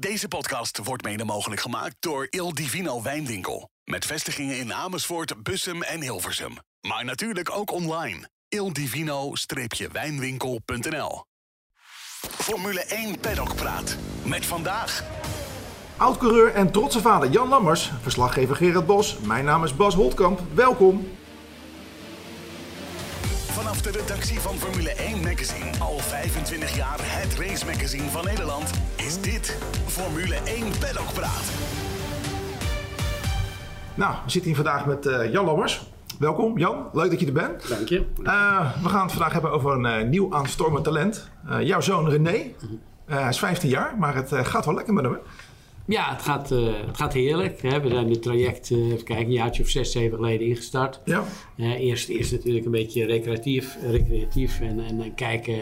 Deze 0.00 0.28
podcast 0.28 0.80
wordt 0.84 1.04
mede 1.04 1.24
mogelijk 1.24 1.60
gemaakt 1.60 1.96
door 2.00 2.26
Il 2.30 2.54
Divino 2.54 3.02
Wijnwinkel. 3.02 3.70
Met 3.84 4.06
vestigingen 4.06 4.58
in 4.58 4.74
Amersfoort, 4.74 5.42
Bussum 5.42 5.82
en 5.82 6.02
Hilversum. 6.02 6.56
Maar 6.80 7.04
natuurlijk 7.04 7.50
ook 7.50 7.72
online. 7.72 8.28
ildivino-wijnwinkel.nl 8.48 11.24
Formule 12.20 12.80
1 12.80 13.20
Paddock 13.20 13.54
Praat. 13.54 13.96
Met 14.24 14.46
vandaag... 14.46 15.04
Oud-coureur 15.96 16.54
en 16.54 16.72
trotse 16.72 17.00
vader 17.00 17.30
Jan 17.30 17.48
Lammers, 17.48 17.90
verslaggever 18.02 18.56
Gerard 18.56 18.86
Bos. 18.86 19.18
Mijn 19.18 19.44
naam 19.44 19.64
is 19.64 19.76
Bas 19.76 19.94
Holtkamp. 19.94 20.40
Welkom. 20.54 21.17
Vanaf 23.50 23.80
de 23.82 23.90
redactie 23.90 24.40
van 24.40 24.54
Formule 24.54 24.90
1 24.90 25.20
Magazine, 25.22 25.70
al 25.78 25.98
25 25.98 26.76
jaar 26.76 26.96
het 27.00 27.34
race 27.38 27.64
magazine 27.64 28.10
van 28.10 28.24
Nederland, 28.24 28.70
is 28.96 29.20
dit 29.20 29.58
Formule 29.86 30.34
1 30.34 30.64
Paddock 30.80 31.12
Praat. 31.14 31.44
Nou, 33.94 34.14
we 34.24 34.30
zitten 34.30 34.50
hier 34.50 34.54
vandaag 34.62 34.86
met 34.86 35.06
eh, 35.06 35.32
Jan 35.32 35.44
Lammers. 35.44 35.86
Welkom 36.18 36.58
Jan, 36.58 36.86
leuk 36.92 37.10
dat 37.10 37.20
je 37.20 37.26
er 37.26 37.32
bent. 37.32 37.68
Dank 37.68 37.88
je. 37.88 38.04
Eh, 38.24 38.82
we 38.82 38.88
gaan 38.88 39.02
het 39.02 39.12
vandaag 39.12 39.32
hebben 39.32 39.50
over 39.52 39.72
een 39.72 39.86
eh, 39.86 40.04
nieuw 40.08 40.34
aanstormend 40.34 40.84
talent. 40.84 41.28
Eh, 41.48 41.60
jouw 41.62 41.80
zoon 41.80 42.08
René. 42.10 42.30
Eh, 42.30 43.18
hij 43.18 43.28
is 43.28 43.38
15 43.38 43.68
jaar, 43.68 43.94
maar 43.98 44.14
het 44.14 44.30
gaat 44.32 44.64
wel 44.64 44.74
lekker 44.74 44.94
met 44.94 45.04
hem. 45.04 45.12
hè? 45.12 45.18
Ja, 45.88 46.12
het 46.12 46.22
gaat, 46.22 46.50
eh, 46.50 46.66
het 46.86 46.96
gaat 46.96 47.12
heerlijk. 47.12 47.62
Hè. 47.62 47.80
We 47.80 47.88
zijn 47.88 48.06
dit 48.06 48.22
traject, 48.22 48.70
even 48.70 49.04
kijken, 49.04 49.26
een 49.26 49.32
jaartje 49.32 49.62
of 49.62 49.68
zes, 49.68 49.92
zeven 49.92 50.16
geleden 50.16 50.46
ingestart. 50.46 51.00
Ja. 51.04 51.24
Eh, 51.56 51.80
eerst, 51.80 52.08
eerst 52.08 52.32
natuurlijk 52.32 52.64
een 52.64 52.70
beetje 52.70 53.04
recreatief, 53.04 53.76
recreatief 53.82 54.60
en, 54.60 54.84
en, 54.84 55.02
en 55.02 55.14
kijken 55.14 55.58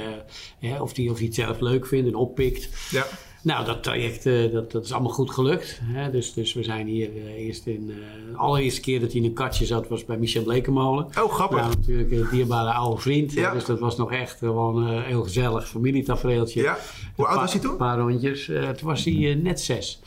of 0.81 0.97
hij 0.97 1.09
of 1.09 1.17
hij 1.17 1.27
het 1.27 1.35
zelf 1.35 1.61
leuk 1.61 1.87
vindt 1.87 2.09
en 2.09 2.15
oppikt. 2.15 2.69
Ja. 2.91 3.07
Nou, 3.47 3.65
dat 3.65 3.83
traject 3.83 4.27
eh, 4.27 4.53
dat, 4.53 4.73
dat 4.73 4.85
is 4.85 4.93
allemaal 4.93 5.13
goed 5.13 5.31
gelukt. 5.31 5.81
Hè? 5.83 6.11
Dus, 6.11 6.33
dus 6.33 6.53
we 6.55 6.63
zijn 6.63 6.87
hier 6.87 7.09
eh, 7.17 7.47
eerst 7.47 7.67
in... 7.67 7.91
eh, 7.91 8.31
de 8.33 8.37
allereerste 8.37 8.81
keer 8.81 9.01
dat 9.01 9.13
hij 9.13 9.21
in 9.21 9.27
een 9.27 9.33
katje 9.33 9.67
zat 9.67 9.89
was 9.89 10.05
bij 10.05 10.17
Michel 10.17 10.43
Blekemolen. 10.43 11.05
Oh, 11.23 11.33
grappig. 11.33 11.59
Nou, 11.59 11.75
natuurlijk 11.77 12.11
een 12.11 12.27
dierbare 12.31 12.73
oude 12.73 13.01
vriend. 13.01 13.33
Ja. 13.33 13.53
Dus 13.53 13.65
dat 13.65 13.79
was 13.81 13.97
nog 13.97 14.13
echt 14.13 14.39
gewoon 14.39 14.87
een 14.87 15.03
heel 15.03 15.23
gezellig 15.23 15.69
familietafereeltje. 15.69 16.63
Ja. 16.63 16.79
Hoe 17.15 17.27
oud 17.27 17.41
was 17.41 17.53
hij 17.53 17.63
Een 17.63 17.69
toen? 17.69 17.77
paar 17.77 17.99
rondjes. 17.99 18.49
Eh, 18.49 18.69
toen 18.69 18.89
was 18.89 19.05
hij 19.05 19.35
net 19.43 19.61
zes. 19.61 20.01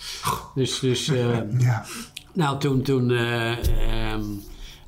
Dus, 0.56 0.80
dus 0.80 1.08
eh, 1.14 1.60
Ja. 1.60 1.86
nou, 2.34 2.60
toen, 2.60 2.82
toen 2.82 3.12
eh, 3.12 3.52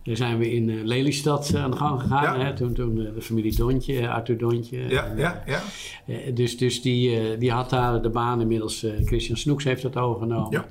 ehm, 0.04 0.16
zijn 0.16 0.38
we 0.38 0.52
in 0.52 0.70
eh, 0.70 0.76
Lelystad 0.84 1.56
aan 1.56 1.72
de 1.72 1.78
gang 1.78 2.02
gegaan. 2.02 2.40
Ja. 2.40 2.46
Hè? 2.46 2.54
Toen, 2.56 2.74
toen 2.74 3.06
eh, 3.08 3.14
de 3.16 3.22
familie 3.22 3.56
Dontje, 3.56 4.00
eh, 4.00 4.14
Arthur 4.14 4.38
Dontje. 4.38 4.88
Ja, 4.90 5.06
En, 5.06 5.18
ja, 5.18 5.44
ja. 5.48 5.62
eh, 6.06 6.36
dus 6.36 6.58
dus 6.58 6.82
die, 6.82 7.16
eh, 7.20 7.40
die 7.40 7.52
had 7.52 7.70
daar 7.70 8.02
de 8.02 8.10
baan 8.10 8.42
inmiddels. 8.42 8.84
eh, 8.84 8.92
Christian 9.06 9.38
Snoeks 9.38 9.64
heeft 9.64 9.82
dat 9.82 9.98
overgenomen. 9.98 10.52
Ja. 10.52 10.66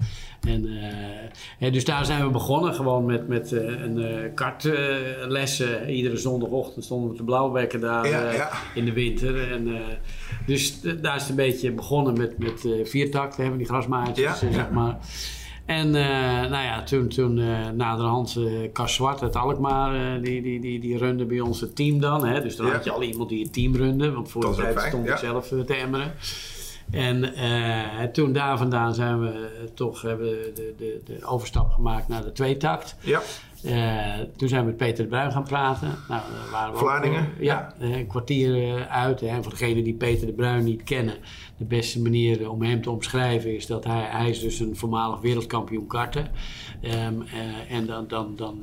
En, 0.51 0.67
eh, 0.67 1.67
eh, 1.67 1.73
dus 1.73 1.85
daar 1.85 2.05
zijn 2.05 2.25
we 2.25 2.31
begonnen. 2.31 2.75
Gewoon 2.75 3.05
met, 3.05 3.29
met 3.29 3.53
eh, 3.53 3.83
een 3.83 3.99
eh 4.03 4.35
kartlessen. 4.35 5.91
Iedere 5.91 6.17
zondagochtend 6.17 6.85
stonden 6.85 7.11
we 7.11 7.17
te 7.17 7.23
blauwbekken 7.25 7.81
daar 7.81 8.09
Ja, 8.09 8.29
eh, 8.31 8.37
ja. 8.37 8.51
in 8.75 8.85
de 8.85 8.93
winter. 8.93 9.53
En, 9.53 9.75
eh, 9.75 9.81
dus 10.47 10.81
eh, 10.85 10.93
daar 11.03 11.15
is 11.17 11.21
het 11.21 11.31
een 11.31 11.37
beetje 11.37 11.73
begonnen 11.73 12.13
met, 12.19 12.39
met 12.39 12.65
eh 12.65 12.85
viertakten. 12.85 13.41
Hebben 13.41 13.59
die 13.59 13.69
grasmaatjes, 13.69 14.43
eh, 14.43 14.53
zeg 14.53 14.71
maar. 14.71 14.99
En 15.71 15.95
eh, 15.95 16.51
nou 16.51 16.65
ja, 16.65 16.83
toen, 16.83 17.09
toen 17.09 17.39
eh, 17.39 17.69
naderhand 17.75 18.37
eh 18.37 18.73
Cas 18.73 18.95
Zwart 18.95 19.23
uit 19.23 19.37
Alkmaar, 19.37 20.21
die, 20.23 20.43
die, 20.43 20.61
die, 20.61 20.81
die 20.81 20.99
runde 20.99 21.25
bij 21.25 21.41
ons 21.41 21.61
het 21.61 21.77
team 21.77 22.01
dan. 22.01 22.27
Hè? 22.27 22.41
Dus 22.43 22.57
dan 22.57 22.67
Ja. 22.67 22.73
had 22.73 22.85
je 22.85 22.91
al 22.91 23.03
iemand 23.03 23.29
die 23.29 23.43
het 23.43 23.53
team 23.53 23.77
runde, 23.77 24.13
want 24.13 24.31
voor 24.31 24.41
de 24.41 24.55
tijd 24.55 24.79
fijn, 24.79 24.89
stond 24.89 25.07
ja. 25.07 25.13
ik 25.13 25.19
zelf 25.19 25.49
te 25.67 25.75
emmeren. 25.75 26.13
En 26.91 27.35
eh, 27.35 28.05
toen 28.13 28.33
daar 28.33 28.59
vandaan 28.59 28.95
zijn 28.95 29.21
we 29.21 29.51
toch 29.75 30.03
hebben 30.03 30.29
de, 30.55 30.75
de, 30.79 31.01
de 31.05 31.25
overstap 31.25 31.71
gemaakt 31.71 32.09
naar 32.09 32.25
de 32.25 32.33
tweetakt. 32.33 32.97
Ja. 33.01 33.21
Eh, 33.63 34.27
toen 34.37 34.49
zijn 34.49 34.61
we 34.61 34.67
met 34.67 34.77
Peter 34.77 35.05
de 35.05 35.11
Bruin 35.11 35.33
gaan 35.33 35.45
praten. 35.45 35.89
Nou, 36.09 36.23
waren 36.51 36.73
we 36.73 36.79
Vlaardingen, 36.79 37.29
eh, 37.39 37.45
ja, 37.45 37.75
een 37.79 38.07
kwartier 38.07 38.87
uit. 38.87 39.23
En 39.23 39.43
voor 39.43 39.53
degenen 39.53 39.85
die 39.85 39.95
Peter 39.95 40.27
de 40.27 40.33
Bruin 40.33 40.65
niet 40.65 40.83
kennen, 40.83 41.15
de 41.57 41.65
beste 41.65 42.01
manier 42.01 42.51
om 42.51 42.63
hem 42.63 42.83
te 42.83 42.91
omschrijven 42.91 43.55
is 43.55 43.67
dat 43.67 43.85
hij, 43.85 44.07
hij 44.11 44.31
is 44.31 44.41
dus 44.41 44.61
een 44.61 44.77
voormalig 44.77 45.21
wereldkampioen 45.21 45.87
karten. 45.87 46.27
Eh, 46.81 47.05
en 47.69 47.87
dan, 47.87 48.09
dan, 48.09 48.37
dan 48.37 48.59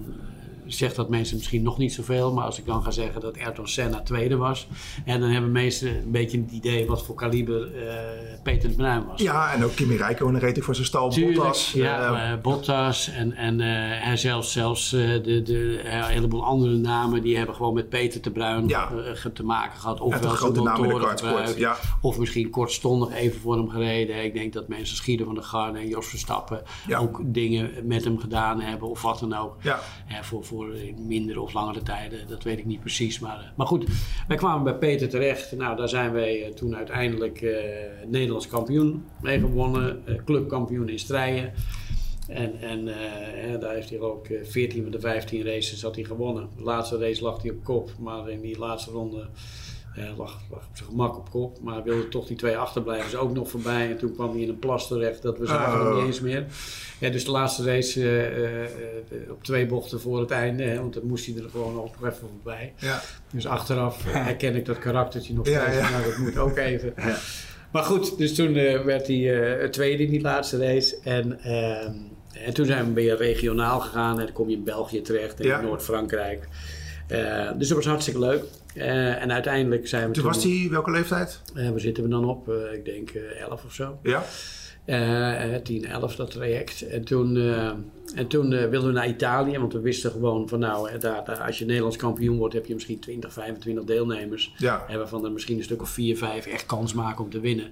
zegt 0.68 0.96
dat 0.96 1.10
mensen 1.10 1.36
misschien 1.38 1.62
nog 1.64 1.78
niet 1.78 1.94
zoveel, 1.94 2.34
maar 2.34 2.46
als 2.46 2.60
ik 2.60 2.66
dan 2.66 2.84
ga 2.84 2.92
zeggen 2.92 3.22
dat 3.22 3.38
Ayrton 3.40 3.68
Senna 3.68 4.02
tweede 4.02 4.38
was, 4.38 4.68
en 5.06 5.20
dan 5.20 5.30
hebben 5.30 5.52
mensen 5.52 5.96
een 5.98 6.12
beetje 6.12 6.38
het 6.42 6.52
idee 6.52 6.86
wat 6.86 7.04
voor 7.06 7.16
kaliber 7.16 7.88
eh, 7.88 7.96
Peter 8.44 8.70
de 8.70 8.76
Bruin 8.76 9.06
was. 9.06 9.22
Ja, 9.22 9.54
en 9.54 9.64
ook 9.64 9.76
Kimi 9.76 9.98
Räikkönen 9.98 10.40
reed 10.42 10.58
ik 10.58 10.64
voor 10.64 10.76
zijn 10.76 10.88
stal. 10.88 11.10
Tuurlijk, 11.10 11.36
Bottas. 11.38 11.72
ja, 11.72 12.14
eh, 12.16 12.32
eh, 12.32 12.42
Bottas 12.42 13.10
en, 13.10 13.34
en 13.34 13.60
hij 13.60 14.18
zelfs, 14.18 14.52
zelfs 14.52 14.90
de, 14.90 15.42
de, 15.46 15.80
een 15.84 16.04
heleboel 16.04 16.44
andere 16.46 16.76
namen 16.76 17.22
die 17.22 17.38
hebben 17.38 17.56
gewoon 17.56 17.74
met 17.74 17.90
Peter 17.90 18.22
de 18.22 18.32
Bruin 18.32 18.68
Ja. 18.68 18.92
te 19.34 19.44
maken 19.44 19.80
gehad. 19.80 20.00
Ofwel 20.00 20.30
grote 20.30 20.54
de 20.54 20.62
motoren 20.62 21.18
gebruikt, 21.18 21.58
ja. 21.58 21.76
of 22.02 22.18
misschien 22.20 22.50
kortstondig 22.50 23.14
even 23.14 23.40
voor 23.42 23.56
hem 23.56 23.70
gereden. 23.70 24.24
Ik 24.24 24.34
denk 24.34 24.54
dat 24.54 24.68
mensen 24.68 24.96
Schieder 24.96 25.26
van 25.26 25.36
der 25.36 25.44
Garde 25.44 25.80
en 25.80 25.88
Jos 25.88 26.08
Verstappen 26.08 26.62
Ja. 26.88 27.00
ook 27.00 27.22
dingen 27.26 27.72
met 27.84 28.04
hem 28.04 28.20
gedaan 28.20 28.62
hebben 28.62 28.90
of 28.90 29.02
wat 29.02 29.20
dan 29.20 29.34
ook. 29.34 29.56
Ja. 29.62 29.80
Eh, 30.08 30.16
voor, 30.22 30.46
voor 30.58 30.78
mindere 31.08 31.42
of 31.42 31.54
langere 31.54 31.84
tijden, 31.84 32.28
dat 32.28 32.44
weet 32.44 32.58
ik 32.58 32.66
niet 32.66 32.80
precies. 32.80 33.20
Maar, 33.20 33.40
eh, 33.40 33.46
maar 33.56 33.68
goed, 33.68 33.86
wij 34.28 34.38
kwamen 34.38 34.64
bij 34.64 34.76
Peter 34.76 35.10
terecht. 35.10 35.52
Nou, 35.52 35.78
daar 35.78 35.90
zijn 35.90 36.12
wij 36.12 36.44
eh, 36.44 36.54
toen 36.54 36.76
uiteindelijk 36.76 37.42
eh, 37.42 37.56
Nederlands 38.06 38.48
kampioen 38.48 39.06
mee 39.22 39.40
gewonnen. 39.40 40.04
clubkampioen 40.26 40.90
in 40.90 41.00
strijden. 41.00 41.54
En, 42.28 42.60
en 42.62 42.86
daar 43.60 43.74
heeft 43.74 43.90
hij 43.90 44.00
ook 44.00 44.28
eh, 44.28 44.44
14 44.44 44.82
van 44.82 44.92
de 44.92 45.00
15 45.00 45.44
races 45.44 45.82
had 45.82 45.96
hij 45.96 46.04
gewonnen. 46.04 46.50
De 46.58 46.64
laatste 46.64 46.98
race 46.98 47.24
lag 47.24 47.42
hij 47.42 47.52
op 47.52 47.64
kop, 47.64 47.92
maar 48.00 48.30
in 48.30 48.42
die 48.42 48.60
laatste 48.60 48.92
ronde 48.92 49.30
lag, 50.18 50.42
lag 50.52 50.60
op 50.60 50.70
zijn 50.78 50.90
gemak 50.90 51.18
op 51.18 51.30
kop. 51.30 51.58
Maar 51.62 51.84
wilde 51.84 52.08
toch 52.08 52.28
die 52.28 52.38
twee 52.38 52.58
achterblijvers 52.58 53.16
ook 53.16 53.34
nog 53.34 53.50
voorbij. 53.50 53.90
En 53.90 53.98
toen 53.98 54.14
kwam 54.14 54.32
hij 54.32 54.42
in 54.42 54.50
een 54.50 54.60
plas 54.60 54.88
terecht, 54.88 55.22
dat 55.22 55.38
we 55.38 55.46
zagen 55.46 55.80
hem 55.80 55.88
Oh. 55.88 55.96
niet 55.96 56.06
eens 56.06 56.20
meer. 56.22 56.46
Ja, 57.00 57.10
dus 57.10 57.26
de 57.26 57.32
laatste 57.32 57.64
race 57.64 58.02
eh, 58.02 58.26
eh, 58.26 58.64
eh, 58.64 59.32
op 59.32 59.44
twee 59.44 59.66
bochten 59.66 60.02
voor 60.02 60.20
het 60.20 60.32
einde, 60.32 60.64
hè, 60.64 60.80
want 60.80 60.94
dan 60.94 61.08
moest 61.08 61.26
hij 61.26 61.36
er 61.44 61.50
gewoon 61.50 61.74
nog 61.74 61.96
even 62.06 62.14
voorbij. 62.34 62.74
ja. 62.78 63.02
Dus 63.34 63.46
achteraf 63.48 64.04
herken 64.08 64.56
ik 64.56 64.66
dat 64.66 64.80
karaktertje 64.80 65.34
nog 65.34 65.48
steeds. 65.48 65.76
ja. 65.76 65.90
Nou, 65.90 66.04
dat 66.04 66.18
moet 66.18 66.38
ook 66.38 66.58
even. 66.72 66.94
Maar 67.72 67.84
goed, 67.84 68.18
dus 68.18 68.36
toen 68.36 68.54
werd 68.84 69.08
hij 69.08 69.16
het 69.62 69.74
tweede 69.74 70.04
in 70.04 70.10
die 70.10 70.22
laatste 70.22 70.58
race. 70.58 70.98
En, 71.04 71.40
ehm, 71.42 71.92
en 72.46 72.54
toen 72.54 72.66
zijn 72.66 72.86
we 72.88 72.94
weer 72.94 73.18
regionaal 73.18 73.80
gegaan. 73.80 74.20
En 74.20 74.26
dan 74.26 74.34
kom 74.34 74.50
je 74.50 74.56
in 74.56 74.64
België 74.64 75.02
terecht 75.02 75.40
en 75.40 75.46
in 75.60 75.66
Noord-Frankrijk. 75.66 76.48
Eh, 77.08 77.52
dus 77.58 77.68
dat 77.68 77.78
was 77.78 77.86
hartstikke 77.86 78.20
leuk. 78.20 78.44
Eh, 78.76 79.22
en 79.22 79.32
uiteindelijk 79.32 79.88
zijn 79.88 80.08
we 80.08 80.14
Toen 80.14 80.24
was 80.24 80.44
hij 80.44 80.68
welke 80.72 80.92
leeftijd? 80.92 81.42
eh, 81.56 81.70
waar 81.70 81.80
zitten 81.80 82.04
we 82.04 82.10
dan 82.10 82.26
op? 82.26 82.50
Ik 82.74 82.86
denk 82.86 83.10
eh 83.10 83.42
11 83.42 83.66
of 83.66 83.74
zo. 83.74 84.00
Ja. 84.04 84.24
Eh, 84.86 85.56
eh, 85.56 85.62
10, 85.62 85.86
11 85.86 86.16
dat 86.16 86.32
traject. 86.32 86.88
En 86.88 87.04
toen, 87.04 87.38
en 88.16 88.28
toen 88.28 88.50
wilden 88.50 88.86
we 88.86 88.92
naar 88.92 89.08
Italië, 89.08 89.58
want 89.58 89.74
we 89.74 89.80
wisten 89.80 90.12
gewoon 90.12 90.50
van 90.50 90.60
nou, 90.60 90.98
daar, 91.00 91.26
daar, 91.26 91.38
als 91.38 91.60
je 91.60 91.66
Nederlands 91.66 91.98
kampioen 91.98 92.38
wordt, 92.38 92.54
heb 92.54 92.66
je 92.66 92.74
misschien 92.74 93.00
20, 93.00 93.34
25 93.34 93.84
deelnemers. 93.84 94.54
Ja. 94.58 94.86
En 94.88 94.98
waarvan 94.98 95.26
er 95.26 95.32
misschien 95.32 95.58
een 95.58 95.64
stuk 95.64 95.82
of 95.82 95.90
4, 95.90 96.18
5 96.18 96.46
echt 96.46 96.66
kans 96.66 96.94
maken 96.94 97.24
om 97.24 97.30
te 97.30 97.40
winnen. 97.40 97.72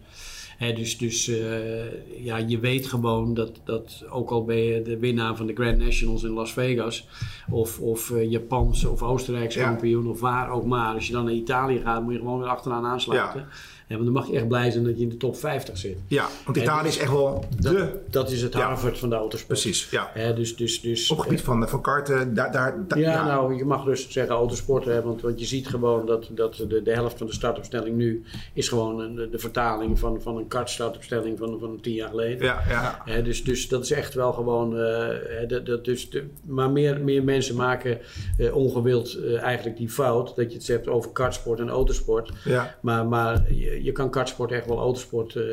Dus 0.58 0.98
dus 0.98 1.28
eh, 1.28 2.24
ja, 2.24 2.38
je 2.38 2.60
weet 2.60 2.88
gewoon 2.88 3.34
dat, 3.34 3.52
dat 3.64 4.04
ook 4.10 4.30
al 4.30 4.44
ben 4.46 4.58
je 4.58 4.82
de 4.82 4.98
winnaar 5.00 5.36
van 5.36 5.46
de 5.46 5.54
Grand 5.54 5.78
Nationals 5.78 6.24
in 6.24 6.30
Las 6.32 6.54
Vegas, 6.54 7.08
of, 7.50 7.80
of 7.80 8.12
eh, 8.12 8.30
Japanse 8.32 8.90
of 8.90 9.02
Oostenrijkse 9.04 9.60
Ja. 9.60 9.66
kampioen, 9.66 10.08
of 10.08 10.20
waar 10.20 10.50
ook 10.50 10.66
maar. 10.66 10.94
Als 10.94 11.08
je 11.08 11.14
dan 11.14 11.24
naar 11.26 11.34
Italië 11.34 11.80
gaat, 11.84 12.04
moet 12.04 12.14
je 12.14 12.20
gewoon 12.20 12.40
weer 12.40 12.48
achteraan 12.48 12.86
aansluiten. 12.86 13.48
Want 13.88 14.03
dan 14.03 14.13
mag 14.13 14.28
je 14.28 14.35
echt 14.35 14.47
blij 14.47 14.72
zijn 14.72 14.84
dat 14.84 14.97
je 14.97 15.03
in 15.03 15.09
de 15.09 15.18
top 15.18 15.38
50 15.38 15.78
zit. 15.78 15.97
Ja, 16.07 16.28
want 16.46 16.57
Italië 16.57 16.88
is 16.88 16.97
echt 16.97 17.12
wel 17.12 17.46
de... 17.59 18.00
Dat, 18.09 18.31
is 18.31 18.42
het. 18.42 18.54
Harvard 18.54 18.98
van 18.98 19.10
de 19.10 19.15
autosport. 19.15 19.62
Precies, 19.62 19.89
ja. 19.89 20.10
Hè, 20.13 20.33
dus, 20.33 20.56
dus, 20.56 20.81
dus, 20.81 21.12
Op 21.12 21.19
gebied 21.19 21.42
van, 21.42 21.69
van 21.69 21.81
karten, 21.81 22.33
daar... 22.33 22.51
daar, 22.51 23.00
ja, 23.00 23.25
nou, 23.25 23.56
je 23.56 23.65
mag 23.65 23.86
rustig 23.86 24.12
zeggen 24.12 24.36
autosport, 24.36 24.86
hè, 24.86 25.01
want, 25.01 25.21
want 25.21 25.39
je 25.39 25.45
ziet 25.45 25.68
gewoon 25.68 26.06
dat, 26.06 26.30
dat 26.31 26.56
de, 26.56 26.81
de 26.81 26.94
helft 26.94 27.18
van 27.18 27.27
de 27.27 27.33
startopstelling 27.33 27.95
nu 27.95 28.24
is 28.54 28.69
gewoon 28.69 29.00
een, 29.00 29.30
de 29.31 29.39
vertaling 29.39 30.00
van, 30.00 30.21
van 30.21 30.38
een 30.38 30.48
kartstartopstelling 30.48 31.38
van, 31.38 31.60
van 31.60 31.80
tien 31.81 31.94
jaar 31.94 32.10
geleden. 32.10 32.45
Ja, 32.45 32.63
ja. 32.69 33.01
Hè, 33.06 33.21
dus, 33.21 33.44
dus 33.44 33.68
dat 33.68 33.83
is 33.83 33.92
echt 33.92 34.13
wel 34.13 34.33
gewoon. 34.33 34.80
eh, 34.80 35.07
hè, 35.39 35.45
dat, 35.45 35.65
dat, 35.65 35.86
dus 35.86 36.10
de, 36.10 36.24
maar 36.45 36.69
meer, 36.69 37.01
meer 37.01 37.24
mensen 37.24 37.56
maken 37.56 38.00
eh, 38.38 38.56
ongewild 38.56 39.13
eh, 39.13 39.42
eigenlijk 39.42 39.77
die 39.77 39.89
fout 39.89 40.36
dat 40.36 40.51
je 40.51 40.57
het 40.57 40.68
hebt 40.68 40.88
over 40.88 41.12
kartsport 41.12 41.60
en 41.60 41.69
autosport. 41.69 42.31
ja. 42.44 42.75
Maar, 42.81 43.06
maar 43.06 43.44
je, 43.77 43.83
je 43.83 43.92
kan 43.92 44.10
kartsport 44.10 44.51
echt 44.51 44.66
wel 44.66 44.77
autosport 44.80 45.36
eh, 45.36 45.44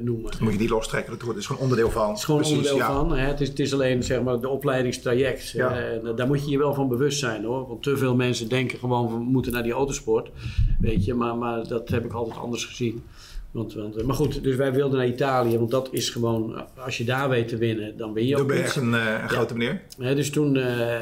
noemen. 0.00 0.30
Dan 0.30 0.38
moet 0.42 0.52
je 0.52 0.58
die 0.58 0.68
lostrekken, 0.68 1.12
dat 1.12 1.22
wordt- 1.22 1.38
is 1.38 1.46
gewoon 1.46 1.62
onderdeel 1.62 1.90
van. 1.90 2.08
Het 2.08 2.18
is 2.18 2.24
gewoon 2.24 2.40
Precies, 2.40 2.56
onderdeel 2.58 2.78
ja. 2.86 2.92
van. 2.92 3.16
Hè? 3.16 3.26
Het, 3.26 3.40
is, 3.40 3.48
het 3.48 3.58
is 3.58 3.72
alleen 3.72 4.02
zeg 4.02 4.22
maar, 4.22 4.40
de 4.40 4.48
opleidingstraject. 4.48 5.50
Ja. 5.50 5.70
Eh, 5.70 5.92
en, 5.92 6.06
eh, 6.06 6.16
daar 6.16 6.26
moet 6.26 6.44
je 6.44 6.50
je 6.50 6.58
wel 6.58 6.74
van 6.74 6.88
bewust 6.88 7.18
zijn 7.18 7.44
hoor. 7.44 7.68
Want 7.68 7.82
te 7.82 7.96
veel 7.96 8.14
mensen 8.14 8.48
denken 8.48 8.78
gewoon 8.78 9.08
we 9.12 9.18
moeten 9.18 9.52
naar 9.52 9.62
die 9.62 9.72
autosport. 9.72 10.30
Weet 10.80 11.04
je, 11.04 11.14
maar, 11.14 11.36
maar 11.36 11.68
dat 11.68 11.88
heb 11.88 12.04
ik 12.04 12.12
altijd 12.12 12.38
anders 12.38 12.64
gezien. 12.64 13.02
Want, 13.50 13.74
want, 13.74 13.96
eh, 13.96 14.04
maar 14.04 14.16
goed, 14.16 14.42
dus 14.42 14.56
wij 14.56 14.72
wilden 14.72 14.98
naar 14.98 15.06
Italië, 15.08 15.58
want 15.58 15.70
dat 15.70 15.88
is 15.92 16.10
gewoon, 16.10 16.56
eh, 16.56 16.84
als 16.84 16.98
je 16.98 17.04
daar 17.04 17.28
weet 17.28 17.48
te 17.48 17.56
winnen, 17.56 17.96
dan 17.96 18.12
win 18.12 18.26
je 18.26 18.32
Dan 18.32 18.40
ook 18.40 18.46
ben 18.46 18.56
je 18.56 18.62
echt 18.62 18.76
een, 18.76 18.94
eh, 18.94 19.18
een 19.22 19.28
grote 19.28 19.54
meneer. 19.56 19.82
Dus 20.14 20.30
toen, 20.30 20.56
eh, 20.56 21.00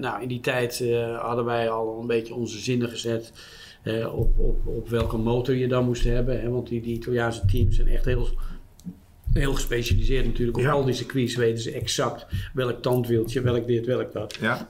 nou 0.00 0.22
in 0.22 0.28
die 0.28 0.40
tijd 0.40 0.80
eh, 0.80 1.18
hadden 1.18 1.44
wij 1.44 1.70
al 1.70 1.98
een 2.00 2.06
beetje 2.06 2.34
onze 2.34 2.58
zinnen 2.58 2.88
gezet 2.88 3.32
op, 4.12 4.38
op, 4.38 4.66
op 4.66 4.88
welke 4.88 5.16
motor 5.16 5.54
je 5.54 5.68
dan 5.68 5.84
moest 5.84 6.04
hebben. 6.04 6.40
Hè, 6.40 6.48
want 6.48 6.68
die, 6.68 6.80
die 6.80 6.94
Italiaanse 6.94 7.46
teams 7.46 7.76
zijn 7.76 7.88
echt 7.88 8.04
heel, 8.04 8.28
heel 9.32 9.54
gespecialiseerd 9.54 10.26
natuurlijk. 10.26 10.56
Op 10.56 10.62
Ja. 10.62 10.70
al 10.70 10.84
die 10.84 10.94
circuits 10.94 11.36
weten 11.36 11.62
ze 11.62 11.72
exact 11.72 12.26
welk 12.54 12.82
tandwieltje, 12.82 13.40
welk 13.40 13.66
dit, 13.66 13.86
welk 13.86 14.12
dat. 14.12 14.36
Ja, 14.40 14.68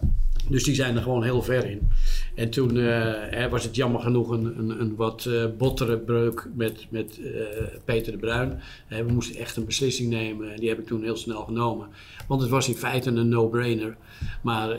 Dus 0.50 0.64
die 0.64 0.74
zijn 0.74 0.96
er 0.96 1.02
gewoon 1.02 1.22
heel 1.22 1.42
ver 1.42 1.70
in. 1.70 1.88
En 2.34 2.50
toen 2.50 2.76
eh, 2.76 3.12
hè, 3.30 3.48
was 3.48 3.64
het 3.64 3.76
jammer 3.76 4.00
genoeg 4.00 4.30
een, 4.30 4.58
een, 4.58 4.80
een 4.80 4.96
wat 4.96 5.26
eh, 5.26 5.44
bottere 5.58 5.98
breuk 5.98 6.48
met, 6.54 6.86
met 6.88 7.20
eh, 7.20 7.66
Peter 7.84 8.12
de 8.12 8.18
Bruin. 8.18 8.60
We 8.88 9.12
moesten 9.12 9.36
echt 9.36 9.56
een 9.56 9.64
beslissing 9.64 10.08
nemen. 10.08 10.56
Die 10.56 10.68
heb 10.68 10.78
ik 10.78 10.86
toen 10.86 11.02
heel 11.02 11.16
snel 11.16 11.42
genomen. 11.42 11.88
Want 12.28 12.40
het 12.40 12.50
was 12.50 12.68
in 12.68 12.74
feite 12.74 13.10
een 13.10 13.28
no-brainer. 13.28 13.96
Maar 14.42 14.78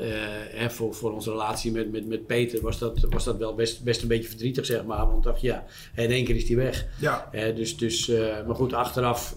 voor, 0.70 0.94
voor 0.94 1.12
onze 1.12 1.30
relatie 1.30 1.72
met, 1.72 1.92
met, 1.92 2.08
met 2.08 2.28
Peter 2.28 2.62
was 2.62 2.80
dat, 2.80 3.06
was 3.10 3.24
dat 3.24 3.38
wel 3.38 3.56
best, 3.56 3.84
best 3.84 4.02
een 4.02 4.08
beetje 4.08 4.30
verdrietig, 4.30 4.66
zeg 4.66 4.84
maar. 4.84 5.08
Want 5.08 5.24
dacht, 5.24 5.42
ja, 5.42 5.66
in 5.96 6.12
één 6.12 6.26
keer 6.26 6.36
is 6.36 6.46
die 6.46 6.56
weg. 6.56 6.86
ja. 7.00 7.30
Dus, 7.56 7.78
dus, 7.78 8.08
maar 8.48 8.56
goed, 8.56 8.74
achteraf 8.74 9.36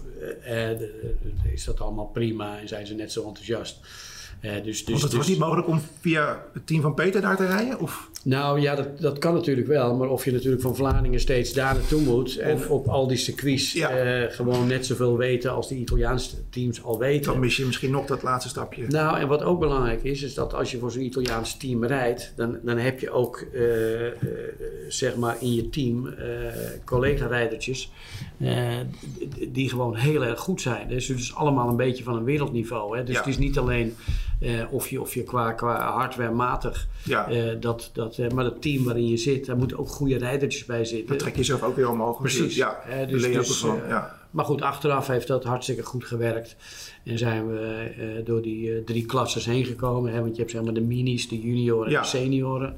is 1.53 1.65
dat 1.65 1.79
allemaal 1.79 2.07
prima 2.07 2.59
en 2.59 2.67
zijn 2.67 2.87
ze 2.87 2.93
net 2.93 3.11
zo 3.11 3.27
enthousiast. 3.27 3.79
Eh, 4.39 4.63
dus, 4.63 4.85
dus, 4.85 4.85
Want 4.85 5.01
het 5.01 5.01
was 5.01 5.11
dus- 5.11 5.27
niet 5.27 5.37
mogelijk 5.39 5.67
om 5.67 5.81
via 5.99 6.43
het 6.53 6.67
team 6.67 6.81
van 6.81 6.93
Peter 6.93 7.21
daar 7.21 7.35
te 7.37 7.45
rijden? 7.45 7.79
Of? 7.79 8.09
Nou 8.25 8.61
ja, 8.61 8.75
dat, 8.75 8.99
dat 8.99 9.17
kan 9.17 9.33
natuurlijk 9.33 9.67
wel. 9.67 9.95
Maar 9.95 10.09
of 10.09 10.25
je 10.25 10.31
natuurlijk 10.31 10.61
van 10.61 10.75
Vlaardingen 10.75 11.19
steeds 11.19 11.53
daar 11.53 11.73
naartoe 11.73 12.01
moet. 12.01 12.37
En 12.37 12.53
Of- 12.55 12.69
op 12.69 12.87
al 12.87 13.07
die 13.07 13.17
circuits 13.17 13.73
Ja. 13.73 13.89
eh, 13.89 14.31
gewoon 14.31 14.67
net 14.67 14.85
zoveel 14.85 15.17
weten 15.17 15.51
als 15.51 15.67
die 15.67 15.79
Italiaanse 15.79 16.35
teams 16.49 16.83
al 16.83 16.99
weten. 16.99 17.31
Dan 17.31 17.39
mis 17.39 17.57
je 17.57 17.65
misschien 17.65 17.91
nog 17.91 18.05
dat 18.05 18.23
laatste 18.23 18.49
stapje. 18.49 18.87
Nou, 18.87 19.19
en 19.19 19.27
wat 19.27 19.43
ook 19.43 19.59
belangrijk 19.59 20.03
is, 20.03 20.21
is 20.23 20.33
dat 20.33 20.53
als 20.53 20.71
je 20.71 20.77
voor 20.77 20.91
zo'n 20.91 21.01
Italiaans 21.01 21.57
team 21.57 21.85
rijdt, 21.85 22.33
dan, 22.35 22.57
dan 22.63 22.77
heb 22.77 22.99
je 22.99 23.09
ook, 23.11 23.45
eh, 23.53 24.07
eh, 24.07 24.13
zeg 24.87 25.15
maar, 25.15 25.37
in 25.39 25.53
je 25.53 25.69
team 25.69 26.13
collega-rijdertjes 26.85 27.91
die 29.49 29.69
gewoon 29.69 29.95
heel 29.95 30.25
erg 30.25 30.39
goed 30.39 30.61
zijn. 30.61 30.87
Dus 30.87 31.07
het 31.07 31.19
is 31.19 31.35
allemaal 31.35 31.69
een 31.69 31.75
beetje 31.75 32.03
van 32.03 32.15
een 32.15 32.23
wereldniveau. 32.23 32.97
Hè? 32.97 33.03
Dus 33.03 33.13
Ja. 33.15 33.19
het 33.19 33.29
is 33.29 33.37
niet 33.37 33.57
alleen 33.57 33.95
eh, 34.39 34.73
of 34.73 34.87
je, 34.87 35.01
of 35.01 35.13
je 35.13 35.23
qua, 35.23 35.51
qua 35.51 35.91
hardwarematig, 35.91 36.87
Ja, 37.03 37.29
eh, 37.29 37.43
dat, 37.59 37.89
dat, 37.93 38.17
eh, 38.17 38.29
maar 38.29 38.45
het 38.45 38.61
team 38.61 38.83
waarin 38.83 39.07
je 39.07 39.17
zit, 39.17 39.45
daar 39.45 39.57
moeten 39.57 39.77
ook 39.77 39.87
goede 39.87 40.17
rijdertjes 40.17 40.65
bij 40.65 40.85
zitten. 40.85 41.07
dan 41.07 41.17
trek 41.17 41.35
je 41.35 41.43
zelf 41.43 41.63
ook 41.63 41.75
weer 41.75 41.89
omhoog. 41.89 42.19
Precies. 42.19 42.55
Ja, 42.55 42.79
dus, 43.07 43.23
dus, 43.23 43.57
van. 43.57 43.79
ja. 43.87 44.15
Maar 44.31 44.45
goed, 44.45 44.61
achteraf 44.61 45.07
heeft 45.07 45.27
dat 45.27 45.43
hartstikke 45.43 45.83
goed 45.83 46.05
gewerkt. 46.05 46.55
En 47.03 47.17
zijn 47.17 47.47
we 47.47 48.21
door 48.23 48.41
die 48.41 48.83
drie 48.83 49.05
klasses 49.05 49.45
heen 49.45 49.65
gekomen. 49.65 50.13
Hè? 50.13 50.19
Want 50.21 50.35
je 50.35 50.39
hebt 50.41 50.51
zeg 50.51 50.63
maar 50.63 50.73
de 50.73 50.81
minis, 50.81 51.27
de 51.29 51.41
junioren 51.41 51.91
Ja. 51.91 51.97
en 51.97 52.03
de 52.03 52.09
senioren. 52.09 52.75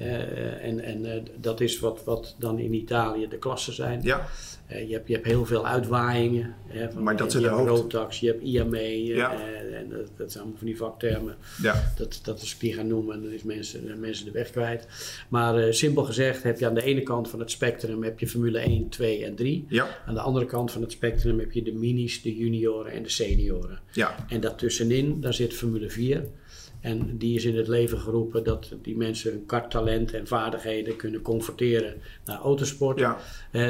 Eh, 0.00 0.64
en 0.68 0.80
en 0.80 1.04
eh, 1.12 1.22
dat 1.40 1.60
is 1.60 1.78
wat, 1.78 2.04
wat 2.04 2.34
dan 2.38 2.58
in 2.58 2.74
Italië 2.74 3.28
de 3.28 3.38
klassen 3.38 3.72
zijn. 3.72 4.00
ja, 4.02 4.26
Eh, 4.66 4.86
je, 4.88 4.92
hebt, 4.94 5.08
je 5.08 5.14
hebt 5.14 5.26
heel 5.26 5.44
veel 5.46 5.66
uitwaaiingen. 5.66 6.54
Hè, 6.66 6.90
van, 6.90 7.02
Maar 7.02 7.16
dat 7.16 7.32
je, 7.32 7.40
zijn 7.40 7.52
de 7.52 7.58
hoofd- 7.60 7.80
Rotax, 7.80 8.20
je 8.20 8.26
hebt 8.26 8.42
IME. 8.42 9.04
Ja. 9.04 9.32
en 9.72 9.88
dat, 9.88 10.08
dat 10.16 10.30
zijn 10.32 10.42
allemaal 10.42 10.58
van 10.58 10.66
die 10.66 10.76
vaktermen. 10.76 11.36
ja. 11.62 11.92
Dat, 11.96 12.20
dat 12.22 12.40
als 12.40 12.54
ik 12.54 12.60
die 12.60 12.72
ga 12.74 12.82
noemen, 12.82 13.22
dan 13.22 13.32
is 13.32 13.42
mensen, 13.42 14.00
mensen 14.00 14.24
de 14.24 14.30
weg 14.30 14.50
kwijt. 14.50 14.86
Maar 15.28 15.74
simpel 15.74 16.04
gezegd 16.04 16.42
heb 16.42 16.58
je 16.58 16.66
aan 16.66 16.74
de 16.74 16.82
ene 16.82 17.02
kant 17.02 17.28
van 17.30 17.38
het 17.40 17.50
spectrum 17.50 18.02
heb 18.02 18.18
je 18.20 18.28
Formule 18.28 18.58
1, 18.58 18.88
2 18.88 19.24
en 19.24 19.34
3. 19.34 19.64
Ja, 19.68 19.88
Aan 20.06 20.14
de 20.14 20.20
andere 20.20 20.46
kant 20.46 20.72
van 20.72 20.82
het 20.82 20.92
spectrum 20.92 21.38
heb 21.38 21.52
je 21.52 21.62
de 21.62 21.72
minis, 21.72 22.22
de 22.22 22.36
junioren 22.36 22.92
en 22.92 23.02
de 23.02 23.08
senioren. 23.08 23.78
ja, 23.92 24.14
En 24.28 24.40
daartussenin, 24.40 25.20
daar 25.20 25.34
zit 25.34 25.54
Formule 25.54 25.90
4. 25.90 26.24
En 26.80 27.18
die 27.18 27.36
is 27.36 27.44
in 27.44 27.56
het 27.56 27.68
leven 27.68 27.98
geroepen 27.98 28.44
dat 28.44 28.72
die 28.82 28.96
mensen 28.96 29.30
hun 29.30 29.46
karttalent 29.46 30.12
en 30.12 30.26
vaardigheden 30.26 30.96
kunnen 30.96 31.22
converteren 31.22 31.94
naar 32.24 32.38
autosport. 32.38 32.98
ja. 32.98 33.18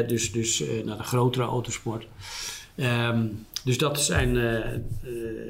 Dus 0.02 0.32
dus 0.32 0.60
eh, 0.60 0.84
naar 0.84 0.96
de 0.96 1.02
grotere 1.02 1.44
autosport. 1.44 2.06
Ehm, 2.80 3.26
dus 3.64 3.78
dat 3.78 4.00
zijn 4.00 4.36
eh, 4.36 4.56
eh, 4.56 4.80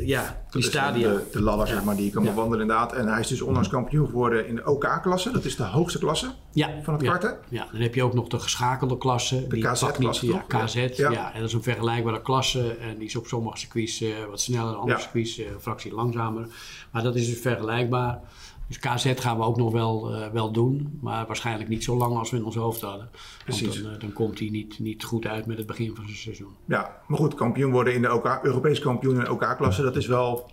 ja, 0.00 0.42
die 0.50 0.60
Dat 0.62 0.70
stadia. 0.70 1.08
De, 1.12 1.24
de 1.32 1.42
ladder, 1.42 1.66
Ja. 1.66 1.72
zeg 1.74 1.84
maar, 1.84 1.96
die 1.96 2.04
je 2.04 2.10
kan 2.10 2.22
bewandelen 2.24 2.60
inderdaad. 2.60 2.92
En 2.92 3.06
hij 3.08 3.20
is 3.20 3.26
dus 3.26 3.40
onlangs 3.40 3.68
kampioen 3.68 4.06
geworden 4.06 4.46
in 4.48 4.54
de 4.54 4.66
OK-klasse. 4.66 5.30
Dat 5.30 5.44
is 5.44 5.56
de 5.56 5.62
hoogste 5.62 5.98
klasse 5.98 6.30
van 6.82 6.94
het 6.94 7.02
karten. 7.02 7.36
Ja, 7.48 7.66
dan 7.72 7.80
heb 7.80 7.94
je 7.94 8.02
ook 8.02 8.14
nog 8.14 8.28
de 8.28 8.38
geschakelde 8.38 8.98
klasse. 8.98 9.46
die 9.48 9.62
KZ-klasse, 9.62 10.26
Ja? 10.26 10.44
KZ. 10.48 10.74
Ja. 10.96 11.32
En 11.34 11.40
dat 11.40 11.48
is 11.48 11.54
een 11.54 11.62
vergelijkbare 11.62 12.22
klasse. 12.22 12.76
En 12.80 12.98
die 12.98 13.06
is 13.06 13.16
op 13.16 13.26
sommige 13.26 13.58
circuits 13.58 14.00
eh, 14.00 14.08
wat 14.30 14.40
sneller, 14.40 14.74
andere 14.74 15.00
circuits 15.00 15.38
een 15.38 15.60
fractie 15.60 15.94
langzamer. 15.94 16.46
Maar 16.90 17.02
dat 17.02 17.16
is 17.16 17.26
dus 17.28 17.38
vergelijkbaar. 17.40 18.20
Dus 18.70 18.78
KZ 18.78 19.12
gaan 19.20 19.36
we 19.36 19.44
ook 19.44 19.56
nog 19.56 19.72
wel, 19.72 20.14
eh, 20.14 20.28
wel 20.32 20.52
doen. 20.52 20.98
Maar 21.00 21.26
waarschijnlijk 21.26 21.68
niet 21.68 21.84
zo 21.84 21.96
lang 21.96 22.16
als 22.16 22.30
we 22.30 22.36
in 22.36 22.44
ons 22.44 22.54
hoofd 22.54 22.80
hadden. 22.80 23.08
Precies. 23.44 23.66
Want 23.66 23.82
dan, 23.82 23.92
eh, 23.92 24.00
dan 24.00 24.12
komt 24.12 24.38
hij 24.38 24.48
niet, 24.48 24.78
niet 24.78 25.04
goed 25.04 25.26
uit 25.26 25.46
met 25.46 25.58
het 25.58 25.66
begin 25.66 25.94
van 25.94 26.04
zijn 26.04 26.16
seizoen. 26.16 26.52
Ja, 26.64 27.02
maar 27.06 27.18
goed, 27.18 27.34
kampioen 27.34 27.72
worden 27.72 27.94
in 27.94 28.02
de 28.02 28.14
OK, 28.14 28.40
Europees 28.42 28.78
kampioen 28.78 29.14
in 29.14 29.24
de 29.24 29.32
OK-klasse, 29.32 29.82
dat 29.82 29.96
is 29.96 30.06
wel 30.06 30.50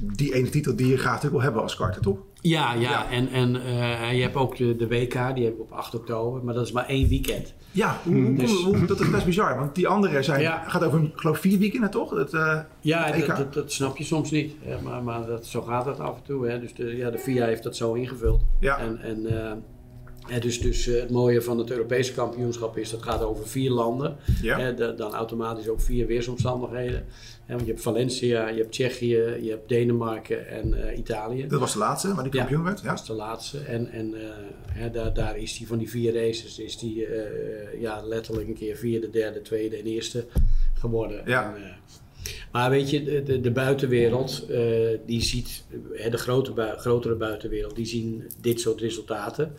die 0.00 0.34
ene 0.34 0.48
titel 0.48 0.76
die 0.76 0.86
je 0.86 0.96
graag 0.96 1.12
natuurlijk 1.12 1.32
wil 1.32 1.42
hebben 1.42 1.62
als 1.62 1.76
karter, 1.76 2.02
toch? 2.02 2.18
Ja, 2.40 2.72
ja. 2.72 2.80
Ja. 2.80 3.10
en, 3.10 3.28
en 3.28 3.64
eh, 3.64 4.12
je 4.12 4.22
hebt 4.22 4.36
ook 4.36 4.56
de, 4.56 4.76
de 4.76 4.88
WK, 4.88 5.34
die 5.34 5.44
heb 5.44 5.54
ik 5.54 5.60
op 5.60 5.72
8 5.72 5.94
oktober. 5.94 6.44
Maar 6.44 6.54
dat 6.54 6.66
is 6.66 6.72
maar 6.72 6.86
één 6.86 7.08
weekend. 7.08 7.54
Ja, 7.72 7.98
hoe, 8.04 8.14
hoe- 8.14 8.34
Dus- 8.36 8.62
hoe- 8.62 8.84
dat 8.86 9.00
is 9.00 9.10
best 9.10 9.24
bizar, 9.24 9.58
want 9.58 9.74
die 9.74 9.88
andere 9.88 10.22
zijn, 10.22 10.40
Ja. 10.40 10.64
gaat 10.66 10.84
over, 10.84 11.02
ik 11.02 11.10
geloof, 11.14 11.38
vier 11.38 11.58
weekenden, 11.58 11.90
toch? 11.90 12.10
Het, 12.10 12.32
eh, 12.34 12.58
Ja, 12.80 13.12
dat, 13.12 13.36
dat, 13.36 13.54
dat 13.54 13.72
snap 13.72 13.96
je 13.96 14.04
soms 14.04 14.30
niet. 14.30 14.52
hè, 14.62 14.80
maar 14.82 15.02
maar 15.02 15.26
dat, 15.26 15.46
zo 15.46 15.62
gaat 15.62 15.86
het 15.86 16.00
af 16.00 16.16
en 16.16 16.22
toe. 16.22 16.46
Hè. 16.48 16.60
Dus 16.60 16.74
de, 16.74 16.96
ja, 16.96 17.10
de 17.10 17.18
FIA 17.18 17.46
heeft 17.46 17.62
dat 17.62 17.76
zo 17.76 17.92
ingevuld. 17.92 18.40
Ja. 18.60 18.78
En, 18.78 18.98
en, 19.02 19.26
eh, 19.46 19.52
hè, 20.26 20.38
dus 20.38 20.60
dus 20.60 20.86
eh, 20.86 21.00
het 21.00 21.10
mooie 21.10 21.42
van 21.42 21.58
het 21.58 21.70
Europese 21.70 22.12
kampioenschap 22.12 22.76
is 22.78 22.90
dat 22.90 23.02
gaat 23.02 23.22
over 23.22 23.46
vier 23.48 23.70
landen. 23.70 24.16
Ja. 24.42 24.58
Hè, 24.58 24.74
da- 24.74 24.92
dan 24.92 25.14
automatisch 25.14 25.68
ook 25.68 25.80
vier 25.80 26.06
weersomstandigheden. 26.06 27.04
Want 27.46 27.60
je 27.60 27.66
hebt 27.66 27.82
Valencia, 27.82 28.48
je 28.48 28.58
hebt 28.58 28.72
Tsjechië, 28.72 29.16
je 29.16 29.50
hebt 29.50 29.68
Denemarken 29.68 30.48
en 30.48 30.88
eh, 30.88 30.98
Italië. 30.98 31.46
Dat 31.46 31.60
was 31.60 31.72
de 31.72 31.78
laatste, 31.78 32.14
waar 32.14 32.22
die 32.22 32.32
kampioen 32.32 32.62
werd. 32.62 32.80
Ja. 32.80 32.88
Dat 32.88 32.98
is 32.98 33.06
de 33.06 33.12
laatste. 33.12 33.58
En, 33.58 33.90
en 33.90 34.14
eh, 34.14 34.28
hè, 34.66 34.90
daar, 34.90 35.14
daar 35.14 35.36
is 35.36 35.58
hij 35.58 35.66
van 35.66 35.78
die 35.78 35.90
vier 35.90 36.14
races, 36.14 36.58
is 36.58 36.78
die 36.78 37.06
eh, 37.06 37.80
ja, 37.80 38.02
letterlijk 38.02 38.48
een 38.48 38.54
keer 38.54 38.76
vierde, 38.76 39.10
derde, 39.10 39.42
tweede 39.42 39.76
en 39.76 39.84
eerste 39.84 40.26
geworden. 40.74 41.22
Ja. 41.26 41.54
En, 41.54 41.62
maar 42.52 42.70
weet 42.70 42.90
je, 42.90 43.22
de, 43.22 43.40
de, 43.40 43.50
buitenwereld, 43.50 44.46
eh, 44.50 44.60
die 45.06 45.22
ziet, 45.22 45.64
de 46.10 46.16
grote 46.18 46.52
bui- 46.52 46.76
grotere 46.78 47.14
buitenwereld, 47.14 47.76
die 47.76 47.86
zien 47.86 48.24
dit 48.40 48.60
soort 48.60 48.80
resultaten. 48.80 49.54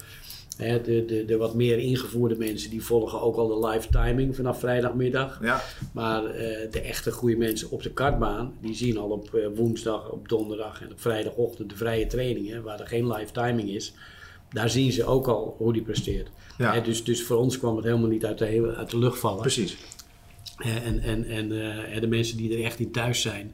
De, 0.58 1.04
de, 1.08 1.24
de 1.26 1.38
wat 1.38 1.54
meer 1.56 1.78
ingevoerde 1.80 2.36
mensen, 2.36 2.70
die 2.70 2.84
volgen 2.84 3.22
ook 3.22 3.36
al 3.36 3.48
de 3.48 3.68
live 3.68 3.88
timing 3.90 4.36
vanaf 4.36 4.60
vrijdagmiddag. 4.60 5.40
Ja, 5.42 5.62
Maar 5.94 6.26
eh, 6.26 6.72
de 6.72 6.80
echte 6.82 7.12
goede 7.12 7.36
mensen 7.38 7.72
op 7.72 7.84
de 7.84 7.92
kartbaan, 7.92 8.54
die 8.62 8.76
zien 8.76 8.98
al 8.98 9.10
op 9.10 9.34
eh, 9.34 9.46
woensdag, 9.56 10.10
op 10.10 10.30
donderdag 10.30 10.82
en 10.82 10.92
op 10.92 11.02
vrijdagochtend 11.02 11.70
de 11.70 11.76
vrije 11.76 12.08
trainingen, 12.08 12.64
waar 12.64 12.80
er 12.80 12.88
geen 12.88 13.08
live 13.14 13.32
timing 13.32 13.70
is. 13.70 13.94
Daar 14.52 14.70
zien 14.70 14.92
ze 14.92 15.06
ook 15.06 15.28
al 15.28 15.56
hoe 15.58 15.74
die 15.74 15.82
presteert. 15.82 16.28
Ja. 16.58 16.80
Dus, 16.80 17.04
dus 17.04 17.24
voor 17.24 17.38
ons 17.38 17.58
kwam 17.60 17.76
het 17.76 17.86
helemaal 17.86 18.10
niet 18.10 18.26
uit 18.26 18.38
de, 18.38 18.74
uit 18.78 18.90
de 18.90 18.98
lucht 18.98 19.20
vallen. 19.20 19.42
precies. 19.42 19.78
En 20.64 21.00
en, 21.00 21.26
en 21.26 21.52
eh, 21.94 22.02
de 22.02 22.08
mensen 22.08 22.38
die 22.38 22.58
er 22.58 22.64
echt 22.64 22.80
in 22.80 22.92
thuis 22.92 23.22
zijn. 23.22 23.54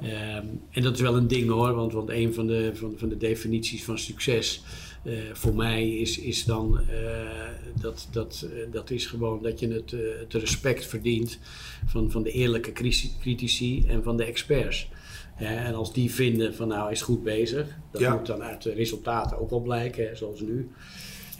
Ehm, 0.00 0.46
en 0.70 0.82
dat 0.82 0.94
is 0.94 1.00
wel 1.00 1.16
een 1.16 1.28
ding 1.28 1.50
hoor, 1.50 1.74
want, 1.74 1.92
want 1.92 2.08
een 2.10 2.34
van 2.34 2.46
de, 2.46 2.70
van, 2.74 2.94
van 2.96 3.08
de 3.08 3.16
definities 3.16 3.84
van 3.84 3.98
succes 3.98 4.62
eh, 5.04 5.12
voor 5.32 5.54
mij 5.54 5.88
is, 5.88 6.18
is 6.18 6.44
dan 6.44 6.78
eh, 6.78 7.76
dat, 7.80 8.08
dat, 8.10 8.46
dat 8.70 8.90
is 8.90 9.06
gewoon 9.06 9.42
dat 9.42 9.60
je 9.60 9.68
het, 9.68 9.94
het 10.20 10.34
respect 10.34 10.86
verdient 10.86 11.38
van, 11.86 12.10
van 12.10 12.22
de 12.22 12.30
eerlijke 12.30 12.72
critici 13.20 13.84
en 13.88 14.02
van 14.02 14.16
de 14.16 14.24
experts. 14.24 14.88
En 15.36 15.74
als 15.74 15.92
die 15.92 16.10
vinden 16.10 16.54
van 16.54 16.68
nou 16.68 16.82
hij 16.82 16.92
is 16.92 17.02
goed 17.02 17.22
bezig, 17.22 17.66
dat 17.92 18.00
Ja. 18.00 18.14
moet 18.14 18.26
dan 18.26 18.42
uit 18.42 18.62
de 18.62 18.72
resultaten 18.72 19.38
ook 19.38 19.50
wel 19.50 19.60
blijken, 19.60 20.08
hè, 20.08 20.14
zoals 20.14 20.40
nu. 20.40 20.70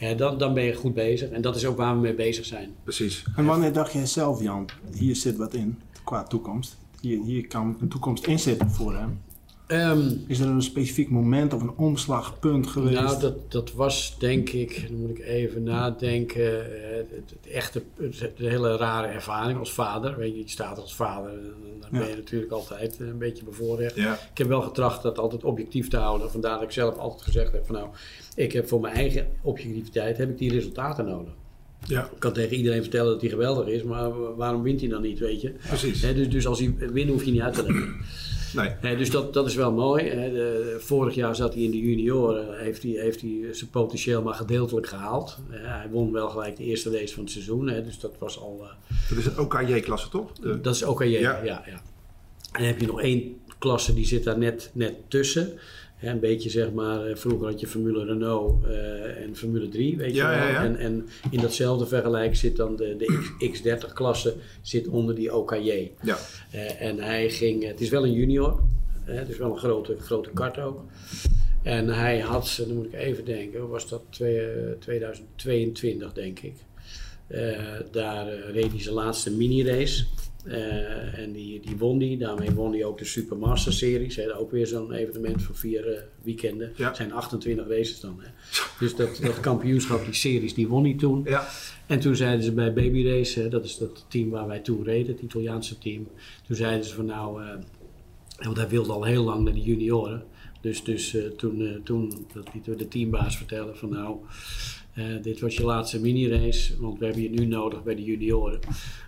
Hè, 0.01 0.15
dan, 0.15 0.37
dan 0.37 0.53
ben 0.53 0.63
je 0.63 0.73
goed 0.73 0.93
bezig 0.93 1.29
en 1.29 1.41
dat 1.41 1.55
is 1.55 1.65
ook 1.65 1.77
waar 1.77 1.95
we 1.95 2.01
mee 2.01 2.13
bezig 2.13 2.45
zijn. 2.45 2.75
Precies. 2.83 3.23
En 3.35 3.45
wanneer 3.45 3.73
dacht 3.73 3.93
jij 3.93 4.05
zelf, 4.05 4.41
Jan, 4.41 4.69
hier 4.93 5.15
zit 5.15 5.37
wat 5.37 5.53
in 5.53 5.79
qua 6.03 6.23
toekomst? 6.23 6.77
Hier, 7.01 7.23
hier 7.23 7.47
kan 7.47 7.77
een 7.81 7.87
toekomst 7.87 8.27
in 8.27 8.39
zitten 8.39 8.69
voor 8.69 8.95
hem. 8.95 9.21
Ehm, 9.71 10.09
Is 10.27 10.39
er 10.39 10.47
een 10.47 10.61
specifiek 10.61 11.09
moment 11.09 11.53
of 11.53 11.61
een 11.61 11.77
omslagpunt 11.77 12.67
geweest? 12.67 12.93
Nou, 13.01 13.19
dat, 13.19 13.51
dat 13.51 13.73
was 13.73 14.15
denk 14.19 14.49
ik, 14.49 14.85
dan 14.87 14.97
moet 14.99 15.09
ik 15.09 15.19
even 15.19 15.63
nadenken, 15.63 16.43
eh, 16.81 16.97
het, 16.97 17.09
het, 17.09 17.29
het 17.41 17.51
echte, 17.51 17.81
het, 18.01 18.21
een 18.37 18.49
hele 18.49 18.77
rare 18.77 19.07
ervaring 19.07 19.59
als 19.59 19.73
vader. 19.73 20.17
Weet 20.17 20.33
je, 20.33 20.39
je 20.39 20.49
staat 20.49 20.79
als 20.79 20.95
vader, 20.95 21.31
en 21.31 21.53
dan 21.79 21.89
ben 21.91 22.09
je 22.09 22.15
natuurlijk 22.15 22.51
altijd 22.51 22.99
een 22.99 23.17
beetje 23.17 23.43
bevoorrecht. 23.43 23.95
Ja, 23.95 24.13
Ik 24.31 24.37
heb 24.37 24.47
wel 24.47 24.61
getracht 24.61 25.03
dat 25.03 25.17
altijd 25.17 25.43
objectief 25.43 25.87
te 25.87 25.97
houden. 25.97 26.31
Vandaar 26.31 26.53
dat 26.53 26.63
ik 26.63 26.71
zelf 26.71 26.97
altijd 26.97 27.21
gezegd 27.21 27.51
heb 27.51 27.65
van 27.65 27.75
nou, 27.75 27.87
ik 28.35 28.51
heb 28.51 28.67
voor 28.67 28.79
mijn 28.81 28.95
eigen 28.95 29.27
objectiviteit 29.41 30.17
heb 30.17 30.29
ik 30.29 30.37
die 30.37 30.51
resultaten 30.51 31.05
nodig. 31.05 31.33
Ja, 31.87 32.03
Ik 32.05 32.19
kan 32.19 32.33
tegen 32.33 32.57
iedereen 32.57 32.81
vertellen 32.81 33.11
dat 33.11 33.21
hij 33.21 33.29
geweldig 33.29 33.67
is, 33.67 33.83
maar 33.83 34.35
waarom 34.35 34.61
wint 34.63 34.79
hij 34.79 34.89
dan 34.89 35.01
niet, 35.01 35.19
weet 35.19 35.41
je? 35.41 35.53
precies. 35.67 36.01
Hè, 36.01 36.13
dus, 36.13 36.29
dus 36.29 36.47
als 36.47 36.59
hij 36.59 36.75
wint, 36.77 37.09
hoef 37.09 37.23
je 37.23 37.31
niet 37.31 37.41
uit 37.41 37.53
te 37.53 37.63
leggen. 37.63 37.95
Nee. 38.81 38.95
Dus 38.97 39.09
dat, 39.09 39.33
dat 39.33 39.47
is 39.47 39.55
wel 39.55 39.71
mooi. 39.71 40.03
De- 40.09 40.75
vorig 40.79 41.15
jaar 41.15 41.35
zat 41.35 41.53
hij 41.53 41.63
in 41.63 41.71
de 41.71 41.79
junioren, 41.79 42.59
heeft 42.59 42.83
hij, 42.83 42.91
heeft 42.91 43.21
hij 43.21 43.47
zijn 43.51 43.69
potentieel 43.69 44.21
maar 44.21 44.33
gedeeltelijk 44.33 44.87
gehaald. 44.87 45.37
Hij 45.49 45.87
won 45.91 46.11
wel 46.11 46.29
gelijk 46.29 46.57
de 46.57 46.63
eerste 46.63 46.91
race 46.91 47.13
van 47.13 47.23
het 47.23 47.31
seizoen, 47.31 47.65
dus 47.65 47.99
dat 47.99 48.11
was 48.19 48.39
al... 48.39 48.59
eh, 48.61 48.69
Dat 49.09 49.17
is 49.17 49.25
een 49.25 49.39
OKJ-klasse, 49.39 50.09
toch? 50.09 50.31
De- 50.33 50.61
dat 50.61 50.75
is 50.75 50.83
OKJ, 50.83 51.03
ja. 51.05 51.19
Ja. 51.19 51.43
Ja, 51.43 51.63
En 51.65 51.79
dan 52.51 52.63
heb 52.63 52.79
je 52.81 52.87
nog 52.87 53.01
één 53.01 53.35
klasse 53.59 53.93
die 53.93 54.05
zit 54.05 54.23
daar 54.23 54.37
net, 54.37 54.69
net 54.73 54.93
tussen. 55.07 55.51
Een 56.01 56.19
beetje 56.19 56.49
zeg 56.49 56.71
maar, 56.71 57.05
eh, 57.05 57.15
vroeger 57.15 57.47
had 57.47 57.59
je 57.59 57.67
Formule 57.67 58.05
Renault 58.05 58.65
eh, 58.65 59.23
en 59.23 59.35
Formule 59.35 59.69
3, 59.69 59.97
weet 59.97 60.15
Ja, 60.15 60.31
je 60.31 60.37
wel. 60.39 60.47
ja, 60.47 60.53
ja. 60.53 60.63
En, 60.63 60.77
en 60.77 61.07
in 61.31 61.39
datzelfde 61.39 61.85
vergelijk 61.87 62.35
zit 62.35 62.55
dan 62.55 62.75
de, 62.75 62.95
de 62.97 63.49
X, 63.51 63.61
30 63.61 63.93
klasse 63.93 64.33
zit 64.61 64.87
onder 64.87 65.15
die 65.15 65.35
OKJ. 65.35 65.91
Ja. 66.03 66.17
Eh, 66.51 66.81
en 66.81 66.99
hij 66.99 67.29
ging, 67.29 67.67
het 67.67 67.81
is 67.81 67.89
wel 67.89 68.03
een 68.05 68.13
junior, 68.13 68.59
hè, 69.03 69.13
het 69.13 69.29
is 69.29 69.37
wel 69.37 69.51
een 69.51 69.57
grote, 69.57 69.95
grote 69.99 70.29
kart 70.33 70.59
ook. 70.59 70.83
En 71.63 71.87
hij 71.87 72.19
had, 72.19 72.55
dan 72.67 72.75
moet 72.75 72.85
ik 72.85 72.93
even 72.93 73.25
denken, 73.25 73.69
was 73.69 73.89
dat 73.89 74.01
twee- 74.09 74.39
eh, 74.51 74.71
2022 74.79 76.13
denk 76.13 76.39
ik. 76.39 76.53
Daar 77.91 78.27
reed 78.51 78.71
hij 78.71 78.81
zijn 78.81 78.95
laatste 78.95 79.31
mini-race. 79.31 80.05
Eh, 80.45 81.19
en 81.19 81.31
die, 81.31 81.59
die 81.59 81.77
won 81.77 81.97
die. 81.97 82.17
Daarmee 82.17 82.51
won 82.51 82.71
hij 82.71 82.85
ook 82.85 82.97
de 82.97 83.05
Supermaster 83.05 83.73
Series. 83.73 84.15
Hè. 84.15 84.37
Ook 84.37 84.51
weer 84.51 84.67
zo'n 84.67 84.91
evenement 84.91 85.43
van 85.43 85.55
vier 85.55 85.93
eh, 85.93 86.01
weekenden. 86.23 86.73
Ja. 86.75 86.87
Het 86.87 86.95
zijn 86.95 87.11
28 87.13 87.67
races 87.67 87.99
dan. 87.99 88.19
Hè. 88.21 88.29
Dus 88.79 88.95
dat, 88.95 89.19
dat 89.21 89.39
kampioenschap, 89.39 90.05
die 90.05 90.13
series, 90.13 90.53
die 90.53 90.67
won 90.67 90.83
hij 90.83 90.93
toen. 90.93 91.21
Ja. 91.25 91.47
En 91.87 91.99
toen 91.99 92.15
zeiden 92.15 92.43
ze 92.43 92.51
bij 92.51 92.73
Baby 92.73 93.07
Race, 93.07 93.39
hè, 93.39 93.47
dat 93.47 93.65
is 93.65 93.77
dat 93.77 94.05
team 94.07 94.29
waar 94.29 94.47
wij 94.47 94.59
toen 94.59 94.83
reden, 94.83 95.13
het 95.13 95.21
Italiaanse 95.21 95.77
team. 95.77 96.07
Toen 96.47 96.55
zeiden 96.55 96.85
ze 96.85 96.95
van 96.95 97.05
nou, 97.05 97.43
eh, 97.43 97.49
want 98.37 98.57
hij 98.57 98.67
wilde 98.67 98.91
al 98.91 99.03
heel 99.03 99.23
lang 99.23 99.43
naar 99.43 99.53
de 99.53 99.61
junioren. 99.61 100.23
Dus, 100.61 100.83
dus 100.83 101.17
toen, 101.37 101.81
toen 101.83 102.27
dat 102.33 102.53
lieten 102.53 102.71
we 102.71 102.77
de 102.77 102.87
teambaas 102.87 103.37
vertellen 103.37 103.77
van 103.77 103.89
nou, 103.89 104.17
dit 105.21 105.39
was 105.39 105.55
je 105.55 105.63
laatste 105.63 105.99
mini-race, 105.99 106.81
want 106.81 106.99
we 106.99 107.05
hebben 107.05 107.23
je 107.23 107.29
nu 107.29 107.45
nodig 107.45 107.83
bij 107.83 107.95
de 107.95 108.03
junioren. 108.03 108.59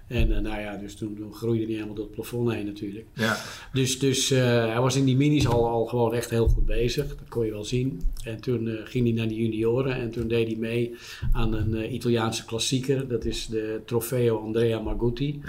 En 0.08 0.36
eh, 0.36 0.42
nou 0.42 0.62
ja, 0.62 0.78
dus 0.78 0.96
toen, 0.96 1.16
toen 1.16 1.34
groeide 1.34 1.64
hij 1.64 1.74
helemaal 1.74 1.96
door 1.96 2.06
het 2.06 2.14
plafond 2.14 2.52
heen 2.52 2.66
natuurlijk. 2.66 3.06
Ja. 3.14 3.38
Dus, 3.74 4.00
dus 4.00 4.32
eh, 4.32 4.66
hij 4.66 4.80
was 4.80 4.96
in 4.96 5.06
die 5.06 5.16
minis 5.16 5.48
al, 5.48 5.68
al 5.68 5.86
gewoon 5.86 6.14
echt 6.14 6.30
heel 6.30 6.48
goed 6.48 6.66
bezig. 6.66 7.08
Dat 7.08 7.30
kon 7.30 7.46
je 7.46 7.52
wel 7.52 7.64
zien. 7.64 8.02
En 8.24 8.42
toen 8.42 8.68
eh, 8.68 8.74
ging 8.84 9.06
hij 9.06 9.14
naar 9.14 9.28
de 9.28 9.36
junioren. 9.36 9.96
En 9.96 10.12
toen 10.12 10.28
deed 10.28 10.48
hij 10.48 10.56
mee 10.56 10.96
aan 11.32 11.54
een 11.54 11.94
Italiaanse 11.94 12.46
klassieker. 12.46 13.08
Dat 13.08 13.26
is 13.26 13.48
de 13.48 13.82
Trofeo 13.86 14.38
Andrea 14.38 14.80
Margutti. 14.80 15.42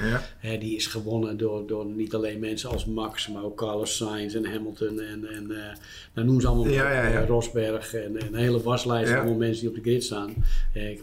Ja. 0.42 0.56
Die 0.56 0.76
is 0.76 0.86
gewonnen 0.86 1.36
door, 1.36 1.66
door 1.66 1.86
niet 1.86 2.14
alleen 2.14 2.40
mensen 2.40 2.70
als 2.70 2.84
Max, 2.84 3.28
maar 3.28 3.44
ook 3.44 3.56
Carlos 3.56 3.96
Sainz 3.96 4.34
en 4.34 4.44
Hamilton. 4.46 5.00
En, 5.00 5.28
en 5.28 5.46
nou 6.14 6.26
noem 6.26 6.40
ze 6.40 6.46
allemaal 6.46 6.68
Ja, 6.68 7.26
Rosberg. 7.26 7.94
En, 7.94 8.16
en 8.20 8.26
een 8.26 8.34
hele 8.34 8.62
waslijst. 8.62 9.12
Allemaal 9.12 9.34
mensen 9.34 9.60
die 9.60 9.68
op 9.68 9.74
de 9.74 9.90
grid 9.90 10.04
staan. 10.04 10.34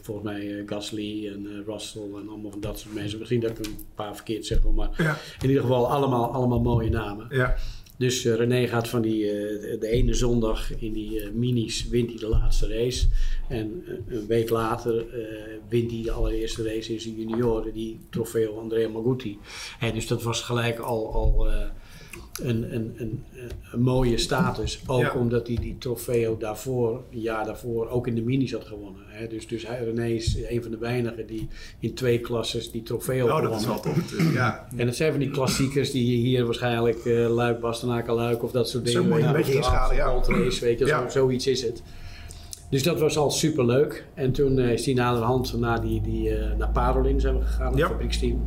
Volgens 0.01 0.25
mij 0.25 0.63
Gasly 0.65 1.27
en 1.27 1.63
Russell 1.65 2.01
en 2.01 2.29
allemaal 2.29 2.51
van 2.51 2.61
dat 2.61 2.79
soort 2.79 2.93
mensen. 2.93 3.19
Misschien 3.19 3.40
dat 3.41 3.51
ik 3.51 3.65
een 3.65 3.77
paar 3.95 4.15
verkeerd 4.15 4.45
zeg. 4.45 4.63
Maar 4.75 4.89
Ja. 4.97 5.17
in 5.41 5.47
ieder 5.47 5.61
geval 5.61 5.89
allemaal, 5.91 6.31
allemaal 6.33 6.61
mooie 6.61 6.89
namen. 6.89 7.27
Ja. 7.29 7.55
Dus 7.97 8.25
eh, 8.25 8.35
René 8.35 8.67
gaat 8.67 8.87
van 8.87 9.01
die, 9.01 9.25
eh, 9.31 9.79
de 9.79 9.87
ene 9.87 10.13
zondag 10.13 10.79
in 10.79 10.93
die 10.93 11.19
eh, 11.21 11.31
minis 11.31 11.87
wint 11.87 12.09
hij 12.09 12.19
de 12.19 12.27
laatste 12.27 12.67
race. 12.67 13.07
En 13.49 13.83
een 14.07 14.27
week 14.27 14.49
later 14.49 15.05
wint 15.69 15.91
hij 15.91 16.01
de 16.01 16.11
allereerste 16.11 16.63
race 16.63 16.93
in 16.93 16.99
zijn 17.01 17.15
junioren, 17.15 17.73
die 17.73 17.99
Trofeo 18.09 18.59
Andrea 18.59 18.89
Magutti. 18.89 19.39
Hè, 19.79 19.91
dus 19.91 20.07
dat 20.07 20.23
was 20.23 20.41
gelijk 20.41 20.79
al, 20.79 21.13
al 21.13 21.47
een, 22.41 22.75
een, 22.75 22.93
een, 22.97 23.23
een 23.71 23.81
mooie 23.81 24.17
status. 24.17 24.81
Ook 24.87 25.01
Ja. 25.01 25.13
omdat 25.13 25.47
hij 25.47 25.55
die 25.61 25.77
Trofeo 25.77 26.37
daarvoor, 26.37 27.03
een 27.11 27.19
jaar 27.19 27.45
daarvoor, 27.45 27.89
ook 27.89 28.07
in 28.07 28.15
de 28.15 28.21
minis 28.21 28.51
had 28.51 28.65
gewonnen. 28.65 29.01
Hè. 29.07 29.27
Dus, 29.27 29.47
dus 29.47 29.67
hij, 29.67 29.83
René 29.83 30.07
is 30.07 30.37
een 30.49 30.61
van 30.61 30.71
de 30.71 30.77
weinigen 30.77 31.27
die 31.27 31.47
in 31.79 31.93
twee 31.93 32.19
klasses 32.19 32.71
die 32.71 32.83
Trofeo 32.83 33.23
Oh, 33.25 33.35
gewonnen 33.35 33.51
dat 33.51 33.59
is 33.59 33.65
wel 33.65 33.93
natuurlijk. 33.95 34.33
Ja. 34.33 34.67
en 34.77 34.85
het 34.87 34.95
zijn 34.95 35.11
van 35.11 35.19
die 35.19 35.29
klassiekers 35.31 35.91
die 35.91 36.11
je 36.11 36.17
hier 36.27 36.45
waarschijnlijk 36.45 37.05
uh, 37.05 37.29
Luik, 37.33 37.59
Bastenaken, 37.59 38.13
Luik 38.13 38.43
of 38.43 38.51
dat 38.51 38.69
soort 38.69 38.89
Zo 38.89 38.93
dingen. 39.01 39.09
moet 39.13 39.19
je 39.21 39.25
een 39.27 39.33
beetje 39.33 39.53
inschalen, 39.55 39.95
ja. 39.95 40.07
Gold 40.07 40.27
Race, 40.27 40.65
weet 40.65 40.79
je, 40.79 40.85
Ja. 40.85 41.01
zo, 41.09 41.19
zoiets 41.19 41.47
is 41.47 41.61
het. 41.61 41.83
Dus 42.69 42.83
dat 42.83 42.99
was 42.99 43.17
al 43.17 43.31
super 43.31 43.65
leuk. 43.65 44.05
En 44.13 44.31
toen 44.31 44.59
eh, 44.59 44.71
is 44.71 44.85
hij 44.85 44.93
naderhand 44.93 45.59
naar, 45.59 45.81
die, 45.81 46.01
die, 46.01 46.35
eh, 46.35 46.57
naar 46.57 46.69
Parolin 46.69 47.19
zijn 47.19 47.37
we 47.39 47.45
gegaan, 47.45 47.75
Ja. 47.75 47.81
het 47.83 47.91
fabrieksteam. 47.91 48.41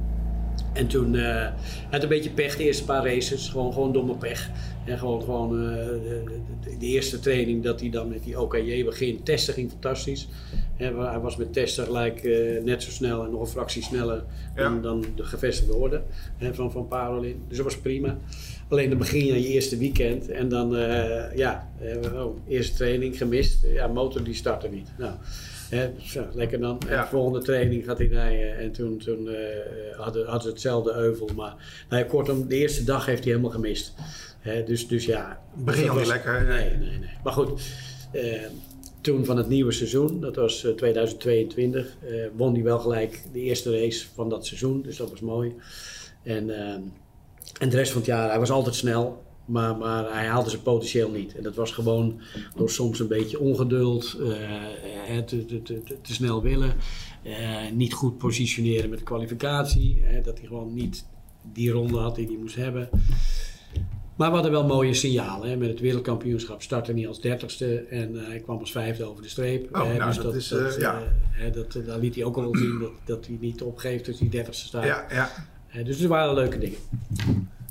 En 0.75 0.87
toen 0.87 1.17
eh 1.17 1.47
had 1.91 2.03
een 2.03 2.09
beetje 2.09 2.31
pech, 2.31 2.57
de 2.57 2.65
eerste 2.65 2.85
paar 2.85 3.05
races. 3.07 3.49
Gewoon, 3.49 3.73
gewoon 3.73 3.93
domme 3.93 4.15
pech. 4.17 4.51
En 4.85 4.99
gewoon, 4.99 5.23
gewoon 5.23 5.51
eh, 5.71 5.77
de, 5.87 6.23
de- 6.65 6.77
de 6.79 6.87
eerste 6.87 7.19
training 7.21 7.63
dat 7.63 7.81
hij 7.81 7.91
dan 7.91 8.09
met 8.09 8.25
die 8.25 8.41
OKJ 8.41 8.85
begint. 8.85 9.25
Testen 9.25 9.55
ging 9.55 9.71
fantastisch. 9.71 10.29
Hij 10.77 10.93
was 11.21 11.37
met 11.37 11.53
testen 11.53 11.85
gelijk 11.85 12.25
eh, 12.25 12.63
net 12.65 12.83
zo 12.83 12.91
snel 12.91 13.25
en 13.25 13.31
nog 13.31 13.41
een 13.41 13.47
fractie 13.47 13.83
sneller 13.83 14.25
dan, 14.57 14.75
Ja. 14.75 14.81
dan 14.81 15.05
de 15.17 15.25
gevestigde 15.25 15.75
orde 15.75 16.03
van, 16.53 16.73
van 16.73 16.89
Parolin. 16.89 17.43
Dus 17.49 17.57
dat 17.57 17.67
was 17.67 17.79
prima. 17.79 18.17
Alleen 18.69 18.89
dan 18.89 18.99
begin 18.99 19.25
je 19.27 19.33
aan 19.33 19.41
je 19.43 19.49
eerste 19.49 19.77
weekend 19.77 20.29
en 20.29 20.49
dan, 20.49 20.71
ja, 21.37 21.71
eh, 21.81 22.25
oh, 22.25 22.37
eerste 22.49 22.77
training 22.77 23.17
gemist. 23.17 23.67
Ja, 23.75 23.87
motor 23.87 24.25
die 24.25 24.35
startte 24.35 24.69
niet. 24.69 24.89
Nou, 24.99 25.13
hè, 25.71 25.91
zo, 26.01 26.27
lekker 26.33 26.61
dan. 26.61 26.81
En 26.89 27.01
de 27.01 27.07
volgende 27.07 27.43
training 27.43 27.85
gaat 27.85 27.99
hij 27.99 28.07
rijden 28.07 28.59
en 28.59 28.73
toen, 28.73 28.99
toen 28.99 29.29
eh, 29.29 29.37
hadden, 29.97 30.25
hadden 30.25 30.43
ze 30.43 30.49
hetzelfde 30.49 30.93
euvel. 30.93 31.29
Maar 31.37 31.85
nou 31.89 32.05
kortom, 32.05 32.49
de 32.49 32.57
eerste 32.57 32.85
dag 32.85 33.07
heeft 33.07 33.23
hij 33.25 33.33
helemaal 33.33 33.55
gemist. 33.55 33.95
Hè, 34.41 34.65
dus, 34.65 34.89
dus 34.89 35.05
ja. 35.05 35.41
Begin 35.55 35.89
al 35.89 35.97
niet 35.97 36.07
lekker. 36.07 36.45
Nee, 36.45 36.71
nee, 36.71 36.99
nee. 36.99 37.11
Maar 37.23 37.33
goed, 37.33 37.61
eh, 38.13 38.43
toen 39.05 39.25
van 39.25 39.37
het 39.37 39.49
nieuwe 39.49 39.73
seizoen, 39.73 40.21
dat 40.21 40.37
was 40.37 40.65
eh, 40.65 40.73
2022, 40.73 41.97
eh, 42.01 42.15
won 42.37 42.55
hij 42.55 42.63
wel 42.63 42.79
gelijk 42.79 43.23
de 43.33 43.41
eerste 43.41 43.81
race 43.81 44.07
van 44.15 44.29
dat 44.29 44.47
seizoen. 44.47 44.83
Dus 44.83 44.97
dat 44.97 45.11
was 45.11 45.21
mooi. 45.21 45.55
En, 46.23 46.51
eh, 46.51 46.75
en 47.61 47.69
de 47.69 47.77
rest 47.77 47.91
van 47.93 48.01
het 48.01 48.11
jaar, 48.11 48.29
hij 48.29 48.39
was 48.39 48.51
altijd 48.51 48.75
snel. 48.75 49.23
Maar, 49.45 49.77
maar 49.77 50.13
hij 50.13 50.27
haalde 50.27 50.51
zijn 50.51 50.63
potentieel 50.63 51.11
niet. 51.11 51.35
En 51.37 51.43
dat 51.43 51.55
was 51.55 51.73
gewoon 51.73 52.21
door 52.57 52.71
soms 52.71 52.99
een 53.01 53.09
beetje 53.09 53.39
ongeduld, 53.41 54.17
eh, 54.21 55.19
te, 55.19 55.45
te, 55.45 55.63
te, 55.63 55.83
te- 55.83 56.01
te 56.03 56.15
snel 56.15 56.43
willen, 56.43 56.75
eh, 57.23 57.71
niet 57.73 57.93
goed 57.95 58.19
positioneren 58.19 58.91
met 58.91 58.99
de 58.99 59.05
kwalificatie. 59.05 60.03
dat 60.23 60.39
hij 60.39 60.47
gewoon 60.47 60.75
niet 60.75 61.05
die 61.53 61.71
ronde 61.71 61.99
had 61.99 62.15
die 62.17 62.27
hij 62.27 62.37
moest 62.37 62.57
hebben. 62.57 62.89
Maar 64.17 64.29
we 64.29 64.35
hadden 64.35 64.53
wel 64.53 64.67
mooie 64.67 64.95
signalen. 64.95 65.49
Hè. 65.51 65.57
Met 65.57 65.69
het 65.69 65.81
wereldkampioenschap 65.81 66.63
startte 66.63 66.93
hij 66.93 67.09
als 67.09 67.21
dertigste 67.21 67.77
en 67.91 68.21
eh, 68.21 68.27
hij 68.27 68.41
kwam 68.41 68.59
als 68.59 68.71
vijfde 68.73 69.05
over 69.05 69.23
de 69.23 69.29
streep. 69.29 69.77
Oh, 69.77 69.97
nou, 69.97 70.23
dat 70.23 70.35
is, 70.35 70.49
ja. 70.79 71.03
dat, 71.53 71.79
daar 71.87 71.99
liet 71.99 72.15
hij 72.15 72.25
ook 72.25 72.37
al 72.37 72.43
wel 72.43 72.57
zien 72.57 72.79
dat, 72.79 72.91
dat 73.05 73.27
hij 73.27 73.37
niet 73.41 73.63
opgeeft 73.63 74.09
als 74.09 74.19
hij 74.19 74.29
dertigste 74.29 74.67
staat. 74.67 74.85
Ja, 74.85 75.07
ja. 75.11 75.31
Dus 75.83 76.01
er 76.01 76.09
waren 76.09 76.35
leuke 76.35 76.59
dingen. 76.59 76.79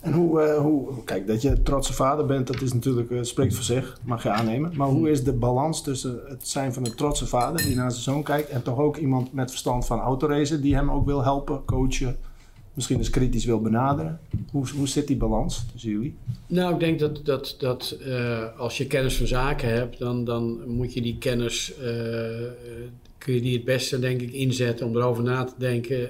En 0.03 0.13
hoe, 0.13 0.41
eh, 0.41 0.61
hoe, 0.61 1.03
kijk, 1.03 1.27
dat 1.27 1.41
je 1.41 1.61
trotse 1.61 1.93
vader 1.93 2.25
bent, 2.25 2.47
dat 2.47 2.61
is 2.61 2.73
natuurlijk, 2.73 3.11
eh, 3.11 3.17
spreekt 3.21 3.55
voor 3.55 3.63
zich, 3.63 3.97
mag 4.05 4.23
je 4.23 4.29
aannemen. 4.29 4.71
Maar 4.75 4.87
hoe 4.87 5.09
is 5.09 5.23
de 5.23 5.33
balans 5.33 5.83
tussen 5.83 6.19
het 6.25 6.47
zijn 6.47 6.73
van 6.73 6.85
een 6.85 6.95
trotse 6.95 7.27
vader 7.27 7.65
die 7.65 7.75
naar 7.75 7.91
zijn 7.91 8.03
zoon 8.03 8.23
kijkt 8.23 8.49
en 8.49 8.63
toch 8.63 8.77
ook 8.77 8.97
iemand 8.97 9.33
met 9.33 9.49
verstand 9.49 9.85
van 9.85 9.99
autoracen 9.99 10.61
die 10.61 10.75
hem 10.75 10.91
ook 10.91 11.05
wil 11.05 11.23
helpen, 11.23 11.65
coachen, 11.65 12.15
misschien 12.73 12.97
eens 12.97 13.09
kritisch 13.09 13.45
wil 13.45 13.61
benaderen? 13.61 14.19
Hoe, 14.51 14.67
hoe 14.75 14.87
zit 14.87 15.07
die 15.07 15.17
balans 15.17 15.65
tussen 15.71 15.91
jullie? 15.91 16.15
Nou, 16.47 16.73
ik 16.73 16.79
denk 16.79 16.99
dat, 16.99 17.25
dat, 17.25 17.55
dat 17.59 17.97
eh, 18.05 18.59
als 18.59 18.77
je 18.77 18.87
kennis 18.87 19.17
van 19.17 19.27
zaken 19.27 19.69
hebt, 19.69 19.99
dan, 19.99 20.23
dan 20.23 20.61
moet 20.67 20.93
je 20.93 21.01
die 21.01 21.17
kennis, 21.17 21.73
kun 23.17 23.33
je 23.33 23.41
die 23.41 23.53
het 23.53 23.65
beste 23.65 23.99
denk 23.99 24.21
ik 24.21 24.31
inzetten 24.31 24.85
om 24.85 24.95
erover 24.95 25.23
na 25.23 25.43
te 25.43 25.53
denken 25.57 26.09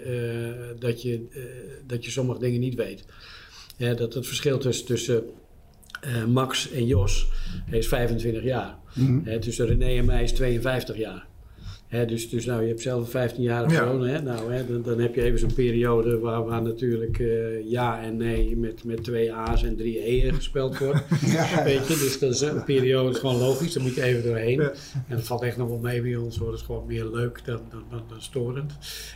dat, 0.80 1.02
je, 1.02 1.28
dat 1.88 2.06
je 2.06 2.12
sommige 2.12 2.40
dingen 2.40 2.60
niet 2.60 2.76
weet. 2.76 3.06
Hè, 3.78 3.96
dat 3.96 4.14
het 4.14 4.28
verschil 4.28 4.58
tussen, 4.58 4.86
tussen 4.86 5.24
eh, 6.02 6.26
Max 6.26 6.72
en 6.72 6.86
Jos 6.86 7.28
is 7.72 7.88
25 7.88 8.44
jaar. 8.44 8.78
Hè, 9.24 9.40
tussen 9.40 9.66
René 9.66 9.98
en 9.98 10.06
mij 10.06 10.24
is 10.24 10.32
52 10.32 10.98
jaar. 10.98 11.28
Dus, 12.02 12.30
dus 12.30 12.46
nou, 12.46 12.62
je 12.62 12.68
hebt 12.68 12.82
zelf 12.82 13.14
een 13.14 13.30
15-jarige 13.30 13.74
Ja. 13.74 13.86
zoon. 13.86 14.08
Hè? 14.08 14.22
Nou, 14.22 14.54
hè, 14.54 14.66
dan, 14.68 14.82
dan 14.82 15.00
heb 15.00 15.16
je 15.16 15.22
even 15.22 15.40
zo'n 15.40 15.54
periode 15.54 16.20
waar, 16.20 16.46
waar 16.46 16.62
natuurlijk 16.62 17.20
eh, 17.20 17.70
ja 17.70 18.02
en 18.02 18.18
nee 18.18 18.58
met, 18.58 18.84
met 18.84 19.04
twee 19.04 19.34
A's 19.34 19.64
en 19.64 19.76
drie 19.76 20.08
E'en 20.08 20.34
gespeeld 20.34 20.78
wordt. 20.78 21.04
Weet 21.64 21.88
je, 21.88 21.94
dus 22.00 22.20
dat 22.20 22.34
is 22.34 22.42
een 22.42 22.64
periode 22.64 23.10
is 23.10 23.18
gewoon 23.18 23.38
logisch, 23.38 23.74
daar 23.74 23.84
moet 23.84 23.96
je 23.96 24.04
even 24.04 24.24
doorheen. 24.24 24.62
Ja. 24.62 24.72
En 25.08 25.16
dat 25.16 25.26
valt 25.26 25.42
echt 25.42 25.58
nog 25.58 25.68
wel 25.68 25.80
mee 25.80 26.02
bij 26.02 26.16
ons 26.16 26.38
hoor, 26.38 26.50
dat 26.50 26.60
is 26.60 26.66
gewoon 26.66 26.86
meer 26.88 27.06
leuk 27.06 27.42
dan, 27.46 27.62
dan, 27.70 27.84
dan, 27.90 28.04
dan 28.10 28.22
storend. 28.22 28.74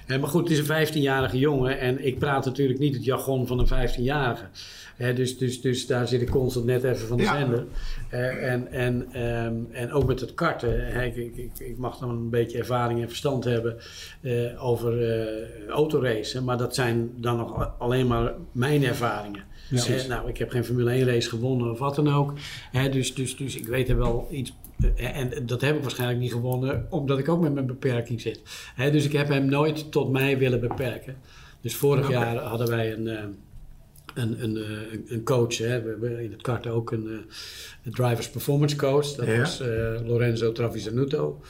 Maar 0.07 0.19
goed, 0.29 0.49
het 0.49 0.59
is 0.59 0.67
een 0.67 0.87
15-jarige 0.87 1.37
jongen 1.37 1.79
en 1.79 2.05
ik 2.05 2.19
praat 2.19 2.45
natuurlijk 2.45 2.79
niet 2.79 2.93
het 2.95 3.05
jargon 3.05 3.47
van 3.47 3.59
een 3.59 3.89
15-jarige. 3.89 4.45
Hè, 4.97 5.13
dus, 5.13 5.37
dus, 5.37 5.61
dus 5.61 5.87
daar 5.87 6.07
zit 6.07 6.21
ik 6.21 6.29
constant 6.29 6.65
net 6.65 6.83
even 6.83 7.07
van 7.07 7.17
de 7.17 7.23
Ja. 7.23 7.37
zender. 7.39 7.65
Eh, 8.09 8.51
en, 8.51 8.71
en, 8.71 9.07
ehm, 9.11 9.55
en 9.71 9.91
ook 9.91 10.05
met 10.05 10.19
het 10.19 10.33
karten, 10.33 10.85
hè, 10.85 11.03
ik, 11.03 11.15
ik, 11.15 11.59
ik, 11.59 11.77
mag 11.77 11.97
dan 11.97 12.09
een 12.09 12.29
beetje 12.29 12.57
ervaring 12.57 13.01
en 13.01 13.07
verstand 13.07 13.43
hebben 13.43 13.77
eh, 14.21 14.65
over 14.65 15.11
eh 15.11 15.67
autoracen. 15.69 16.43
Maar 16.43 16.57
dat 16.57 16.75
zijn 16.75 17.11
dan 17.15 17.37
nog 17.37 17.71
alleen 17.79 18.07
maar 18.07 18.33
mijn 18.51 18.83
ervaringen. 18.83 19.43
Ja. 19.69 20.07
Nou, 20.07 20.29
ik 20.29 20.37
heb 20.37 20.49
geen 20.49 20.65
Formule 20.65 20.91
1 20.91 21.05
race 21.05 21.29
gewonnen 21.29 21.71
of 21.71 21.79
wat 21.79 21.95
dan 21.95 22.13
ook. 22.13 22.33
Hè, 22.71 22.89
dus, 22.89 23.15
dus, 23.15 23.37
dus 23.37 23.55
ik 23.55 23.65
weet 23.65 23.89
er 23.89 23.97
wel 23.97 24.27
iets. 24.31 24.53
En 24.95 25.31
dat 25.45 25.61
heb 25.61 25.75
ik 25.75 25.81
waarschijnlijk 25.81 26.19
niet 26.19 26.31
gewonnen, 26.31 26.87
omdat 26.89 27.19
ik 27.19 27.29
ook 27.29 27.41
met 27.41 27.53
mijn 27.53 27.65
beperking 27.65 28.21
zit. 28.21 28.41
Dus 28.91 29.05
ik 29.05 29.11
heb 29.11 29.27
hem 29.27 29.45
nooit 29.45 29.91
tot 29.91 30.11
mij 30.11 30.37
willen 30.37 30.59
beperken. 30.59 31.15
Dus 31.61 31.75
vorig 31.75 32.03
Oké. 32.03 32.13
jaar 32.13 32.35
hadden 32.35 32.67
wij 32.69 32.93
een, 32.93 33.07
eh, 33.07 33.23
een, 34.17 34.43
een, 34.43 34.57
eh, 34.57 34.69
een- 34.93 35.05
een 35.07 35.23
coach. 35.23 35.57
Hè. 35.57 35.81
We 35.81 35.89
hebben 35.89 36.19
in 36.19 36.31
het 36.31 36.41
kart 36.41 36.67
ook 36.67 36.91
een, 36.91 37.07
eh, 37.07 37.33
een 37.83 37.91
drivers 37.91 38.29
performance 38.29 38.75
coach. 38.75 39.07
Dat 39.15 39.27
Ja. 39.27 39.37
was 39.39 39.59
eh, 39.59 39.67
Lorenzo 40.05 40.51
Travisanuto. 40.51 41.41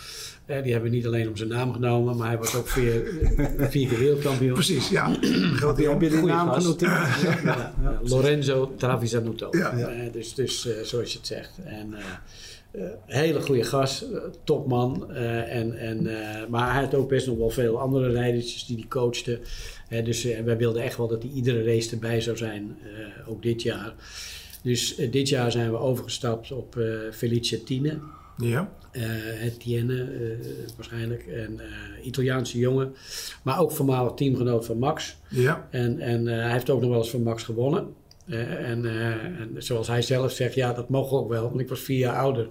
Eh, 0.47 0.63
die 0.63 0.71
hebben 0.71 0.89
we 0.89 0.95
niet 0.95 1.05
alleen 1.05 1.27
om 1.27 1.37
zijn 1.37 1.49
naam 1.49 1.73
genomen, 1.73 2.17
maar 2.17 2.27
hij 2.27 2.37
was 2.37 2.55
ook 2.55 2.67
vier, 2.67 3.03
vier 3.73 3.87
keer 3.87 3.99
wereldkampioen. 3.99 4.53
Precies, 4.53 4.89
ja. 4.89 5.15
Grote 5.59 5.89
Heb 5.89 6.01
je 6.01 6.09
die 6.09 6.21
naam 6.21 6.51
genoteerd? 6.51 6.91
Ja, 6.91 7.15
Ja, 7.43 7.73
ja, 7.81 7.99
Lorenzo 8.03 8.73
Travisanuto. 8.75 9.47
Ja. 9.51 9.77
Eh, 9.77 10.11
dus 10.11 10.33
dus 10.33 10.67
eh, 10.67 10.83
zoals 10.83 11.11
je 11.11 11.17
het 11.17 11.27
zegt. 11.27 11.51
En, 11.63 11.93
eh, 12.71 12.81
hele 13.05 13.41
goede 13.41 13.63
gast, 13.63 14.05
topman. 14.43 15.11
en, 15.13 15.77
en, 15.77 16.07
maar 16.49 16.73
hij 16.73 16.83
had 16.83 16.95
ook 16.95 17.09
best 17.09 17.27
nog 17.27 17.37
wel 17.37 17.49
veel 17.49 17.79
andere 17.79 18.11
rijdertjes 18.11 18.65
die 18.65 18.77
hij 18.77 18.87
coachte. 18.87 19.39
Eh, 19.89 20.05
dus 20.05 20.23
wij 20.23 20.57
wilden 20.57 20.83
echt 20.83 20.97
wel 20.97 21.07
dat 21.07 21.21
hij 21.23 21.31
iedere 21.31 21.63
race 21.63 21.91
erbij 21.91 22.21
zou 22.21 22.37
zijn, 22.37 22.77
ook 23.27 23.41
dit 23.41 23.61
jaar. 23.61 23.93
Dus 24.63 24.95
dit 24.95 25.29
jaar 25.29 25.51
zijn 25.51 25.71
we 25.71 25.77
overgestapt 25.77 26.51
op 26.51 26.79
Felice 27.11 27.63
Tine. 27.63 27.99
Ja. 28.37 28.69
eh 28.91 29.43
Etienne 29.43 30.01
eh, 30.01 30.47
waarschijnlijk. 30.75 31.25
En 31.27 31.59
eh, 31.59 32.05
Italiaanse 32.05 32.57
jongen. 32.57 32.95
Maar 33.43 33.59
ook 33.59 33.71
voormalig 33.71 34.13
teamgenoot 34.13 34.65
van 34.65 34.77
Max. 34.77 35.17
Ja. 35.29 35.67
En, 35.71 35.99
en 35.99 36.27
eh, 36.27 36.41
hij 36.41 36.51
heeft 36.51 36.69
ook 36.69 36.81
nog 36.81 36.89
wel 36.89 36.99
eens 36.99 37.09
van 37.09 37.23
Max 37.23 37.43
gewonnen. 37.43 37.87
Eh, 38.27 38.69
en, 38.69 38.85
eh, 38.85 39.05
en 39.11 39.55
zoals 39.57 39.87
hij 39.87 40.01
zelf 40.01 40.31
zegt, 40.31 40.53
ja, 40.53 40.73
dat 40.73 40.89
mocht 40.89 41.11
ook 41.11 41.29
wel, 41.29 41.43
want 41.43 41.59
ik 41.59 41.69
was 41.69 41.79
vier 41.79 41.97
jaar 41.97 42.15
ouder. 42.17 42.47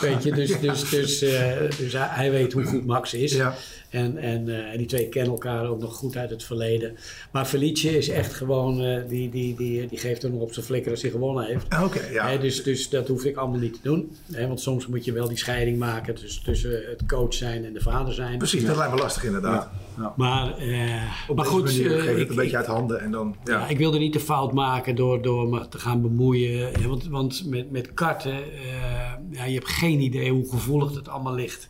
Weet 0.00 0.22
je, 0.22 0.32
dus, 0.32 0.60
dus, 0.60 0.88
dus, 0.88 1.22
eh, 1.22 1.58
dus 1.78 1.92
hij, 1.92 2.06
hij 2.10 2.30
weet 2.30 2.52
hoe 2.52 2.64
goed 2.64 2.86
Max 2.86 3.14
is. 3.14 3.32
Ja. 3.32 3.54
En, 3.90 4.16
en 4.16 4.70
eh, 4.70 4.78
die 4.78 4.86
twee 4.86 5.08
kennen 5.08 5.32
elkaar 5.32 5.68
ook 5.68 5.80
nog 5.80 5.94
goed 5.94 6.16
uit 6.16 6.30
het 6.30 6.44
verleden. 6.44 6.96
Maar 7.30 7.44
Felice 7.44 7.96
is 7.96 8.08
echt 8.08 8.34
gewoon, 8.34 8.80
eh, 8.80 9.08
die, 9.08 9.30
die, 9.30 9.54
die, 9.56 9.86
die 9.86 9.98
geeft 9.98 10.22
er 10.22 10.30
nog 10.30 10.40
op 10.40 10.52
zijn 10.52 10.66
flikker 10.66 10.90
als 10.90 11.02
hij 11.02 11.10
gewonnen 11.10 11.44
heeft. 11.44 11.66
Oké, 11.82 12.06
ja. 12.12 12.28
Hè, 12.28 12.38
dus, 12.38 12.62
dus 12.62 12.88
dat 12.88 13.08
hoef 13.08 13.24
ik 13.24 13.36
allemaal 13.36 13.58
niet 13.58 13.72
te 13.72 13.80
doen. 13.82 14.16
Hè, 14.32 14.46
want 14.46 14.60
soms 14.60 14.86
moet 14.86 15.04
je 15.04 15.12
wel 15.12 15.28
die 15.28 15.36
scheiding 15.36 15.78
maken 15.78 16.14
tussen, 16.14 16.42
tussen 16.42 16.70
het 16.70 17.06
coach 17.06 17.34
zijn 17.34 17.64
en 17.64 17.72
de 17.72 17.80
vader 17.80 18.14
zijn. 18.14 18.38
Precies, 18.38 18.64
dat 18.64 18.76
lijkt 18.76 18.94
me 18.94 18.98
lastig 18.98 19.24
inderdaad. 19.24 19.68
Maar, 20.16 20.58
eh, 20.58 21.02
Op 21.28 21.36
maar 21.36 21.44
goed, 21.44 21.64
manier 21.64 21.90
geef 21.90 22.10
het 22.10 22.18
ik, 22.18 22.28
een 22.28 22.36
beetje 22.36 22.56
uit 22.56 22.66
handen 22.66 23.00
en 23.00 23.10
dan... 23.10 23.36
Ja. 23.44 23.58
ja, 23.58 23.68
ik 23.68 23.78
wilde 23.78 23.98
niet 23.98 24.12
de 24.12 24.20
fout 24.20 24.52
maken 24.52 24.94
door, 24.94 25.22
door 25.22 25.48
me 25.48 25.68
te 25.68 25.78
gaan 25.78 26.02
bemoeien. 26.02 26.88
Want, 26.88 27.08
want 27.08 27.46
met, 27.46 27.70
met 27.70 27.94
karten, 27.94 28.38
ja, 29.30 29.44
je 29.44 29.54
hebt 29.54 29.68
geen 29.68 30.00
idee 30.00 30.30
hoe 30.30 30.50
gevoelig 30.50 30.94
het 30.94 31.08
allemaal 31.08 31.34
ligt. 31.34 31.68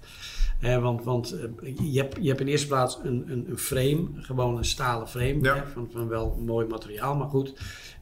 Want 0.60 1.04
want 1.04 1.32
eh, 1.32 1.76
je, 1.92 2.00
hebt, 2.00 2.16
je 2.20 2.28
hebt 2.28 2.40
in 2.40 2.46
eerste 2.46 2.66
plaats 2.66 2.98
een, 3.02 3.24
een, 3.26 3.46
een 3.48 3.58
frame, 3.58 4.08
gewoon 4.14 4.56
een 4.56 4.64
stalen 4.64 5.08
frame. 5.08 5.38
Ja. 5.42 5.66
Van, 5.72 5.88
van 5.92 6.08
wel 6.08 6.42
mooi 6.46 6.66
materiaal, 6.66 7.16
maar 7.16 7.28
goed. 7.28 7.52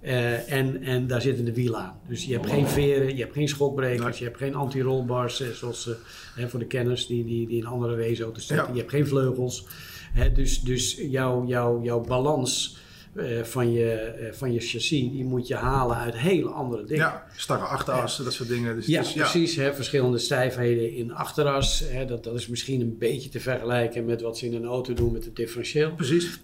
Eh, 0.01 0.53
en, 0.53 0.83
en 0.83 1.07
daar 1.07 1.21
zitten 1.21 1.45
de 1.45 1.55
wielen 1.55 1.81
aan. 1.81 1.99
Dus 2.09 2.25
je 2.25 2.33
hebt 2.33 2.47
geen 2.51 2.69
veren, 2.69 3.17
je 3.17 3.23
hebt 3.23 3.35
geen 3.35 3.49
schokbrekers, 3.49 4.05
Nee. 4.05 4.19
je 4.19 4.25
hebt 4.25 4.37
geen 4.37 4.55
anti-rollbars, 4.55 5.53
zoals 5.53 5.89
eh, 5.89 5.95
hè, 6.35 6.49
voor 6.49 6.59
de 6.59 6.67
kenners 6.67 7.07
die, 7.07 7.25
die, 7.25 7.47
die 7.47 7.59
in 7.59 7.67
andere 7.67 7.97
raceauto's 7.97 8.47
zitten. 8.47 8.67
Ja. 8.67 8.73
Je 8.73 8.79
hebt 8.79 8.91
geen 8.91 9.07
vleugels. 9.07 9.67
Hè, 10.13 10.33
dus 10.33 10.61
dus 10.61 10.95
jouw, 10.95 11.47
jouw, 11.47 11.83
jouw 11.83 12.01
balans 12.01 12.77
eh, 13.19 13.43
van, 13.43 13.73
je, 13.73 13.91
eh, 13.93 14.33
van 14.33 14.53
je 14.53 14.61
chassis, 14.61 14.89
die 15.11 15.25
moet 15.25 15.47
je 15.47 15.55
halen 15.55 15.97
uit 15.97 16.17
hele 16.17 16.49
andere 16.49 16.85
dingen. 16.85 17.05
ja, 17.05 17.27
starre 17.37 17.65
achterassen, 17.65 18.25
dat 18.25 18.33
soort 18.33 18.49
dingen. 18.49 18.77
Dus, 18.77 18.87
Ja, 18.87 19.03
dus, 19.03 19.13
precies. 19.13 19.57
Hè, 19.57 19.75
verschillende 19.75 20.19
stijfheden 20.19 20.93
in 20.95 21.13
achteras. 21.13 21.83
Hè, 21.89 22.05
dat, 22.05 22.25
dat 22.25 22.35
is 22.35 22.47
misschien 22.47 22.81
een 22.81 22.99
beetje 22.99 23.29
te 23.29 23.41
vergelijken 23.41 24.05
met 24.05 24.21
wat 24.21 24.39
ze 24.39 24.47
in 24.47 24.55
een 24.55 24.65
auto 24.65 24.95
doen 24.95 25.13
met 25.13 25.25
het 25.25 25.37
differentieel. 25.37 25.93
Precies. 25.95 26.41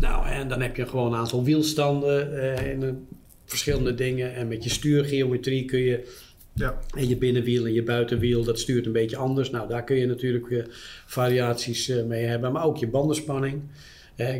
Nou, 0.00 0.26
en 0.28 0.48
dan 0.48 0.60
heb 0.60 0.76
je 0.76 0.86
gewoon 0.86 1.12
een 1.12 1.18
aantal 1.18 1.44
wielstanden 1.44 2.38
eh, 2.56 2.72
een- 2.72 3.06
verschillende 3.44 3.94
dingen. 3.94 4.34
En 4.34 4.48
met 4.48 4.64
je 4.64 4.70
stuurgeometrie 4.70 5.64
kun 5.64 5.78
je 5.80 6.12
Ja. 6.54 6.78
en 6.96 7.08
je 7.08 7.16
binnenwiel 7.16 7.64
en 7.66 7.72
je 7.72 7.82
buitenwiel, 7.82 8.44
dat 8.44 8.58
stuurt 8.58 8.86
een 8.86 8.92
beetje 8.92 9.16
anders. 9.16 9.50
Nou, 9.50 9.68
daar 9.68 9.84
kun 9.84 9.96
je 9.96 10.06
natuurlijk 10.06 10.50
eh, 10.50 10.64
variaties 11.06 11.88
eh, 11.88 12.02
mee 12.04 12.24
hebben. 12.24 12.52
Maar 12.52 12.64
ook 12.64 12.76
je 12.76 12.86
bandenspanning. 12.88 13.62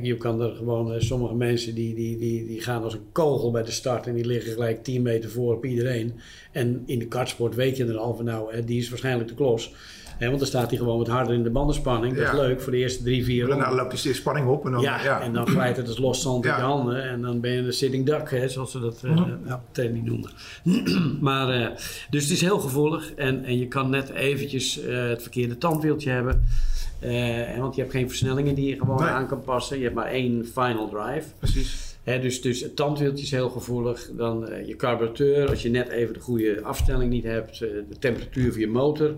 Je 0.02 0.16
kan 0.18 0.40
er 0.40 0.54
gewoon, 0.56 0.92
eh, 0.92 1.00
sommige 1.00 1.34
mensen 1.34 1.74
die, 1.74 1.94
die, 1.94 2.18
die, 2.18 2.46
die 2.46 2.60
gaan 2.60 2.82
als 2.82 2.94
een 2.94 3.06
kogel 3.12 3.50
bij 3.50 3.62
de 3.62 3.70
start 3.70 4.06
en 4.06 4.14
die 4.14 4.26
liggen 4.26 4.52
gelijk 4.52 4.84
10 4.84 5.02
meter 5.02 5.30
voor 5.30 5.54
op 5.54 5.64
iedereen. 5.64 6.12
En 6.52 6.82
in 6.86 6.98
de 6.98 7.06
kartsport 7.06 7.54
weet 7.54 7.76
je 7.76 7.84
er 7.86 7.96
al 7.96 8.14
van, 8.16 8.24
nou, 8.24 8.54
hè, 8.54 8.64
die 8.64 8.78
is 8.78 8.88
waarschijnlijk 8.88 9.28
de 9.28 9.34
klos. 9.34 9.72
Hè, 10.18 10.26
want 10.26 10.38
dan 10.38 10.48
staat 10.48 10.68
hij 10.70 10.78
gewoon 10.78 10.98
wat 10.98 11.06
harder 11.08 11.34
in 11.34 11.42
de 11.42 11.50
bandenspanning. 11.50 12.16
Dat 12.16 12.26
is 12.26 12.32
leuk 12.32 12.60
voor 12.60 12.72
de 12.72 12.78
eerste 12.78 13.02
drie, 13.02 13.24
vier 13.24 13.46
Dan 13.46 13.58
ronden. 13.60 13.76
loopt 13.76 14.02
die 14.02 14.14
spanning 14.14 14.46
op 14.48 14.64
en 14.64 14.72
dan... 14.72 14.80
Ja, 14.80 15.02
Ja, 15.04 15.20
en 15.20 15.32
dan 15.32 15.46
glijdt 15.46 15.76
het 15.76 15.88
als 15.88 15.98
los 15.98 16.22
zand 16.22 16.44
in 16.44 16.50
Ja. 16.50 16.56
je 16.56 16.62
handen. 16.62 17.02
En 17.02 17.20
dan 17.22 17.40
ben 17.40 17.50
je 17.50 17.58
een 17.58 17.72
sitting 17.72 18.06
duck, 18.06 18.30
hè, 18.30 18.48
zoals 18.48 18.70
ze 18.70 18.80
dat 18.80 19.02
eh 19.04 19.16
Ja. 19.46 19.64
training 19.72 20.04
noemen. 20.04 20.30
maar, 21.20 21.48
eh, 21.60 21.68
dus 22.10 22.22
het 22.22 22.32
is 22.32 22.40
heel 22.40 22.58
gevoelig. 22.58 23.12
En, 23.14 23.44
en 23.44 23.58
je 23.58 23.68
kan 23.68 23.90
net 23.90 24.10
eventjes 24.10 24.80
eh, 24.80 25.08
het 25.08 25.22
verkeerde 25.22 25.58
tandwieltje 25.58 26.10
hebben. 26.10 26.44
Eh, 27.04 27.58
want 27.58 27.74
je 27.74 27.80
hebt 27.80 27.92
geen 27.92 28.08
versnellingen 28.08 28.54
die 28.54 28.68
je 28.68 28.78
gewoon 28.78 29.00
Nee. 29.00 29.08
aan 29.08 29.26
kan 29.26 29.40
passen. 29.42 29.76
Je 29.76 29.82
hebt 29.82 29.94
maar 29.94 30.06
één 30.06 30.46
final 30.46 30.88
drive. 30.88 31.28
precies. 31.38 31.92
Hè, 32.02 32.20
dus, 32.20 32.40
dus 32.42 32.60
het 32.60 32.76
tandwieltje 32.76 33.24
is 33.24 33.30
heel 33.30 33.48
gevoelig. 33.48 34.10
Dan 34.16 34.48
eh, 34.48 34.66
je 34.68 34.76
carburateur, 34.76 35.48
als 35.48 35.62
je 35.62 35.68
net 35.70 35.88
even 35.88 36.14
de 36.14 36.20
goede 36.20 36.60
afstelling 36.62 37.10
niet 37.10 37.24
hebt. 37.24 37.52
eh, 37.52 37.68
de 37.88 37.98
temperatuur 37.98 38.50
van 38.52 38.60
je 38.60 38.66
motor. 38.68 39.14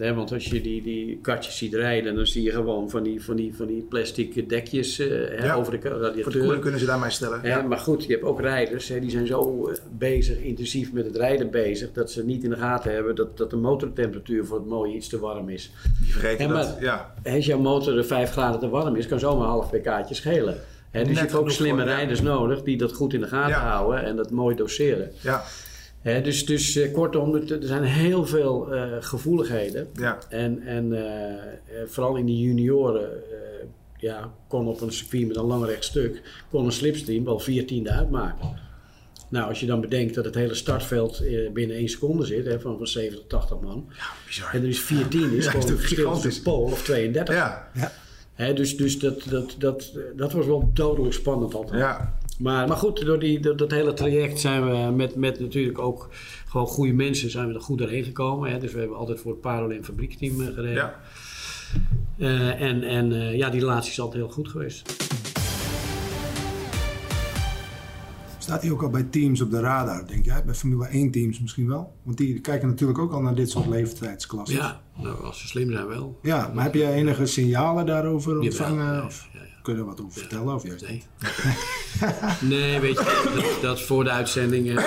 Want 0.00 0.32
als 0.32 0.44
je 0.44 0.60
die, 0.60 0.82
die 0.82 1.18
kartjes 1.22 1.56
ziet 1.56 1.74
rijden, 1.74 2.14
dan 2.14 2.26
zie 2.26 2.42
je 2.42 2.50
gewoon 2.50 2.90
van 2.90 3.02
die, 3.02 3.22
van 3.24 3.36
die, 3.36 3.54
van 3.54 3.66
die 3.66 3.82
plastic 3.88 4.48
dekjes 4.48 4.96
hè, 4.96 5.44
Ja. 5.44 5.54
over 5.54 5.80
de 5.80 6.12
Voor 6.22 6.32
de 6.32 6.38
koeling 6.38 6.60
kunnen 6.62 6.80
ze 6.80 6.86
daarmee 6.86 7.10
stellen. 7.10 7.40
Ja. 7.42 7.62
Maar 7.62 7.78
goed, 7.78 8.04
je 8.04 8.12
hebt 8.12 8.24
ook 8.24 8.40
rijders, 8.40 8.88
hè, 8.88 9.00
die 9.00 9.10
zijn 9.10 9.26
zo 9.26 9.68
eh, 9.68 9.76
bezig, 9.98 10.38
intensief 10.38 10.92
met 10.92 11.04
het 11.04 11.16
rijden 11.16 11.50
bezig, 11.50 11.92
dat 11.92 12.10
ze 12.10 12.24
niet 12.24 12.44
in 12.44 12.50
de 12.50 12.56
gaten 12.56 12.92
hebben 12.92 13.14
dat, 13.14 13.36
dat 13.36 13.50
de 13.50 13.56
motortemperatuur 13.56 14.44
voor 14.44 14.58
het 14.58 14.66
mooie 14.68 14.94
iets 14.94 15.08
te 15.08 15.18
warm 15.18 15.48
is. 15.48 15.70
Die 16.02 16.12
vergeten 16.12 16.46
Ja, 16.46 16.52
maar- 16.52 16.62
dat. 16.64 16.76
Ja. 16.80 17.14
Als 17.24 17.46
jouw 17.46 17.58
motor 17.58 17.96
er 17.96 18.04
5 18.04 18.30
graden 18.30 18.60
te 18.60 18.68
warm 18.68 18.96
is, 18.96 19.06
kan 19.06 19.18
zomaar 19.18 19.44
een 19.44 19.50
half 19.50 19.70
pk'tje 19.70 20.14
schelen. 20.14 20.56
Hè, 20.90 20.98
dus 20.98 21.08
Net 21.08 21.16
je 21.16 21.22
hebt 21.22 21.34
ook 21.34 21.50
slimme 21.50 21.80
voor, 21.80 21.90
ja. 21.90 21.96
rijders 21.96 22.20
nodig 22.22 22.62
die 22.62 22.76
dat 22.76 22.92
goed 22.92 23.12
in 23.14 23.20
de 23.20 23.26
gaten 23.26 23.54
houden 23.60 24.04
en 24.04 24.16
dat 24.16 24.30
mooi 24.30 24.56
doseren. 24.56 25.10
Ja. 25.20 25.42
Hè, 26.00 26.22
dus 26.22 26.46
dus 26.46 26.76
eh, 26.76 26.92
kortom, 26.92 27.34
er 27.34 27.52
er 27.52 27.66
zijn 27.66 27.82
heel 27.82 28.26
veel 28.26 28.74
eh, 28.74 28.92
gevoeligheden. 29.00 29.88
Ja. 29.94 30.18
En, 30.28 30.62
en 30.62 30.92
eh, 30.92 31.34
vooral 31.86 32.16
in 32.16 32.26
de 32.26 32.38
junioren 32.38 33.10
eh, 33.32 33.66
ja, 33.96 34.32
kon 34.48 34.66
op 34.66 34.80
een 34.80 34.92
circuit 34.92 35.26
met 35.26 35.36
een 35.36 35.44
lang 35.44 35.64
rechtstuk 35.64 36.22
kon 36.50 36.64
een 36.64 36.72
slipstream 36.72 37.24
wel 37.24 37.42
14e 37.42 37.82
uitmaken. 37.82 38.68
Nou, 39.28 39.48
als 39.48 39.60
je 39.60 39.66
dan 39.66 39.80
bedenkt 39.80 40.14
dat 40.14 40.24
het 40.24 40.34
hele 40.34 40.54
startveld 40.54 41.22
binnen 41.52 41.76
1 41.76 41.88
seconde 41.88 42.26
zit, 42.26 42.46
hè, 42.46 42.60
van, 42.60 42.76
van 42.76 42.86
70, 42.86 43.26
80 43.26 43.60
man. 43.60 43.88
Bizar. 44.26 44.54
En 44.54 44.62
er 44.62 44.68
is 44.68 44.80
14 44.80 45.32
is 45.32 45.44
Ja, 45.44 45.50
gewoon 45.50 45.66
is 45.66 45.80
verschil 45.80 46.18
tussen 46.18 46.42
Pool 46.42 46.62
of 46.62 46.82
32. 46.82 47.34
Ja. 47.34 47.70
Hè, 48.34 48.52
dus 48.52 48.76
dus 48.76 48.98
dat, 48.98 49.22
dat, 49.30 49.54
dat, 49.58 49.92
dat 50.16 50.32
was 50.32 50.46
wel 50.46 50.70
dodelijk 50.74 51.14
spannend 51.14 51.54
altijd. 51.54 51.80
Ja. 51.80 52.18
Maar, 52.40 52.68
maar 52.68 52.76
goed, 52.76 53.04
door 53.04 53.18
die, 53.18 53.40
door 53.40 53.56
dat 53.56 53.70
hele 53.70 53.92
traject 53.92 54.40
zijn 54.40 54.70
we 54.70 54.92
met, 54.92 55.14
met 55.14 55.40
natuurlijk 55.40 55.78
ook 55.78 56.08
gewoon 56.46 56.66
goede 56.66 56.92
mensen 56.92 57.30
zijn 57.30 57.48
we 57.48 57.54
er 57.54 57.60
goed 57.60 57.78
doorheen 57.78 58.04
gekomen. 58.04 58.50
Hè. 58.50 58.58
Dus 58.58 58.72
we 58.72 58.78
hebben 58.78 58.96
altijd 58.96 59.20
voor 59.20 59.30
het 59.30 59.40
Parolin 59.40 59.84
fabriekteam 59.84 60.40
eh, 60.40 60.46
gereden. 60.46 60.74
Ja. 60.74 61.00
Eh, 62.18 62.60
en 62.60 62.82
en 62.82 63.12
eh, 63.12 63.36
ja, 63.36 63.50
die 63.50 63.60
relatie 63.60 63.90
is 63.90 64.00
altijd 64.00 64.22
heel 64.22 64.32
goed 64.32 64.48
geweest. 64.48 65.08
Staat 68.38 68.62
hij 68.62 68.70
ook 68.70 68.82
al 68.82 68.90
bij 68.90 69.02
teams 69.02 69.40
op 69.40 69.50
de 69.50 69.60
radar, 69.60 70.06
denk 70.06 70.24
jij? 70.24 70.44
Bij 70.44 70.54
Formule 70.54 70.86
1 70.86 71.10
teams 71.10 71.40
misschien 71.40 71.68
wel? 71.68 71.92
Want 72.02 72.16
die 72.16 72.40
kijken 72.40 72.68
natuurlijk 72.68 72.98
ook 72.98 73.12
al 73.12 73.20
naar 73.20 73.34
dit 73.34 73.50
soort 73.50 73.66
leeftijdsklassen. 73.66 74.56
Ja, 74.56 74.80
nou, 75.02 75.24
als 75.24 75.40
ze 75.40 75.46
slim 75.48 75.70
zijn 75.70 75.86
wel. 75.86 76.18
Ja, 76.22 76.50
maar 76.54 76.64
heb 76.64 76.74
jij 76.74 76.92
enige 76.92 77.26
signalen 77.26 77.86
daarover 77.86 78.38
ontvangen? 78.38 79.04
of 79.04 79.28
ja, 79.32 79.40
ja. 79.40 79.46
kun 79.62 79.74
je 79.74 79.80
er 79.80 79.86
wat 79.86 80.00
over 80.00 80.20
vertellen? 80.20 80.54
Of 80.54 80.66
juist 80.66 80.86
Nee. 80.88 81.02
nee, 82.48 82.80
weet 82.80 82.98
je, 82.98 83.30
dat, 83.34 83.62
dat 83.62 83.80
voor 83.80 84.04
de 84.04 84.10
uitzendingen 84.10 84.84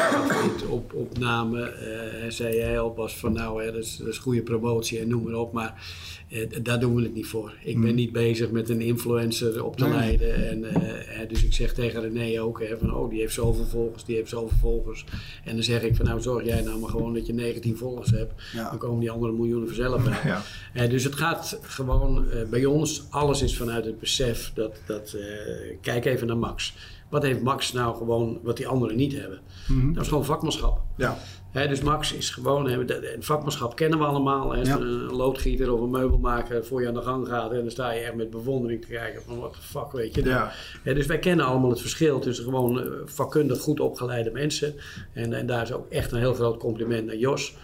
op, 0.70 0.94
opname 0.94 1.62
eh, 1.62 2.30
zei 2.30 2.56
jij 2.56 2.80
al 2.80 2.96
was 2.96 3.18
van 3.18 3.34
nou, 3.34 3.64
hè, 3.64 3.72
dat, 3.72 3.84
is, 3.84 3.98
dat 3.98 4.08
is 4.08 4.18
goede 4.18 4.42
promotie 4.42 5.00
en 5.00 5.08
noem 5.08 5.24
maar 5.24 5.34
op. 5.34 5.54
Maar 5.54 5.84
eh, 6.30 6.48
daar 6.62 6.80
doen 6.80 6.96
we 6.96 7.02
het 7.02 7.14
niet 7.14 7.28
voor. 7.28 7.54
Ik 7.64 7.82
ben 7.82 7.96
niet 7.96 8.12
bezig 8.12 8.52
met 8.52 8.70
een 8.70 8.82
influencer 8.82 9.64
op 9.66 9.78
te 9.78 9.84
Nee. 9.84 9.94
leiden. 9.94 10.50
En, 10.50 10.64
eh, 10.66 11.30
dus 11.30 11.44
ik 11.44 11.54
zeg 11.54 11.74
tegen 11.74 12.02
René 12.02 12.42
ook 12.42 12.62
hè, 12.62 12.78
van 12.78 12.96
oh, 12.96 13.10
die 13.10 13.20
heeft 13.20 13.34
zoveel 13.34 13.66
volgers, 13.66 14.06
die 14.06 14.16
heeft 14.16 14.30
zoveel 14.30 14.58
volgers. 14.60 15.06
En 15.44 15.54
dan 15.54 15.64
zeg 15.64 15.82
ik 15.82 15.96
van 15.96 16.06
nou, 16.06 16.22
zorg 16.22 16.46
jij 16.46 16.62
nou 16.62 16.80
maar 16.80 16.90
gewoon 16.90 17.14
dat 17.14 17.26
je 17.26 17.34
19 17.34 17.78
volgers 17.78 18.10
hebt. 18.10 18.34
Dan 18.54 18.78
komen 18.78 19.00
die 19.00 19.12
andere 19.12 19.32
miljoenen 19.32 19.68
vanzelf 19.68 20.03
Ja. 20.24 20.42
Eh, 20.74 20.90
dus 20.90 21.04
het 21.04 21.16
gaat 21.16 21.60
gewoon 21.62 22.30
eh, 22.30 22.44
bij 22.50 22.66
ons, 22.66 23.04
alles 23.10 23.42
is 23.42 23.58
vanuit 23.58 23.86
het 23.86 24.00
besef 24.00 24.52
dat, 24.54 24.76
dat 24.86 25.14
eh, 25.14 25.78
kijk 25.82 26.06
even 26.06 26.28
naar 26.28 26.38
Max. 26.38 26.74
Wat 27.10 27.24
heeft 27.24 27.42
Max 27.42 27.72
nou 27.72 27.98
gewoon 27.98 28.40
wat 28.44 28.58
die 28.58 28.68
anderen 28.68 28.96
niet 28.96 29.14
hebben? 29.14 29.40
Mhm. 29.68 29.94
Dat 29.94 30.04
is 30.04 30.10
gewoon 30.10 30.26
vakmanschap. 30.26 30.82
Ja. 30.98 31.18
Dus 31.54 31.82
Max 31.82 32.14
is 32.14 32.30
gewoon, 32.30 32.64
de- 32.64 32.86
de- 32.86 33.16
vakmanschap 33.20 33.76
kennen 33.76 34.00
we 34.00 34.06
allemaal. 34.06 34.52
Hè, 34.52 34.60
als 34.60 34.68
Ja. 34.68 34.76
er 34.76 34.82
een 34.82 35.16
loodgieter 35.16 35.72
of 35.74 35.80
een 35.82 35.90
meubelmaker 35.90 36.66
voor 36.66 36.82
je 36.82 36.88
aan 36.88 36.94
de 36.94 37.02
gang 37.02 37.28
gaat 37.28 37.52
en 37.52 37.58
dan 37.60 37.72
sta 37.72 37.92
je 37.92 38.00
echt 38.00 38.16
met 38.16 38.30
bewondering 38.30 38.82
te 38.82 38.88
kijken 38.88 39.22
van 39.28 39.38
what 39.40 39.54
the 39.54 39.62
fuck, 39.62 39.92
weet 39.92 40.16
je. 40.16 40.24
Ja. 40.24 40.52
Dus 40.84 41.06
wij 41.06 41.20
kennen 41.20 41.46
allemaal 41.46 41.70
het 41.70 41.82
verschil 41.82 42.20
tussen 42.20 42.44
gewoon 42.46 42.80
eh, 42.82 42.88
vakkundig 43.06 43.60
goed 43.60 43.80
opgeleide 43.80 44.32
mensen. 44.32 44.76
En, 45.14 45.34
en 45.34 45.46
daar 45.46 45.62
is 45.64 45.72
ook 45.72 45.90
echt 45.90 46.12
een 46.12 46.20
heel 46.20 46.34
groot 46.34 46.58
compliment 46.58 47.06
naar 47.06 47.16
Jos. 47.18 47.56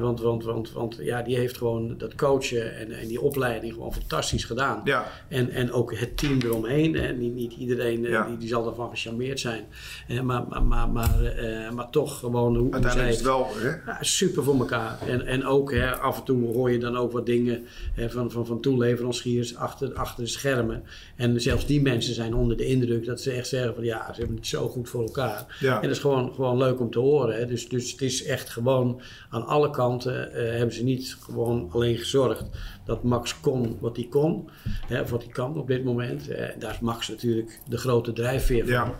Want 0.00 0.20
want, 0.20 0.44
want, 0.44 0.72
want 0.72 0.98
ja, 1.00 1.22
die 1.22 1.36
heeft 1.36 1.56
gewoon 1.56 1.94
dat 1.98 2.14
coachen 2.14 2.76
en, 2.76 2.90
en 2.92 3.06
die 3.08 3.20
opleiding 3.20 3.72
gewoon 3.72 3.92
fantastisch 3.92 4.44
gedaan. 4.44 4.80
Ja. 4.84 5.04
En, 5.28 5.50
en 5.50 5.72
ook 5.72 5.94
het 5.98 6.16
team 6.16 6.38
eromheen. 6.40 6.94
Hè. 6.94 7.12
Niet, 7.12 7.34
niet 7.34 7.52
iedereen 7.52 8.06
eh, 8.06 8.26
die, 8.26 8.36
die 8.38 8.48
zal 8.48 8.66
ervan 8.66 8.90
gecharmeerd 8.90 9.40
zijn. 9.40 9.64
Eh, 10.08 10.20
maar, 10.20 10.44
maar, 10.48 10.62
maar, 10.62 10.88
maar, 10.88 11.24
eh, 11.24 11.70
maar 11.70 11.90
toch 11.90 12.18
gewoon 12.18 12.56
hoe, 12.56 12.76
hoe 12.76 12.90
zij 12.90 13.06
het 13.08 13.22
wel... 13.26 13.48
Hè? 13.56 13.68
ja, 13.68 13.98
super 14.00 14.42
voor 14.42 14.58
elkaar. 14.58 14.98
En, 15.06 15.26
en 15.26 15.44
ook 15.44 15.72
hè, 15.72 15.96
af 15.96 16.18
en 16.18 16.24
toe 16.24 16.52
hoor 16.52 16.70
je 16.70 16.78
dan 16.78 16.96
ook 16.96 17.12
wat 17.12 17.26
dingen 17.26 17.66
hè, 17.94 18.10
van, 18.10 18.30
van, 18.30 18.46
van 18.46 18.60
toeleveranciers 18.60 19.56
achter, 19.56 19.94
achter 19.94 20.24
de 20.24 20.30
schermen. 20.30 20.82
En 21.16 21.40
zelfs 21.40 21.66
die 21.66 21.82
mensen 21.82 22.14
zijn 22.14 22.34
onder 22.34 22.56
de 22.56 22.66
indruk 22.66 23.04
dat 23.04 23.20
ze 23.20 23.30
echt 23.30 23.48
zeggen 23.48 23.74
van 23.74 23.84
ja, 23.84 24.12
ze 24.12 24.18
hebben 24.18 24.36
het 24.36 24.46
zo 24.46 24.68
goed 24.68 24.88
voor 24.88 25.02
elkaar. 25.02 25.56
Ja. 25.60 25.74
En 25.74 25.82
dat 25.82 25.90
is 25.90 25.98
gewoon, 25.98 26.34
gewoon 26.34 26.56
leuk 26.56 26.80
om 26.80 26.90
te 26.90 26.98
horen. 26.98 27.36
Hè. 27.36 27.46
Dus, 27.46 27.68
dus 27.68 27.92
het 27.92 28.02
is 28.02 28.24
echt 28.24 28.50
gewoon 28.50 29.00
aan 29.30 29.46
alle 29.46 29.70
kanten 29.70 30.32
eh, 30.32 30.56
hebben 30.56 30.74
ze 30.74 30.84
niet 30.84 31.16
gewoon 31.20 31.68
alleen 31.72 31.96
gezorgd 31.96 32.44
dat 32.84 33.02
Max 33.02 33.40
kon 33.40 33.76
wat 33.80 33.96
hij 33.96 34.06
kon. 34.10 34.48
Hè, 34.86 35.00
of 35.00 35.10
wat 35.10 35.22
hij 35.22 35.32
kan 35.32 35.58
op 35.58 35.66
dit 35.66 35.84
moment. 35.84 36.28
Eh, 36.28 36.48
daar 36.58 36.72
is 36.72 36.80
Max 36.80 37.08
natuurlijk 37.08 37.60
de 37.68 37.78
grote 37.78 38.12
drijfveer 38.12 38.64
van. 38.64 38.72
Ja. 38.72 38.98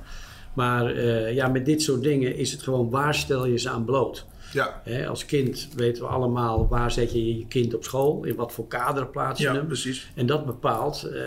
Maar 0.57 0.87
eh, 0.95 1.35
ja, 1.35 1.49
met 1.49 1.65
dit 1.67 1.83
soort 1.83 2.03
dingen 2.03 2.37
is 2.37 2.53
het 2.53 2.63
gewoon 2.63 2.91
waar 2.91 3.15
stel 3.15 3.47
je 3.47 3.59
ze 3.59 3.69
aan 3.71 3.85
bloot. 3.85 4.27
Ja. 4.53 4.81
Hè, 4.85 5.07
als 5.09 5.25
kind 5.27 5.69
weten 5.75 6.03
we 6.03 6.09
allemaal 6.09 6.69
waar 6.69 6.91
zet 6.91 7.13
je 7.13 7.39
je 7.39 7.47
kind 7.47 7.75
op 7.75 7.85
school, 7.85 8.25
in 8.25 8.35
wat 8.35 8.53
voor 8.53 8.67
kader 8.67 9.07
plaats 9.07 9.41
je 9.41 9.47
Ja, 9.47 9.55
hem. 9.55 9.67
precies. 9.67 10.11
En 10.15 10.27
dat 10.27 10.47
bepaalt 10.47 11.03
eh, 11.05 11.21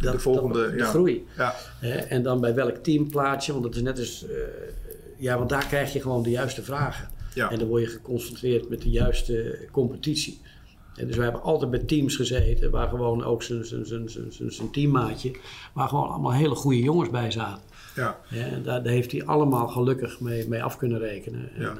dat, 0.00 0.12
De 0.12 0.18
volgende, 0.18 0.60
dat- 0.62 0.70
de 0.70 0.76
ja. 0.76 0.84
groei. 0.86 1.26
Ja. 1.36 1.54
Hè, 1.80 1.94
en 1.96 2.22
dan 2.22 2.40
bij 2.40 2.54
welk 2.54 2.76
team 2.76 3.10
plaats 3.10 3.46
je, 3.46 3.52
want 3.52 3.64
dat 3.64 3.74
is 3.74 3.82
net 3.82 3.98
als, 3.98 4.24
eh, 4.26 4.36
ja, 5.16 5.38
want 5.38 5.48
daar 5.50 5.66
krijg 5.66 5.92
je 5.92 6.00
gewoon 6.00 6.22
de 6.22 6.30
juiste 6.30 6.62
vragen. 6.62 7.08
Ja. 7.34 7.50
En 7.50 7.58
dan 7.58 7.68
word 7.68 7.82
je 7.82 7.88
geconfronteerd 7.88 8.68
met 8.68 8.82
de 8.82 8.90
juiste 8.90 9.58
competitie. 9.72 10.40
En 10.96 11.06
dus 11.06 11.16
wij 11.16 11.24
hebben 11.24 11.42
altijd 11.42 11.70
bij 11.70 11.80
teams 11.80 12.16
gezeten 12.16 12.70
waar 12.70 12.88
gewoon 12.88 13.24
ook 13.24 13.42
zijn 13.42 14.70
teammaatje, 14.72 15.30
waar 15.74 15.88
gewoon 15.88 16.08
allemaal 16.08 16.32
hele 16.32 16.54
goede 16.54 16.82
jongens 16.82 17.10
bij 17.10 17.30
zaten. 17.30 17.62
Ja. 17.98 18.18
Ja, 18.28 18.44
en 18.44 18.62
daar, 18.62 18.82
daar 18.82 18.92
heeft 18.92 19.12
hij 19.12 19.24
allemaal 19.24 19.68
gelukkig 19.68 20.20
mee, 20.20 20.48
mee 20.48 20.62
af 20.62 20.76
kunnen 20.76 20.98
rekenen. 20.98 21.50
En, 21.56 21.62
eh, 21.62 21.72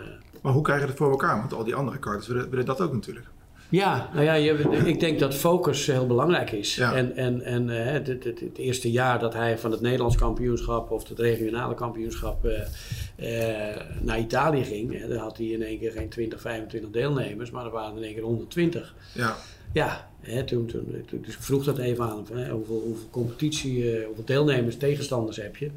Maar 0.43 0.53
hoe 0.53 0.63
krijg 0.63 0.81
je 0.81 0.87
dat 0.87 0.97
voor 0.97 1.11
elkaar? 1.11 1.39
Want 1.39 1.53
al 1.53 1.65
die 1.65 1.75
andere 1.75 1.99
karters 1.99 2.27
willen, 2.27 2.51
willen 2.51 2.65
dat 2.65 2.81
ook 2.81 2.93
natuurlijk. 2.93 3.27
Ja, 3.71 4.11
nou 4.13 4.25
ja, 4.25 4.35
je, 4.35 4.53
ik 4.85 5.01
denk 5.01 5.19
dat 5.19 5.35
focus 5.35 5.87
heel 5.87 6.07
belangrijk 6.07 6.51
is. 6.51 6.75
Ja. 6.75 6.95
En, 6.95 7.17
en, 7.17 7.43
en 7.43 7.71
eh, 7.71 7.93
het, 7.93 8.07
het, 8.07 8.25
het, 8.25 8.41
het 8.41 8.59
eerste 8.59 8.91
jaar 8.91 9.19
dat 9.19 9.35
hij 9.35 9.59
van 9.59 9.71
het 9.71 9.81
Nederlands 9.81 10.17
kampioenschap 10.17 10.91
of 10.91 11.09
het 11.09 11.19
regionale 11.19 11.75
kampioenschap 11.75 12.45
eh, 12.45 13.77
naar 14.01 14.19
Italië 14.19 14.65
ging, 14.65 15.01
hè, 15.01 15.09
dan 15.09 15.19
had 15.19 15.37
hij 15.37 15.47
in 15.47 15.63
één 15.63 15.79
keer 15.79 15.93
geen 15.93 16.09
20, 16.09 16.41
25 16.41 16.91
deelnemers, 16.91 17.51
maar 17.51 17.65
er 17.65 17.71
waren 17.71 17.97
in 17.97 18.03
één 18.03 18.15
keer 18.15 18.23
120. 18.23 18.95
Ja. 19.15 19.37
Ja, 19.73 20.11
hè, 20.21 20.45
toen, 20.45 20.67
toen, 20.67 21.05
toen- 21.07 21.23
dus 21.23 21.35
ik 21.35 21.43
vroeg 21.43 21.65
dat 21.65 21.79
even 21.79 22.05
aan 22.05 22.17
hem, 22.17 22.27
van, 22.27 22.37
hè, 22.37 22.51
hoeveel, 22.51 22.83
hoeveel 22.85 23.09
competitie, 23.11 23.97
eh, 23.97 24.07
hoeveel 24.07 24.25
deelnemers, 24.25 24.77
tegenstanders 24.77 25.37
heb 25.37 25.57
je? 25.57 25.71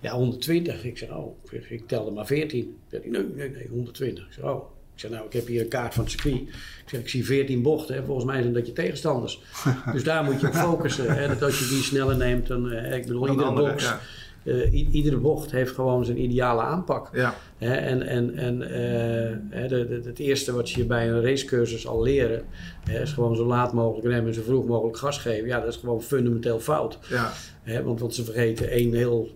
Ja, 0.00 0.12
120. 0.12 0.84
Ik 0.84 0.98
zeg, 0.98 1.10
oh, 1.10 1.36
ik, 1.50 1.70
ik 1.70 1.88
telde 1.88 2.10
maar 2.10 2.26
14. 2.26 2.76
Zei 2.90 3.02
hij, 3.02 3.10
nee, 3.10 3.22
nee, 3.34 3.50
nee, 3.50 3.66
120. 3.70 4.26
Ik 4.26 4.32
zeg, 4.32 4.44
oh. 4.44 4.70
Ik 4.94 5.00
zeg, 5.00 5.10
nou, 5.10 5.26
ik 5.26 5.32
heb 5.32 5.46
hier 5.46 5.60
een 5.60 5.68
kaart 5.68 5.94
van 5.94 6.02
het 6.02 6.12
circuit. 6.12 6.40
Ik 6.40 6.84
zeg, 6.86 7.00
ik 7.00 7.08
zie 7.08 7.24
14 7.24 7.62
bochten. 7.62 7.94
Hè. 7.94 8.04
Volgens 8.04 8.26
mij 8.26 8.40
zijn 8.42 8.54
dat 8.54 8.66
je 8.66 8.72
tegenstanders. 8.72 9.42
dus 9.92 10.04
daar 10.04 10.24
moet 10.24 10.40
je 10.40 10.46
op 10.46 10.54
focussen. 10.54 11.14
Hè. 11.14 11.28
Dat 11.28 11.42
als 11.42 11.58
je 11.58 11.66
die 11.68 11.82
sneller 11.82 12.16
neemt, 12.16 12.46
dan, 12.46 12.70
eh, 12.70 12.96
ik 12.96 13.06
bedoel, 13.06 13.28
iedere 13.30 13.52
box, 13.52 13.82
ja. 13.82 14.00
Eh, 14.44 14.94
iedere 14.94 15.16
bocht 15.16 15.50
heeft 15.50 15.74
gewoon 15.74 16.04
zijn 16.04 16.22
ideale 16.22 16.60
aanpak. 16.60 17.08
Ja. 17.12 17.34
Hè, 17.58 17.74
en 17.74 18.02
en, 18.06 18.34
en 18.36 18.62
eh, 18.62 19.36
hè, 19.50 19.68
de, 19.68 19.86
de- 19.88 20.02
het 20.04 20.18
eerste 20.18 20.52
wat 20.52 20.70
je 20.70 20.84
bij 20.84 21.08
een 21.10 21.22
racecursus 21.22 21.86
al 21.86 22.02
leren, 22.02 22.42
hè, 22.90 23.00
is 23.02 23.12
gewoon 23.12 23.36
zo 23.36 23.44
laat 23.46 23.72
mogelijk 23.72 24.06
remmen 24.06 24.26
en 24.28 24.34
zo 24.34 24.42
vroeg 24.42 24.66
mogelijk 24.66 24.96
gas 24.96 25.18
geven. 25.18 25.46
Ja, 25.48 25.60
dat 25.60 25.68
is 25.68 25.76
gewoon 25.76 26.02
fundamenteel 26.02 26.60
fout. 26.60 26.98
Ja. 27.08 27.32
Hè, 27.62 27.82
want, 27.82 28.00
want 28.00 28.14
ze 28.14 28.24
vergeten 28.24 28.68
één 28.70 28.94
heel 28.94 29.28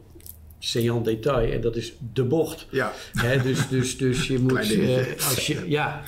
saillant 0.66 1.05
detail 1.05 1.52
en 1.52 1.61
dat 1.61 1.76
is 1.76 1.94
de 2.12 2.24
bocht. 2.24 2.66
Ja. 2.70 2.92
Hè, 3.12 3.42
dus, 3.42 3.68
dus, 3.68 3.96
dus 3.96 4.26
je 4.26 4.38
moet, 4.48 4.72
eh, 4.72 5.29
als 5.29 5.46
je, 5.46 5.68
ja, 5.68 6.02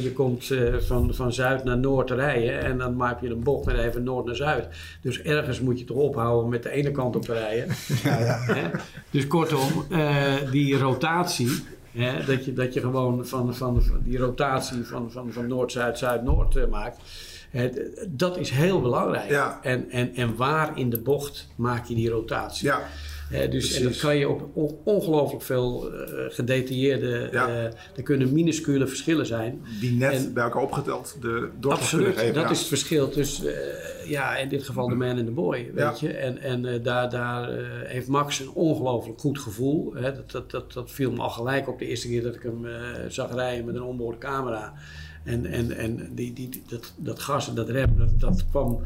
je 0.00 0.12
komt 0.12 0.50
eh, 0.50 0.74
van, 0.78 1.14
van 1.14 1.32
zuid 1.32 1.64
naar 1.64 1.78
noord 1.78 2.10
rijden 2.10 2.60
en 2.60 2.78
dan 2.78 2.96
maak 2.96 3.20
je 3.20 3.28
een 3.28 3.42
bocht 3.42 3.66
met 3.66 3.76
even 3.76 4.02
noord 4.02 4.26
naar 4.26 4.36
zuid. 4.36 4.68
Dus 5.00 5.20
ergens 5.20 5.60
moet 5.60 5.78
je 5.78 5.84
toch 5.84 5.96
ophouden 5.96 6.50
met 6.50 6.62
de 6.62 6.70
ene 6.70 6.90
kant 6.90 7.16
op 7.16 7.24
te 7.24 7.32
rijden. 7.32 7.68
Hè? 8.54 8.70
Dus 9.10 9.26
kortom, 9.26 9.84
eh, 9.90 10.34
die 10.50 10.78
rotatie, 10.78 11.48
dat, 12.26 12.44
je, 12.44 12.52
dat 12.52 12.74
je 12.74 12.80
gewoon 12.80 13.26
van, 13.26 13.54
van, 13.54 13.82
van 13.82 14.00
die 14.04 14.18
rotatie 14.18 14.84
van, 14.84 15.10
van, 15.10 15.32
van 15.32 15.46
noord, 15.46 15.72
zuid, 15.72 15.98
zuid, 15.98 16.22
noord 16.22 16.56
eh, 16.56 16.66
maakt. 16.66 16.98
dat 18.08 18.36
is 18.36 18.50
heel 18.50 18.80
belangrijk. 18.80 19.30
Ja. 19.30 19.58
En, 19.62 19.90
en, 19.90 20.14
en 20.14 20.36
waar 20.36 20.78
in 20.78 20.90
de 20.90 21.00
bocht 21.00 21.48
maak 21.56 21.86
je 21.86 21.94
die 21.94 22.10
rotatie? 22.10 22.66
Ja. 22.66 22.88
Hè, 23.28 23.48
dus 23.48 23.72
en 23.78 23.82
dat 23.82 23.98
kan 23.98 24.16
je 24.16 24.28
op 24.28 24.48
on- 24.54 24.76
ongelooflijk 24.84 25.42
veel 25.42 25.92
eh, 25.92 26.08
gedetailleerde. 26.28 27.28
Ja. 27.32 27.48
eh, 27.48 27.64
er 27.64 28.02
kunnen 28.02 28.32
minuscule 28.32 28.86
verschillen 28.86 29.26
zijn. 29.26 29.60
Die 29.80 29.92
net 29.92 30.12
En- 30.12 30.32
bij 30.32 30.42
elkaar 30.44 30.62
opgeteld 30.62 31.16
de 31.20 31.48
doorslag 31.60 31.82
Absoluut, 31.82 32.04
kunnen 32.04 32.20
geven. 32.20 32.34
dat 32.34 32.44
ja. 32.44 32.50
is 32.50 32.58
het 32.58 32.68
verschil 32.68 33.08
tussen, 33.08 33.46
eh, 33.46 34.10
ja, 34.10 34.36
in 34.36 34.48
dit 34.48 34.62
geval 34.62 34.88
de 34.88 34.94
man 34.94 35.16
en 35.18 35.24
de 35.24 35.30
boy, 35.30 35.70
weet 35.74 36.00
je. 36.00 36.08
En, 36.12 36.38
en 36.38 36.82
daar, 36.82 37.10
daar 37.10 37.48
heeft 37.84 38.08
Max 38.08 38.40
een 38.40 38.50
ongelooflijk 38.50 39.20
goed 39.20 39.38
gevoel. 39.38 39.94
Hè. 39.94 40.02
Dat, 40.14 40.30
dat, 40.30 40.50
dat, 40.50 40.72
dat 40.72 40.90
viel 40.90 41.12
me 41.12 41.20
al 41.22 41.30
gelijk 41.30 41.68
op 41.68 41.78
de 41.78 41.86
eerste 41.86 42.08
keer 42.08 42.22
dat 42.22 42.34
ik 42.34 42.42
hem 42.42 42.66
zag 43.08 43.34
rijden 43.34 43.64
met 43.64 43.74
een 43.74 43.82
onboard 43.82 44.18
camera. 44.18 44.72
En, 45.24 45.46
en, 45.46 45.76
en 45.76 46.08
die, 46.14 46.32
die- 46.32 46.62
dat, 46.68 46.92
dat 46.96 47.20
gas 47.20 47.48
en 47.48 47.54
dat 47.54 47.68
rem, 47.68 47.94
dat, 47.98 48.20
dat 48.20 48.44
kwam 48.50 48.80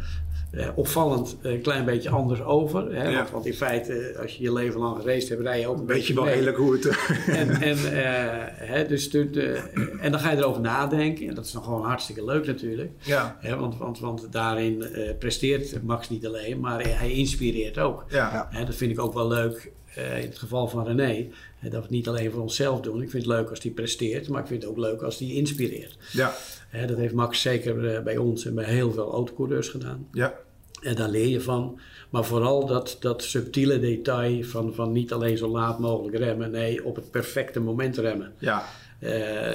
eh, 0.50 0.68
opvallend 0.74 1.36
een 1.42 1.60
klein 1.60 1.84
beetje 1.84 2.08
anders 2.10 2.42
over. 2.42 2.94
Hè? 2.94 3.08
Ja. 3.08 3.14
Want, 3.16 3.30
want 3.30 3.46
in 3.46 3.54
feite, 3.54 4.16
als 4.22 4.36
je 4.36 4.42
je 4.42 4.52
leven 4.52 4.80
lang 4.80 4.96
geraced 5.00 5.28
hebt, 5.28 5.40
rij 5.42 5.60
je 5.60 5.66
ook 5.68 5.78
een 5.78 5.86
beetje 5.86 6.12
je 6.12 6.20
wel 6.20 6.28
redelijk 6.28 6.56
hoe 6.56 6.72
het... 6.72 6.86
eh, 6.86 7.28
En, 7.40 7.50
en, 7.50 7.76
eh, 7.76 8.68
hè, 8.68 8.86
dus, 8.86 9.10
de- 9.10 9.60
en 10.00 10.10
dan 10.10 10.20
ga 10.20 10.30
je 10.30 10.36
erover 10.36 10.60
nadenken. 10.60 11.28
En 11.28 11.34
dat 11.34 11.44
is 11.46 11.52
nog 11.52 11.64
gewoon 11.64 11.84
hartstikke 11.84 12.24
leuk 12.24 12.46
natuurlijk. 12.46 12.90
ja. 13.02 13.36
Hè, 13.40 13.56
want, 13.56 13.76
want, 13.78 13.98
want 13.98 14.26
daarin 14.32 14.82
eh, 14.82 15.10
presteert 15.18 15.82
Max 15.82 16.08
niet 16.08 16.26
alleen, 16.26 16.60
maar 16.60 16.98
hij 16.98 17.12
inspireert 17.12 17.78
ook. 17.78 18.04
Ja. 18.08 18.48
Hè, 18.50 18.64
dat 18.64 18.74
vind 18.74 18.90
ik 18.90 19.00
ook 19.00 19.14
wel 19.14 19.28
leuk 19.28 19.70
eh, 19.94 20.18
in 20.22 20.28
het 20.28 20.38
geval 20.38 20.68
van 20.68 20.86
René. 20.86 21.26
hè, 21.58 21.68
dat 21.68 21.72
we 21.72 21.76
het 21.86 21.90
niet 21.90 22.08
alleen 22.08 22.30
voor 22.30 22.42
onszelf 22.42 22.80
doen. 22.80 23.02
Ik 23.02 23.10
vind 23.10 23.22
het 23.24 23.32
leuk 23.32 23.50
als 23.50 23.62
hij 23.62 23.70
presteert, 23.72 24.28
maar 24.28 24.40
ik 24.40 24.46
vind 24.46 24.62
het 24.62 24.70
ook 24.70 24.78
leuk 24.78 25.02
als 25.02 25.18
hij 25.18 25.28
inspireert. 25.28 25.96
Ja. 26.12 26.34
Hè, 26.68 26.86
dat 26.86 26.96
heeft 26.96 27.14
Max 27.14 27.40
zeker 27.40 27.94
eh, 27.94 28.02
bij 28.02 28.16
ons 28.16 28.46
en 28.46 28.54
bij 28.54 28.64
heel 28.64 28.92
veel 28.92 29.12
autocoureurs 29.12 29.68
gedaan. 29.68 30.08
Ja. 30.12 30.34
En 30.82 30.94
daar 30.94 31.08
leer 31.08 31.28
je 31.28 31.40
van. 31.40 31.80
Maar 32.10 32.24
vooral 32.24 32.66
dat, 32.66 32.96
dat 33.00 33.22
subtiele 33.22 33.80
detail 33.80 34.44
van, 34.44 34.74
van 34.74 34.92
niet 34.92 35.12
alleen 35.12 35.38
zo 35.38 35.48
laat 35.48 35.78
mogelijk 35.78 36.16
remmen. 36.16 36.50
Nee, 36.50 36.84
op 36.84 36.96
het 36.96 37.10
perfecte 37.10 37.60
moment 37.60 37.96
remmen. 37.96 38.32
Ja. 38.38 38.64
Eh, 38.98 39.10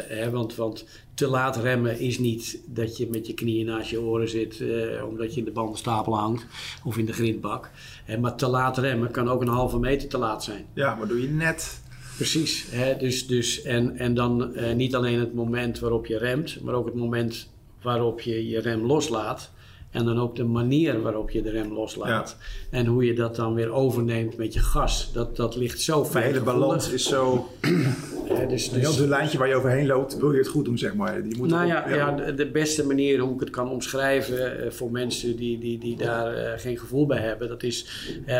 hè, 0.07 0.29
want, 0.29 0.55
want 0.55 0.85
te 1.13 1.27
laat 1.27 1.57
remmen 1.57 1.99
is 1.99 2.19
niet 2.19 2.61
dat 2.65 2.97
je 2.97 3.07
met 3.09 3.27
je 3.27 3.33
knieën 3.33 3.65
naast 3.65 3.89
je 3.89 4.01
oren 4.01 4.29
zit 4.29 4.61
eh, 4.61 5.07
omdat 5.07 5.33
je 5.33 5.39
in 5.39 5.45
de 5.45 5.51
bandenstapel 5.51 6.17
hangt 6.17 6.45
of 6.83 6.97
in 6.97 7.05
de 7.05 7.13
grindbak. 7.13 7.69
Hè, 8.05 8.17
maar 8.17 8.35
te 8.35 8.47
laat 8.47 8.77
remmen 8.77 9.11
kan 9.11 9.29
ook 9.29 9.41
een 9.41 9.47
halve 9.47 9.79
meter 9.79 10.09
te 10.09 10.17
laat 10.17 10.43
zijn. 10.43 10.65
Ja, 10.73 10.95
maar 10.95 11.07
doe 11.07 11.21
je 11.21 11.27
net... 11.27 11.81
Precies. 12.15 12.65
Hè? 12.69 12.97
Dus, 12.97 13.27
dus, 13.27 13.61
en, 13.61 13.97
en 13.97 14.13
dan 14.13 14.55
eh, 14.55 14.75
niet 14.75 14.95
alleen 14.95 15.19
het 15.19 15.33
moment 15.33 15.79
waarop 15.79 16.05
je 16.05 16.17
remt, 16.17 16.61
maar 16.61 16.73
ook 16.73 16.85
het 16.85 16.95
moment 16.95 17.49
waarop 17.81 18.21
je 18.21 18.47
je 18.49 18.59
rem 18.59 18.85
loslaat. 18.85 19.51
En 19.91 20.05
dan 20.05 20.19
ook 20.19 20.35
de 20.35 20.43
manier 20.43 21.01
waarop 21.01 21.29
je 21.29 21.41
de 21.41 21.49
rem 21.49 21.73
loslaat. 21.73 22.37
En 22.69 22.85
hoe 22.85 23.05
je 23.05 23.13
dat 23.13 23.35
dan 23.35 23.53
weer 23.53 23.71
overneemt 23.71 24.37
met 24.37 24.53
je 24.53 24.59
gas. 24.59 25.09
Dat, 25.13 25.35
dat 25.35 25.55
ligt 25.55 25.81
zo 25.81 26.03
De 26.03 26.09
fijn. 26.09 26.23
hele 26.25 26.41
balans 26.41 26.89
is 26.89 27.03
zo... 27.03 27.47
Hè, 28.27 28.47
dus, 28.47 28.69
heel 28.69 28.81
dus, 28.81 28.95
dun 28.97 29.07
lijntje 29.09 29.37
waar 29.37 29.47
je 29.47 29.55
overheen 29.55 29.85
loopt, 29.87 30.17
wil 30.17 30.31
je 30.31 30.37
het 30.37 30.47
goed 30.47 30.65
doen, 30.65 30.77
zeg 30.77 30.93
maar. 30.93 31.27
Je 31.27 31.35
moet 31.37 31.49
nou 31.49 31.67
ja, 31.67 31.89
ja, 31.89 32.11
de, 32.11 32.33
de 32.33 32.51
beste 32.51 32.85
manier 32.85 33.19
hoe 33.19 33.33
ik 33.33 33.39
het 33.39 33.49
kan 33.49 33.69
omschrijven 33.69 34.63
eh, 34.65 34.71
voor 34.71 34.91
mensen 34.91 35.35
die, 35.35 35.59
die, 35.59 35.79
die 35.79 35.97
daar 35.97 36.33
eh, 36.33 36.59
geen 36.59 36.77
gevoel 36.77 37.05
bij 37.05 37.19
hebben, 37.19 37.47
dat 37.47 37.63
is 37.63 37.87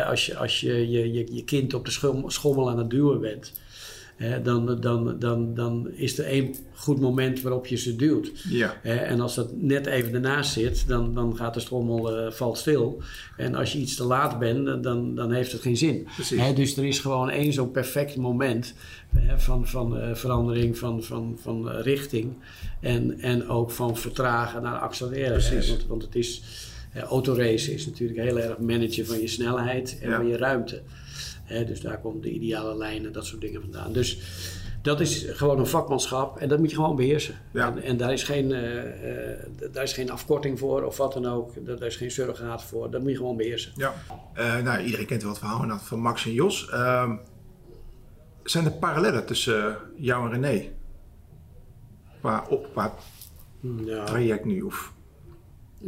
als 0.08 0.26
je, 0.26 0.36
als 0.36 0.60
je, 0.60 0.90
je, 0.90 1.12
je 1.12 1.34
je 1.34 1.44
kind 1.44 1.74
op 1.74 1.84
de 1.84 1.90
schom- 1.90 2.30
schommel 2.30 2.70
aan 2.70 2.78
het 2.78 2.90
duwen 2.90 3.20
bent. 3.20 3.52
Dan, 4.42 4.80
dan, 4.80 5.18
dan, 5.18 5.54
dan 5.54 5.90
is 5.90 6.18
er 6.18 6.24
één 6.24 6.54
goed 6.74 7.00
moment 7.00 7.40
waarop 7.42 7.66
je 7.66 7.76
ze 7.76 7.96
duwt. 7.96 8.30
Ja. 8.48 8.74
En 8.82 9.20
als 9.20 9.34
dat 9.34 9.52
net 9.56 9.86
even 9.86 10.14
ernaast 10.14 10.52
zit, 10.52 10.88
dan, 10.88 11.14
dan 11.14 11.36
gaat 11.36 11.54
de 11.54 11.60
strommel 11.60 12.16
eh, 12.16 12.32
valt 12.32 12.58
stil. 12.58 13.02
En 13.36 13.54
als 13.54 13.72
je 13.72 13.78
iets 13.78 13.96
te 13.96 14.04
laat 14.04 14.38
bent, 14.38 14.82
dan, 14.82 15.14
dan 15.14 15.32
heeft 15.32 15.52
het 15.52 15.60
geen 15.60 15.76
zin. 15.76 16.06
Dus 16.54 16.76
er 16.76 16.84
is 16.84 16.98
gewoon 16.98 17.30
één 17.30 17.52
zo'n 17.52 17.70
perfect 17.70 18.16
moment 18.16 18.74
hè, 19.14 19.38
van, 19.38 19.66
van 19.66 19.98
eh, 19.98 20.14
verandering 20.14 20.78
van, 20.78 21.02
van, 21.02 21.38
van 21.40 21.70
eh, 21.70 21.82
richting. 21.82 22.32
En, 22.80 23.20
en 23.20 23.48
ook 23.48 23.70
van 23.70 23.96
vertragen 23.96 24.62
naar 24.62 24.78
accelereren. 24.78 25.66
Want, 25.68 25.86
want 25.86 26.02
het 26.02 26.14
is, 26.14 26.42
eh, 26.92 27.02
autoracen 27.02 27.72
is 27.72 27.86
natuurlijk 27.86 28.20
heel 28.20 28.38
erg 28.38 28.58
managen 28.58 29.06
van 29.06 29.20
je 29.20 29.28
snelheid 29.28 29.98
en 30.00 30.10
Ja. 30.10 30.16
van 30.16 30.26
je 30.26 30.36
ruimte. 30.36 30.82
Hè, 31.54 31.64
dus 31.64 31.80
daar 31.80 32.00
komt 32.00 32.22
de 32.22 32.30
ideale 32.30 32.76
lijn 32.76 33.06
en 33.06 33.12
dat 33.12 33.26
soort 33.26 33.40
dingen 33.40 33.60
vandaan. 33.60 33.92
Dus 33.92 34.18
dat 34.82 35.00
is 35.00 35.24
gewoon 35.28 35.58
een 35.58 35.66
vakmanschap 35.66 36.36
en 36.38 36.48
dat 36.48 36.58
moet 36.58 36.70
je 36.70 36.76
gewoon 36.76 36.96
beheersen. 36.96 37.34
Ja. 37.52 37.66
En, 37.76 37.82
en 37.82 37.96
daar, 37.96 38.12
is 38.12 38.22
geen, 38.22 38.52
eh, 38.52 39.30
eh, 39.32 39.38
daar 39.72 39.82
is 39.82 39.92
geen 39.92 40.10
afkorting 40.10 40.58
voor 40.58 40.82
of 40.82 40.96
wat 40.96 41.12
dan 41.12 41.26
ook. 41.26 41.66
Daar 41.66 41.82
is 41.82 41.96
geen 41.96 42.10
surrogaat 42.10 42.64
voor. 42.64 42.90
Dat 42.90 43.00
moet 43.00 43.10
je 43.10 43.16
gewoon 43.16 43.36
beheersen. 43.36 43.72
Ja, 43.76 43.94
Eh, 44.34 44.62
nou, 44.62 44.82
iedereen 44.84 45.06
kent 45.06 45.22
wel 45.22 45.30
het 45.30 45.40
verhaal 45.40 45.78
van 45.78 45.98
Max 45.98 46.24
en 46.24 46.32
Jos. 46.32 46.68
Ehm, 46.70 47.16
zijn 48.42 48.64
er 48.64 48.72
parallellen 48.72 49.26
tussen 49.26 49.76
jou 49.96 50.24
en 50.32 50.40
René? 50.42 50.68
Qua, 52.20 52.44
op, 52.48 52.68
qua 52.72 52.94
Ja. 53.84 54.04
traject 54.04 54.44
nu? 54.44 54.60
Of, 54.62 54.92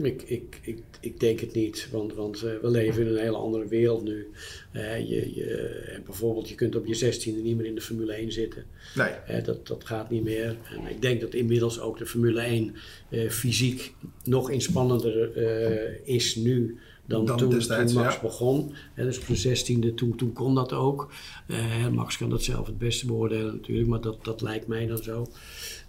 Ik, 0.02 0.22
ik, 0.22 0.60
ik, 0.62 0.78
ik 1.00 1.20
denk 1.20 1.40
het 1.40 1.54
niet, 1.54 1.88
want, 1.90 2.14
want 2.14 2.42
eh, 2.42 2.50
we 2.62 2.70
leven 2.70 3.02
in 3.02 3.08
een 3.08 3.22
hele 3.22 3.36
andere 3.36 3.66
wereld 3.66 4.04
nu. 4.04 4.30
Eh, 4.72 4.98
je, 4.98 5.34
je, 5.34 5.54
en 5.94 6.02
bijvoorbeeld, 6.04 6.48
je 6.48 6.54
kunt 6.54 6.76
op 6.76 6.86
je 6.86 7.14
16e 7.14 7.42
niet 7.42 7.56
meer 7.56 7.66
in 7.66 7.74
de 7.74 7.80
Formule 7.80 8.12
1 8.12 8.32
zitten. 8.32 8.64
nee, 8.94 9.08
Eh, 9.08 9.44
dat, 9.44 9.66
dat 9.66 9.84
gaat 9.84 10.10
niet 10.10 10.24
meer. 10.24 10.56
En 10.74 10.90
ik 10.90 11.02
denk 11.02 11.20
dat 11.20 11.34
inmiddels 11.34 11.80
ook 11.80 11.98
de 11.98 12.06
Formule 12.06 12.40
1 12.40 12.74
eh, 13.10 13.30
fysiek 13.30 13.94
nog 14.24 14.50
inspannender 14.50 15.32
eh, 15.32 16.14
is 16.14 16.34
nu 16.34 16.78
dan, 17.06 17.26
Dan 17.26 17.36
toen, 17.36 17.50
destijds, 17.50 17.92
toen 17.92 18.02
Max 18.02 18.14
ja. 18.14 18.20
begon. 18.20 18.72
Eh, 18.94 19.04
dus 19.04 19.18
op 19.18 19.26
de 19.26 19.36
16e, 19.36 19.94
toen, 19.94 20.16
toen 20.16 20.32
kon 20.32 20.54
dat 20.54 20.72
ook. 20.72 21.12
Eh, 21.46 21.88
Max 21.88 22.16
kan 22.16 22.30
dat 22.30 22.42
zelf 22.42 22.66
het 22.66 22.78
beste 22.78 23.06
beoordelen 23.06 23.54
natuurlijk, 23.54 23.88
maar 23.88 24.00
dat, 24.00 24.24
dat 24.24 24.40
lijkt 24.40 24.66
mij 24.66 24.86
dan 24.86 25.02
zo. 25.02 25.26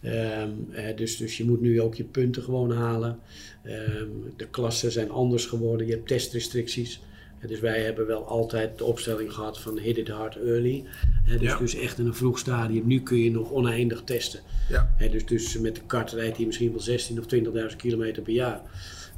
Ehm, 0.02 0.50
eh, 0.72 0.96
dus, 0.98 1.18
dus 1.18 1.38
je 1.38 1.46
moet 1.46 1.62
nu 1.62 1.82
ook 1.82 1.96
je 1.96 2.04
punten 2.04 2.44
gewoon 2.44 2.72
halen. 2.72 3.20
Ehm, 3.64 4.08
de 4.36 4.48
klassen 4.48 4.92
zijn 4.92 5.10
anders 5.12 5.46
geworden, 5.46 5.88
je 5.88 5.94
hebt 5.94 6.08
testrestricties. 6.08 7.00
Dus 7.48 7.60
wij 7.60 7.82
hebben 7.82 8.08
wel 8.08 8.26
altijd 8.28 8.78
de 8.78 8.84
opstelling 8.84 9.34
gehad 9.34 9.60
van 9.60 9.78
hit 9.78 9.98
it 9.98 10.08
hard 10.08 10.36
early. 10.36 10.84
Dus, 11.26 11.42
Ja. 11.42 11.58
dus 11.58 11.76
echt 11.76 12.00
in 12.00 12.06
een 12.06 12.14
vroeg 12.16 12.40
stadium. 12.40 12.88
Nu 12.88 13.02
kun 13.02 13.18
je 13.18 13.32
nog 13.32 13.52
oneindig 13.52 14.02
testen. 14.04 14.40
ja, 14.70 14.94
Hè, 14.98 15.10
dus, 15.10 15.26
dus 15.26 15.58
met 15.60 15.76
de 15.76 15.82
kart 15.86 16.12
rijdt 16.12 16.38
hij 16.38 16.46
misschien 16.46 16.72
wel 16.72 16.80
16 16.80 17.20
of 17.20 17.26
20.000 17.26 17.76
kilometer 17.78 18.24
per 18.24 18.34
jaar. 18.34 18.62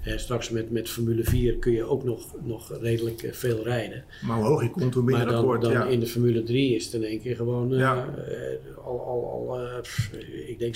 Straks 0.05 0.49
met, 0.49 0.71
met 0.71 0.89
Formule 0.89 1.23
4 1.23 1.55
kun 1.57 1.71
je 1.71 1.83
ook 1.83 2.03
nog, 2.03 2.35
nog 2.43 2.77
redelijk 2.81 3.23
eh, 3.23 3.33
veel 3.33 3.63
rijden. 3.63 4.03
maar 4.21 4.38
hoe 4.38 4.45
hoog 4.45 4.62
je 4.63 4.69
komt, 4.69 4.93
hoe 4.93 5.03
minder 5.03 5.25
Maar 5.25 5.33
dan, 5.33 5.43
wordt. 5.45 5.63
dan 5.63 5.71
ja. 5.71 5.85
in 5.85 5.99
de 5.99 6.05
Formule 6.07 6.43
3 6.43 6.75
is 6.75 6.85
het 6.85 6.93
in 6.93 7.03
één 7.03 7.21
keer 7.21 7.35
gewoon 7.35 7.73
eh, 7.73 7.79
Ja. 7.79 8.07
eh, 8.27 8.77
al, 8.85 8.99
al, 9.05 9.49
al 9.57 9.81
pff, 9.81 10.12
ik 10.47 10.59
denk 10.59 10.75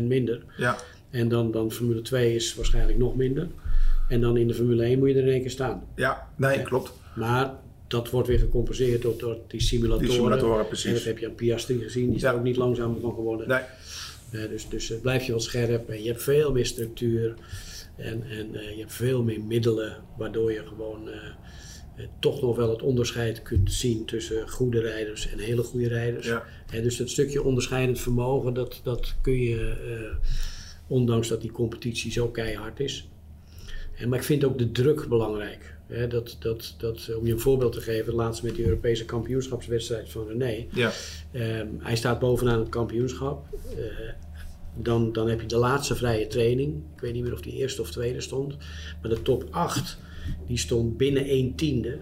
60% 0.00 0.02
minder. 0.02 0.42
ja, 0.56 0.76
En 1.10 1.28
dan, 1.28 1.50
dan 1.50 1.72
Formule 1.72 2.02
2 2.02 2.34
is 2.34 2.54
waarschijnlijk 2.54 2.98
nog 2.98 3.16
minder. 3.16 3.48
En 4.08 4.20
dan 4.20 4.36
in 4.36 4.46
de 4.48 4.54
Formule 4.54 4.82
1 4.82 4.98
moet 4.98 5.08
je 5.08 5.14
er 5.14 5.22
in 5.22 5.28
één 5.32 5.40
keer 5.40 5.50
staan. 5.50 5.84
ja, 5.96 6.28
nee, 6.36 6.62
klopt. 6.62 6.92
Maar 7.16 7.54
dat 7.86 8.10
wordt 8.10 8.28
weer 8.28 8.38
gecompenseerd 8.38 9.02
door, 9.02 9.18
door 9.18 9.36
die 9.46 9.60
simulatoren. 9.60 10.06
Die 10.08 10.14
simulatoren, 10.16 10.66
precies. 10.66 10.86
En 10.88 10.94
dat 10.94 11.04
heb 11.04 11.18
je 11.18 11.26
aan 11.26 11.34
Piastri 11.34 11.78
gezien. 11.82 12.06
Die 12.06 12.14
is 12.16 12.20
Ja. 12.22 12.30
er 12.30 12.36
ook 12.36 12.42
niet 12.42 12.56
langzamer 12.56 13.00
van 13.00 13.14
geworden. 13.14 13.48
Nee, 13.48 14.48
dus 14.48 14.68
dus 14.68 14.92
blijf 15.02 15.22
je 15.24 15.30
wel 15.32 15.40
scherp 15.40 15.88
en 15.88 16.02
je 16.02 16.08
hebt 16.10 16.22
veel 16.22 16.52
meer 16.52 16.66
structuur 16.66 17.34
en, 18.00 18.22
en 18.22 18.54
eh, 18.54 18.70
je 18.70 18.78
hebt 18.78 18.92
veel 18.92 19.22
meer 19.22 19.40
middelen, 19.40 19.96
waardoor 20.16 20.52
je 20.52 20.66
gewoon 20.66 21.08
eh, 21.08 21.16
eh, 21.96 22.06
toch 22.20 22.40
nog 22.40 22.56
wel 22.56 22.70
het 22.70 22.82
onderscheid 22.82 23.42
kunt 23.42 23.72
zien 23.72 24.04
tussen 24.04 24.48
goede 24.48 24.80
rijders 24.80 25.28
en 25.28 25.38
hele 25.38 25.62
goede 25.62 25.88
rijders. 25.88 26.26
Ja. 26.26 26.44
En 26.70 26.82
dus 26.82 26.96
dat 26.96 27.10
stukje 27.10 27.42
onderscheidend 27.42 28.00
vermogen, 28.00 28.54
dat, 28.54 28.80
dat 28.82 29.14
kun 29.22 29.40
je, 29.40 29.76
ondanks 30.86 31.28
dat 31.28 31.40
die 31.40 31.50
competitie 31.50 32.12
zo 32.12 32.28
keihard 32.28 32.80
is. 32.80 33.08
En, 33.96 34.08
maar 34.08 34.18
ik 34.18 34.24
vind 34.24 34.44
ook 34.44 34.58
de 34.58 34.72
druk 34.72 35.08
belangrijk. 35.08 35.78
Hè, 35.86 36.06
dat, 36.06 36.36
dat, 36.40 36.74
dat, 36.78 37.14
om 37.18 37.26
je 37.26 37.32
een 37.32 37.40
voorbeeld 37.40 37.72
te 37.72 37.80
geven, 37.80 38.14
laatst 38.14 38.42
met 38.42 38.54
die 38.54 38.64
Europese 38.64 39.04
kampioenschapswedstrijd 39.04 40.10
van 40.10 40.26
René. 40.26 40.66
ja, 40.72 40.92
Ehm, 41.32 41.66
hij 41.78 41.96
staat 41.96 42.18
bovenaan 42.18 42.58
het 42.58 42.68
kampioenschap. 42.68 43.46
Dan, 44.82 45.12
dan 45.12 45.28
heb 45.28 45.40
je 45.40 45.46
de 45.46 45.56
laatste 45.56 45.94
vrije 45.96 46.26
training. 46.26 46.82
Ik 46.94 47.00
weet 47.00 47.12
niet 47.12 47.22
meer 47.22 47.32
of 47.32 47.40
die 47.40 47.52
eerste 47.52 47.80
of 47.82 47.90
tweede 47.90 48.20
stond. 48.20 48.56
Maar 49.02 49.10
de 49.10 49.22
top 49.22 49.44
8 49.50 49.98
die 50.46 50.58
stond 50.58 50.96
binnen 50.96 51.24
1 51.24 51.54
tiende 51.54 51.98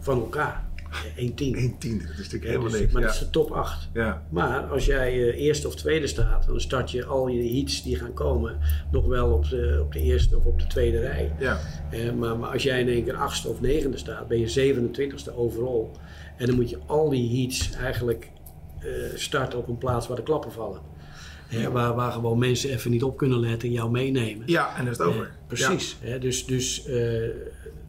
van 0.00 0.18
elkaar. 0.20 0.72
1 1.16 1.34
tiende. 1.34 1.58
1 1.58 1.78
tiende, 1.78 2.02
dat 2.04 2.12
is 2.12 2.16
natuurlijk 2.18 2.44
helemaal 2.44 2.70
dus- 2.70 2.80
niks. 2.80 2.92
maar 2.92 3.02
Ja. 3.02 3.06
dat 3.08 3.16
is 3.16 3.22
de 3.22 3.30
top 3.30 3.50
8. 3.50 3.88
Ja, 3.92 4.26
Maar 4.30 4.60
als 4.60 4.84
jij 4.86 5.08
eh, 5.12 5.40
eerste 5.44 5.66
of 5.66 5.74
tweede 5.74 6.06
staat, 6.06 6.46
dan 6.46 6.60
start 6.60 6.90
je 6.90 7.04
al 7.04 7.28
je 7.28 7.54
heats 7.54 7.82
die 7.82 7.96
gaan 7.96 8.12
komen 8.12 8.58
nog 8.90 9.06
wel 9.06 9.32
op 9.32 9.48
de, 9.48 9.78
op 9.82 9.92
de 9.92 10.00
eerste 10.00 10.36
of 10.36 10.44
op 10.44 10.58
de 10.58 10.66
tweede 10.66 11.00
rij. 11.00 11.32
ja, 11.38 11.58
Eh, 11.90 12.12
maar, 12.12 12.38
maar 12.38 12.50
als 12.52 12.62
jij 12.62 12.80
in 12.80 12.88
één 12.88 13.04
keer 13.04 13.16
achtste 13.16 13.48
of 13.48 13.60
negende 13.60 13.96
staat, 13.96 14.28
ben 14.28 14.38
je 14.38 14.48
27ste 14.48 15.34
overal. 15.36 15.90
En 16.36 16.46
dan 16.46 16.54
moet 16.54 16.70
je 16.70 16.78
al 16.86 17.08
die 17.08 17.40
heats 17.40 17.72
eigenlijk 17.72 18.30
eh, 18.80 18.88
starten 19.14 19.58
op 19.58 19.68
een 19.68 19.78
plaats 19.78 20.06
waar 20.06 20.16
de 20.16 20.22
klappen 20.22 20.52
vallen. 20.52 20.80
Hè, 21.54 21.70
waar, 21.70 21.94
waar 21.94 22.12
gewoon 22.12 22.38
mensen 22.38 22.70
even 22.70 22.90
niet 22.90 23.02
op 23.02 23.16
kunnen 23.16 23.40
letten 23.40 23.68
en 23.68 23.74
jou 23.74 23.90
meenemen. 23.90 24.42
ja, 24.46 24.76
en 24.76 24.84
dan 24.84 24.92
is 24.92 24.98
het 24.98 25.06
over. 25.06 25.36
Precies. 25.46 25.96
Hè, 26.00 26.18
dus 26.18 26.46
dus 26.46 26.86
eh, 26.86 27.28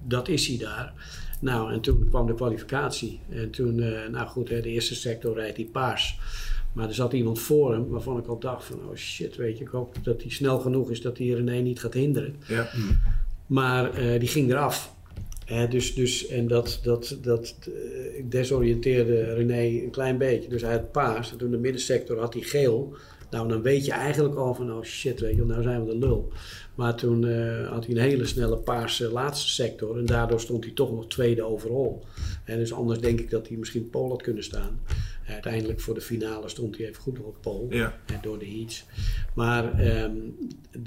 dat 0.04 0.28
is 0.28 0.48
hij 0.48 0.58
daar. 0.58 0.94
Nou, 1.42 1.74
en 1.74 1.82
toen 1.82 2.08
kwam 2.10 2.28
de 2.28 2.34
kwalificatie. 2.34 3.20
En 3.30 3.50
toen, 3.50 3.82
eh, 3.82 4.10
nou 4.12 4.28
goed, 4.28 4.50
hè, 4.50 4.62
de 4.62 4.70
eerste 4.70 4.96
sector 4.96 5.36
rijdt 5.36 5.58
hij 5.58 5.66
paars. 5.66 6.20
Maar 6.74 6.88
er 6.88 6.94
zat 6.94 7.14
iemand 7.14 7.40
voor 7.40 7.72
hem 7.72 7.88
waarvan 7.88 8.18
ik 8.18 8.28
al 8.28 8.40
dacht 8.40 8.66
van, 8.66 8.80
oh 8.90 8.96
shit, 8.96 9.36
weet 9.36 9.58
je, 9.58 9.64
ik 9.64 9.70
hoop 9.70 9.96
dat 10.04 10.22
hij 10.22 10.32
snel 10.32 10.60
genoeg 10.60 10.92
is 10.92 11.02
dat 11.02 11.18
hij 11.18 11.28
René 11.28 11.56
niet 11.56 11.80
gaat 11.80 11.94
hinderen. 11.94 12.36
Ja. 12.48 12.70
Maar 13.48 13.94
eh, 13.94 14.20
die 14.20 14.30
ging 14.30 14.50
eraf. 14.50 14.94
Hè, 15.46 15.68
dus, 15.68 15.94
dus, 15.94 16.28
en 16.28 16.48
dat, 16.48 16.80
dat, 16.84 17.18
dat 17.22 17.56
eh, 17.62 18.24
desoriënteerde 18.24 19.34
René 19.34 19.84
een 19.84 19.92
klein 19.92 20.18
beetje. 20.18 20.50
Dus 20.50 20.62
hij 20.62 20.72
had 20.72 20.92
paars. 20.92 21.32
En 21.32 21.38
toen 21.38 21.52
de 21.52 21.58
middensector 21.58 22.20
had 22.20 22.34
hij 22.34 22.44
geel. 22.44 22.96
Nou, 23.36 23.48
dan 23.48 23.62
weet 23.62 23.86
je 23.86 23.92
eigenlijk 23.92 24.36
al 24.36 24.54
van, 24.54 24.74
oh 24.74 24.84
shit, 24.84 25.20
weet 25.20 25.36
je, 25.36 25.46
nou 25.46 25.62
zijn 25.62 25.86
we 25.86 25.92
de 25.92 25.98
lul. 25.98 26.32
Maar 26.76 26.96
toen 26.96 27.28
eh, 27.28 27.70
had 27.70 27.86
hij 27.86 27.96
een 27.96 28.02
hele 28.02 28.26
snelle 28.26 28.58
paarse 28.58 29.12
laatste 29.12 29.50
sector. 29.50 29.98
En 29.98 30.06
daardoor 30.06 30.40
stond 30.40 30.64
hij 30.64 30.74
toch 30.74 30.92
nog 30.92 31.08
tweede 31.08 31.44
overal. 31.44 32.06
En 32.44 32.58
dus 32.58 32.74
anders 32.74 33.00
denk 33.00 33.20
ik 33.20 33.30
dat 33.30 33.48
hij 33.48 33.58
misschien 33.58 33.90
pole 33.90 34.10
had 34.10 34.22
kunnen 34.22 34.44
staan. 34.44 34.80
Uiteindelijk 35.28 35.80
voor 35.80 35.94
de 35.94 36.02
finale 36.02 36.50
stond 36.50 36.78
hij 36.78 36.88
even 36.88 37.02
goed 37.02 37.18
nog 37.18 37.28
op 37.28 37.38
pole. 37.42 37.76
Ja. 37.76 37.98
door 38.22 38.40
de 38.40 38.46
heats. 38.46 38.86
Maar 39.34 39.80
ehm, 39.80 40.16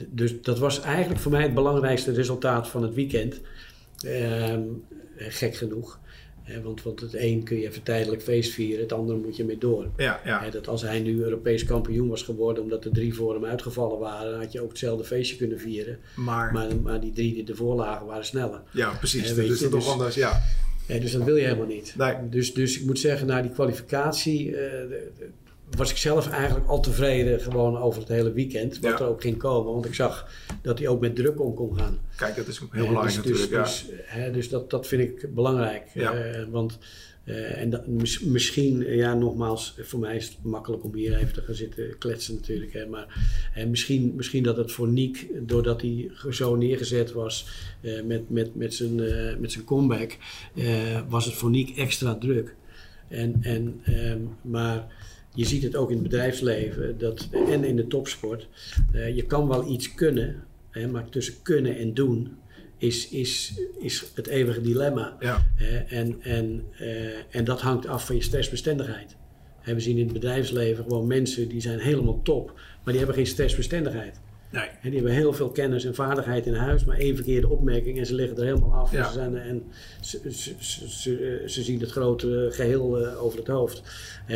dus 0.08 0.42
dat 0.42 0.58
was 0.58 0.80
eigenlijk 0.80 1.20
voor 1.20 1.32
mij 1.32 1.42
het 1.42 1.54
belangrijkste 1.54 2.12
resultaat 2.12 2.68
van 2.68 2.82
het 2.82 2.94
weekend. 2.94 3.40
Ehm, 4.04 4.62
gek 5.16 5.54
genoeg. 5.54 6.00
Want, 6.62 6.82
want 6.82 7.00
het 7.00 7.14
een 7.14 7.42
kun 7.42 7.58
je 7.58 7.66
even 7.68 7.82
tijdelijk 7.82 8.22
feest 8.22 8.52
vieren, 8.52 8.82
het 8.82 8.92
andere 8.92 9.18
moet 9.18 9.36
je 9.36 9.44
mee 9.44 9.58
door. 9.58 9.86
ja, 9.96 10.20
ja. 10.24 10.50
Dat 10.50 10.68
als 10.68 10.82
hij 10.82 11.00
nu 11.00 11.22
Europees 11.22 11.64
kampioen 11.64 12.08
was 12.08 12.22
geworden 12.22 12.62
omdat 12.62 12.84
er 12.84 12.92
drie 12.92 13.14
voor 13.14 13.34
hem 13.34 13.44
uitgevallen 13.44 13.98
waren, 13.98 14.30
dan 14.30 14.40
had 14.40 14.52
je 14.52 14.60
ook 14.62 14.68
hetzelfde 14.68 15.04
feestje 15.04 15.36
kunnen 15.36 15.58
vieren. 15.60 15.98
Maar, 16.16 16.52
Maar, 16.52 16.76
maar 16.82 17.00
die 17.00 17.12
drie 17.12 17.34
die 17.34 17.46
ervoor 17.46 17.74
lagen 17.74 18.06
waren 18.06 18.24
sneller. 18.24 18.60
ja, 18.72 18.90
precies. 18.90 19.28
Hè, 19.28 19.34
Dat 19.34 19.44
is 19.44 19.58
toch 19.60 19.70
dus- 19.70 19.88
anders, 19.88 20.14
ja. 20.14 20.42
Dus 20.86 21.12
dat 21.12 21.24
wil 21.24 21.36
je 21.36 21.44
helemaal 21.44 21.66
niet. 21.66 21.94
Nee. 21.96 22.14
Dus, 22.30 22.54
dus 22.54 22.80
ik 22.80 22.86
moet 22.86 22.98
zeggen, 22.98 23.26
na 23.26 23.42
die 23.42 23.50
kwalificatie 23.50 24.56
eh, 24.56 24.96
was 25.76 25.90
ik 25.90 25.96
zelf 25.96 26.28
eigenlijk 26.30 26.68
al 26.68 26.80
tevreden 26.80 27.40
gewoon 27.40 27.78
over 27.78 28.00
het 28.00 28.08
hele 28.08 28.32
weekend. 28.32 28.78
Wat 28.80 28.90
Ja. 28.90 28.98
er 28.98 29.06
ook 29.10 29.20
ging 29.20 29.36
komen. 29.36 29.72
Want 29.72 29.84
ik 29.86 29.94
zag 29.94 30.30
dat 30.62 30.78
hij 30.78 30.88
ook 30.88 31.00
met 31.00 31.16
druk 31.16 31.40
om 31.40 31.54
kon 31.54 31.76
gaan. 31.78 31.98
Kijk, 32.16 32.36
dat 32.36 32.46
is 32.46 32.62
ook 32.62 32.72
heel 32.74 32.82
Hè, 32.82 32.88
belangrijk 32.88 33.22
dus, 33.22 33.32
natuurlijk. 33.32 33.64
Dus, 33.64 33.80
ja. 33.88 33.90
dus, 33.96 34.00
hè, 34.06 34.30
dus 34.30 34.48
dat, 34.48 34.70
dat 34.70 34.86
vind 34.86 35.02
ik 35.02 35.34
belangrijk. 35.34 35.82
Ja. 35.94 36.12
Eh, 36.12 36.44
want 36.50 36.78
eh, 37.24 37.60
en 37.60 37.70
dat, 37.70 37.86
mis- 37.86 38.20
misschien, 38.20 38.86
eh, 38.86 38.96
ja, 38.96 39.14
nogmaals, 39.14 39.74
voor 39.80 40.00
mij 40.00 40.16
is 40.16 40.24
het 40.28 40.36
makkelijk 40.42 40.84
om 40.84 40.94
hier 40.94 41.16
even 41.16 41.32
te 41.32 41.42
gaan 41.42 41.54
zitten 41.54 41.98
kletsen 41.98 42.34
natuurlijk. 42.34 42.72
Hè, 42.72 42.86
maar 42.86 43.30
eh, 43.54 43.66
misschien, 43.66 44.12
misschien 44.16 44.42
dat 44.42 44.56
het 44.56 44.72
voor 44.72 44.88
Niek, 44.88 45.26
doordat 45.40 45.80
hij 45.80 46.10
zo 46.30 46.56
neergezet 46.56 47.12
was 47.12 47.48
eh, 47.80 48.02
met, 48.02 48.30
met, 48.30 48.54
met, 48.54 48.74
zijn, 48.74 49.00
eh, 49.00 49.36
met 49.36 49.52
zijn 49.52 49.64
comeback, 49.64 50.16
eh, 50.54 51.00
was 51.08 51.24
het 51.24 51.34
voor 51.34 51.50
Niek 51.50 51.76
extra 51.76 52.14
druk. 52.14 52.54
En, 53.08 53.38
en, 53.40 53.80
ehm, 53.84 54.20
maar 54.42 54.86
je 55.38 55.44
ziet 55.44 55.62
het 55.62 55.76
ook 55.76 55.88
in 55.88 55.94
het 55.94 56.02
bedrijfsleven 56.02 56.98
dat, 56.98 57.28
en 57.48 57.64
in 57.64 57.76
de 57.76 57.86
topsport. 57.86 58.48
eh, 58.92 59.16
je 59.16 59.22
kan 59.22 59.48
wel 59.48 59.70
iets 59.70 59.94
kunnen, 59.94 60.44
hè, 60.70 60.86
maar 60.86 61.08
tussen 61.08 61.34
kunnen 61.42 61.76
en 61.76 61.94
doen 61.94 62.36
is, 62.76 63.08
is, 63.08 63.60
is 63.78 64.04
het 64.14 64.26
eeuwige 64.26 64.60
dilemma. 64.60 65.16
Ja. 65.20 65.46
En, 65.88 66.22
en, 66.22 66.64
eh, 66.78 67.36
en 67.36 67.44
dat 67.44 67.60
hangt 67.60 67.86
af 67.86 68.06
van 68.06 68.16
je 68.16 68.22
stressbestendigheid. 68.22 69.16
En 69.62 69.74
we 69.74 69.80
zien 69.80 69.96
in 69.96 70.04
het 70.04 70.12
bedrijfsleven 70.12 70.84
gewoon 70.84 71.06
mensen 71.06 71.48
die 71.48 71.60
zijn 71.60 71.78
helemaal 71.78 72.22
top, 72.22 72.52
maar 72.54 72.92
die 72.92 72.96
hebben 72.96 73.14
geen 73.14 73.26
stressbestendigheid. 73.26 74.20
Nee. 74.50 74.64
En 74.64 74.90
die 74.90 74.94
hebben 74.94 75.12
heel 75.12 75.32
veel 75.32 75.50
kennis 75.50 75.84
en 75.84 75.94
vaardigheid 75.94 76.46
in 76.46 76.54
huis, 76.54 76.84
maar 76.84 76.96
één 76.96 77.14
verkeerde 77.14 77.48
opmerking 77.48 77.98
en 77.98 78.06
ze 78.06 78.14
liggen 78.14 78.36
er 78.36 78.44
helemaal 78.44 78.74
af. 78.74 78.92
Ja. 78.92 78.98
En, 78.98 79.04
ze, 79.04 79.12
zijn, 79.12 79.36
en 79.36 79.62
ze, 80.00 81.44
ze, 81.46 81.62
zien 81.62 81.80
het 81.80 81.90
grote 81.90 82.48
geheel 82.50 82.98
eh, 83.06 83.22
over 83.24 83.38
het 83.38 83.48
hoofd. 83.48 83.82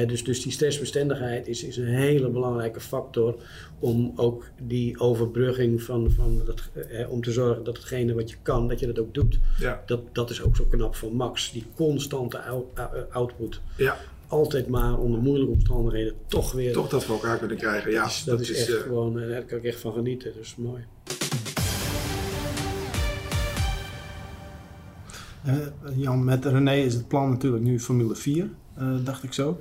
Dus, 0.06 0.24
dus 0.24 0.42
die 0.42 0.52
stressbestendigheid 0.52 1.48
is, 1.48 1.64
is 1.64 1.76
een 1.76 1.86
hele 1.86 2.28
belangrijke 2.28 2.80
factor 2.80 3.36
om 3.78 4.12
ook 4.16 4.50
die 4.62 5.00
overbrugging 5.00 5.82
van, 5.82 6.10
van 6.10 6.42
dat, 6.44 6.68
eh, 6.90 7.10
om 7.10 7.22
te 7.22 7.32
zorgen 7.32 7.64
dat 7.64 7.76
hetgene 7.76 8.14
wat 8.14 8.30
je 8.30 8.36
kan, 8.42 8.68
dat 8.68 8.80
je 8.80 8.86
dat 8.86 8.98
ook 8.98 9.14
doet. 9.14 9.38
Ja. 9.58 9.82
Dat, 9.86 10.00
dat 10.12 10.30
is 10.30 10.42
ook 10.42 10.56
zo 10.56 10.64
knap 10.64 10.94
van 10.94 11.12
Max, 11.12 11.52
die 11.52 11.66
constante 11.74 12.38
out- 12.38 12.78
out- 12.78 13.10
output. 13.10 13.60
Ja, 13.76 13.96
Altijd 14.32 14.68
maar 14.68 14.98
onder 14.98 15.20
moeilijke 15.20 15.52
omstandigheden 15.52 16.14
toch 16.26 16.52
weer. 16.52 16.72
toch 16.72 16.88
dat 16.88 17.06
we 17.06 17.12
elkaar 17.12 17.38
kunnen 17.38 17.56
krijgen. 17.56 17.90
Ja, 17.90 18.02
dat 18.02 18.10
is, 18.10 18.24
dat 18.24 18.40
is 18.40 18.50
echt 18.50 18.68
eh, 18.68 18.82
gewoon, 18.82 19.20
eh, 19.20 19.28
daar 19.28 19.42
kan 19.42 19.58
ik 19.58 19.64
echt 19.64 19.80
van 19.80 19.92
genieten. 19.92 20.32
Dus 20.36 20.56
mooi. 20.56 20.84
Eh, 25.44 25.56
Jan, 25.94 26.24
met 26.24 26.44
René 26.44 26.74
is 26.74 26.94
het 26.94 27.08
plan 27.08 27.30
natuurlijk 27.30 27.62
nu 27.62 27.80
Formule 27.80 28.14
4, 28.14 28.48
eh, 28.74 28.86
dacht 29.04 29.22
ik 29.22 29.32
zo. 29.32 29.60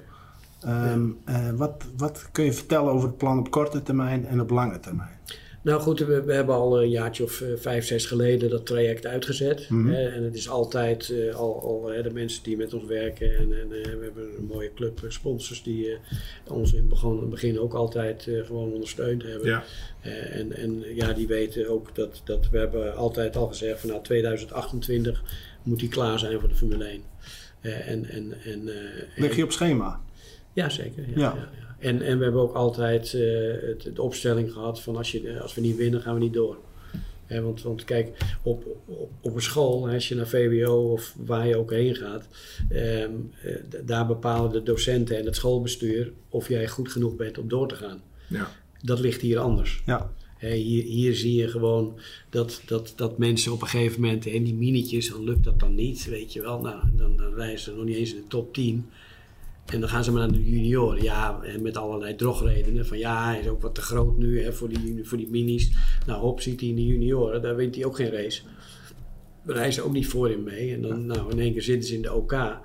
Ehm, 0.62 1.10
eh, 1.25 1.49
wat, 1.55 1.86
wat 1.97 2.29
kun 2.31 2.43
je 2.43 2.53
vertellen 2.53 2.91
over 2.93 3.07
het 3.07 3.17
plan 3.17 3.39
op 3.39 3.51
korte 3.51 3.84
termijn 3.84 4.25
en 4.25 4.41
op 4.41 4.49
lange 4.49 4.79
termijn? 4.79 5.19
Nou 5.62 5.82
goed, 5.82 6.00
we, 6.00 6.24
we 6.24 6.34
hebben 6.34 6.56
al 6.56 6.82
een 6.82 6.89
jaartje 6.89 7.24
of 7.24 7.41
eh, 7.41 7.47
vijf, 7.56 7.86
zes 7.86 8.06
geleden 8.06 8.50
dat 8.50 8.65
traject 8.65 9.06
uitgezet. 9.06 9.69
Mhm. 9.69 9.93
En 9.93 10.24
het 10.24 10.36
is 10.36 10.50
altijd 10.50 11.10
eh, 11.10 11.36
al, 11.36 11.62
al 11.62 12.04
de 12.04 12.10
mensen 12.13 12.43
die 12.43 12.58
met 12.58 12.74
ons 12.74 12.86
werken. 12.86 13.36
En, 13.38 13.54
en 13.62 13.71
eh, 13.71 13.91
we 13.91 14.04
hebben 14.04 14.38
een 14.38 14.45
mooie 14.45 14.74
club 14.74 15.06
sponsors 15.08 15.63
die 15.63 15.97
ons 16.47 16.74
in 16.74 16.89
het 16.89 17.30
begin, 17.30 17.60
ook 17.60 17.74
altijd 17.74 18.28
gewoon 18.45 18.74
ondersteund 18.74 19.24
hebben. 19.24 19.47
Ja, 19.47 19.63
en, 20.32 20.56
en 20.56 20.84
ja, 20.95 21.13
die 21.13 21.28
weten 21.28 21.69
ook 21.69 21.95
dat, 21.95 22.21
dat 22.24 22.50
we 22.50 22.58
hebben 22.58 22.95
altijd 22.95 23.36
al 23.36 23.47
gezegd 23.47 23.80
van 23.80 23.89
nou 23.89 24.04
2028 24.04 25.24
moet 25.63 25.80
die 25.80 25.89
klaar 25.89 26.19
zijn 26.19 26.39
voor 26.39 26.50
de 26.50 26.56
Formule 26.56 26.86
1. 26.86 27.04
Eh, 27.62 27.89
en, 27.89 28.06
en, 28.06 28.34
en, 28.43 28.69
Lig 29.15 29.36
je 29.36 29.43
op 29.43 29.52
schema? 29.52 30.02
ja, 30.54 30.69
zeker. 30.69 31.04
Ja, 31.10 31.13
Ja. 31.15 31.36
ja. 31.36 31.70
En, 31.81 32.01
en 32.01 32.17
we 32.17 32.23
hebben 32.23 32.41
ook 32.41 32.55
altijd 32.55 33.13
eh, 33.13 33.21
het, 33.61 33.95
de 33.95 34.01
opstelling 34.01 34.51
gehad 34.51 34.81
van 34.81 34.95
als, 34.95 35.11
je, 35.11 35.29
eh, 35.29 35.41
als 35.41 35.55
we 35.55 35.61
niet 35.61 35.77
winnen, 35.77 36.01
gaan 36.01 36.13
we 36.13 36.19
niet 36.19 36.33
door. 36.33 36.57
Hè, 37.25 37.41
want, 37.41 37.61
want 37.61 37.83
kijk, 37.83 38.17
op, 38.43 38.65
op, 38.85 39.09
op 39.21 39.35
een 39.35 39.41
school, 39.41 39.89
als 39.89 40.07
je 40.07 40.15
naar 40.15 40.27
VWO 40.27 40.91
of 40.91 41.15
waar 41.17 41.47
je 41.47 41.57
ook 41.57 41.71
heen 41.71 41.95
gaat, 41.95 42.27
ehm, 42.69 43.11
eh, 43.43 43.55
daar 43.85 44.07
bepalen 44.07 44.51
de 44.51 44.63
docenten 44.63 45.17
en 45.17 45.25
het 45.25 45.35
schoolbestuur 45.35 46.11
of 46.29 46.47
jij 46.47 46.67
goed 46.67 46.91
genoeg 46.91 47.15
bent 47.15 47.37
om 47.37 47.47
door 47.47 47.67
te 47.67 47.75
gaan. 47.75 48.01
ja. 48.27 48.51
Dat 48.83 48.99
ligt 48.99 49.21
hier 49.21 49.39
anders. 49.39 49.81
Ja. 49.85 50.11
Hè, 50.37 50.53
hier, 50.53 50.83
hier 50.83 51.15
zie 51.15 51.35
je 51.35 51.47
gewoon 51.47 51.99
dat, 52.29 52.61
dat, 52.65 52.93
dat 52.95 53.17
mensen 53.17 53.51
op 53.51 53.61
een 53.61 53.67
gegeven 53.67 54.01
moment 54.01 54.25
in 54.25 54.43
die 54.43 54.53
minietjes, 54.53 55.09
dan 55.09 55.23
lukt 55.23 55.43
dat 55.43 55.59
dan 55.59 55.75
niet, 55.75 56.05
weet 56.05 56.33
je 56.33 56.41
wel. 56.41 56.61
Nou, 56.61 56.83
dan, 56.95 57.17
dan 57.17 57.33
rijden 57.33 57.59
ze 57.59 57.75
nog 57.75 57.85
niet 57.85 57.95
eens 57.95 58.13
in 58.13 58.21
de 58.21 58.27
top 58.27 58.53
10. 58.53 58.85
En 59.73 59.79
dan 59.79 59.89
gaan 59.89 60.03
ze 60.03 60.12
maar 60.12 60.27
naar 60.27 60.38
de 60.38 60.49
junioren. 60.49 61.03
Ja, 61.03 61.39
en 61.43 61.62
met 61.62 61.77
allerlei 61.77 62.15
drogredenen. 62.15 62.86
Van 62.86 62.97
ja, 62.97 63.25
hij 63.25 63.39
is 63.39 63.47
ook 63.47 63.62
wat 63.62 63.75
te 63.75 63.81
groot 63.81 64.17
nu 64.17 64.43
hè, 64.43 64.53
voor, 64.53 64.69
die, 64.69 64.99
voor 65.03 65.17
die 65.17 65.29
minis. 65.29 65.71
Nou, 66.05 66.19
hop, 66.19 66.41
ziet 66.41 66.60
hij 66.60 66.69
in 66.69 66.75
de 66.75 66.86
junioren. 66.86 67.41
Daar 67.41 67.55
wint 67.55 67.75
hij 67.75 67.86
ook 67.86 67.95
geen 67.95 68.12
race. 68.12 68.41
Daar 69.43 69.55
rijden 69.55 69.73
ze 69.73 69.81
ook 69.81 69.93
niet 69.93 70.07
voor 70.07 70.29
hem 70.29 70.43
mee. 70.43 70.73
En 70.73 70.81
dan, 70.81 71.05
nou, 71.05 71.31
in 71.31 71.39
één 71.39 71.53
keer 71.53 71.62
zitten 71.62 71.89
ze 71.89 71.95
in 71.95 72.01
de 72.01 72.13
OK. 72.13 72.62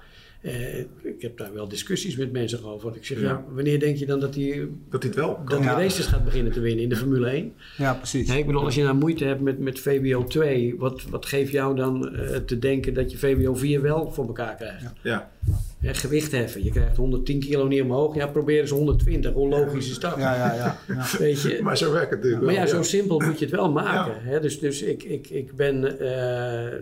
Eh, 0.46 0.78
ik 1.02 1.22
heb 1.22 1.36
daar 1.36 1.54
wel 1.54 1.68
discussies 1.68 2.16
met 2.16 2.32
mensen 2.32 2.64
over. 2.64 2.84
Want 2.84 2.96
ik 2.96 3.04
zeg, 3.04 3.20
ja. 3.20 3.24
Ja. 3.24 3.44
wanneer 3.50 3.80
denk 3.80 3.96
je 3.96 4.06
dan 4.06 4.20
dat 4.20 4.34
hij 4.34 4.68
Dat 4.90 5.02
dit 5.02 5.14
wel 5.14 5.40
dat 5.48 5.58
hij 5.58 5.82
races 5.82 6.06
gaat 6.06 6.24
beginnen 6.24 6.52
te 6.52 6.60
winnen 6.60 6.82
in 6.82 6.88
de 6.88 6.96
Formule 6.96 7.28
1? 7.28 7.52
ja, 7.76 7.94
precies. 7.94 8.28
Nee, 8.28 8.38
ik 8.38 8.46
bedoel, 8.46 8.64
als 8.64 8.74
je 8.74 8.82
nou 8.82 8.96
moeite 8.96 9.24
hebt 9.24 9.40
met, 9.40 9.58
met 9.58 9.78
VWO 9.78 10.24
2, 10.24 10.74
wat, 10.78 11.02
wat 11.02 11.26
geeft 11.26 11.52
jou 11.52 11.76
dan 11.76 12.16
eh, 12.16 12.36
te 12.36 12.58
denken 12.58 12.94
dat 12.94 13.10
je 13.10 13.18
VWO 13.18 13.54
4 13.54 13.82
wel 13.82 14.12
voor 14.12 14.26
elkaar 14.26 14.56
krijgt? 14.56 14.92
Ja, 15.02 15.30
Gewicht 15.94 16.32
heffen, 16.32 16.64
je 16.64 16.70
krijgt 16.70 16.96
110 16.96 17.40
kilo 17.40 17.66
niet 17.66 17.82
omhoog, 17.82 18.14
ja, 18.14 18.26
probeer 18.26 18.60
eens 18.60 18.70
120. 18.70 19.32
Hoe 19.32 19.48
logisch 19.48 19.90
is 19.90 19.98
dat? 19.98 20.16
Ja, 20.16 20.34
ja, 20.34 20.54
ja. 20.54 20.78
ja. 20.88 21.06
Weet 21.18 21.42
je? 21.42 21.58
maar 21.62 21.76
zo 21.76 21.92
werkt 21.92 22.10
het 22.10 22.18
natuurlijk 22.18 22.44
Maar 22.44 22.54
wel. 22.54 22.64
ja, 22.64 22.70
zo 22.70 22.82
simpel 22.82 23.20
moet 23.20 23.38
je 23.38 23.44
het 23.44 23.54
wel 23.54 23.72
maken. 23.72 24.14
Hè? 24.22 24.40
Dus, 24.40 24.58
dus 24.58 24.82
ik, 24.82 25.02
ik, 25.02 25.28
ik 25.30 25.56
ben 25.56 25.98
eh, 26.00 26.72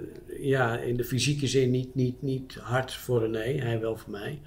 ja, 0.41 0.79
in 0.79 0.97
de 0.97 1.05
fysieke 1.05 1.47
zin 1.47 1.71
niet, 1.71 1.95
niet, 1.95 2.23
niet 2.23 2.57
hard 2.61 2.95
voor 2.95 3.21
René, 3.21 3.63
hij 3.63 3.81
wel 3.81 3.97
voor 3.97 4.11
mij. 4.11 4.41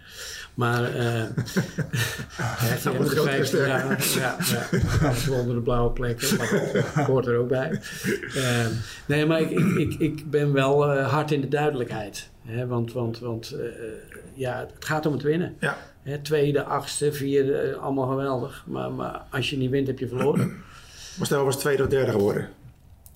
Maar 0.54 0.84
eh 0.96 1.04
hij 1.04 2.70
heeft 2.70 2.84
Dat 2.84 2.94
hij 2.94 2.94
wordt 2.94 3.00
moet 3.00 3.10
groot 3.10 3.28
en 3.28 3.34
vijf- 3.34 3.46
sterk. 3.48 4.00
ja, 4.02 4.38
ja, 5.28 5.34
onder 5.40 5.56
de 5.56 5.62
blauwe 5.62 5.92
plekken, 5.92 6.38
maar 6.38 7.06
hoort 7.06 7.26
er 7.28 7.38
ook 7.38 7.48
bij. 7.48 7.82
Eh, 8.36 8.66
nee, 9.08 9.26
maar 9.26 9.42
ik, 9.42 9.50
ik, 9.50 9.78
ik, 9.78 9.94
ik 10.00 10.30
ben 10.30 10.54
wel 10.54 10.92
eh, 10.92 11.08
hard 11.12 11.32
in 11.32 11.42
de 11.42 11.48
duidelijkheid. 11.48 12.30
Hè? 12.46 12.68
Want, 12.68 12.94
want, 12.94 13.20
want 13.20 13.52
eh, 13.52 13.60
ja, 14.38 14.60
het 14.74 14.86
gaat 14.86 15.06
om 15.06 15.14
het 15.14 15.22
winnen. 15.22 15.56
Ja, 15.60 15.78
Hè, 16.04 16.18
tweede, 16.20 16.64
achtste, 16.64 17.14
vierde, 17.14 17.54
eh, 17.54 17.78
allemaal 17.78 18.08
geweldig. 18.08 18.64
Maar, 18.68 18.92
maar 18.92 19.22
als 19.32 19.50
je 19.50 19.58
niet 19.58 19.70
wint, 19.70 19.88
heb 19.88 20.00
je 20.00 20.08
verloren. 20.08 20.48
maar 21.18 21.26
stel, 21.26 21.44
was 21.46 21.58
tweede 21.60 21.84
of 21.84 21.90
derde 21.90 22.12
geworden. 22.12 22.50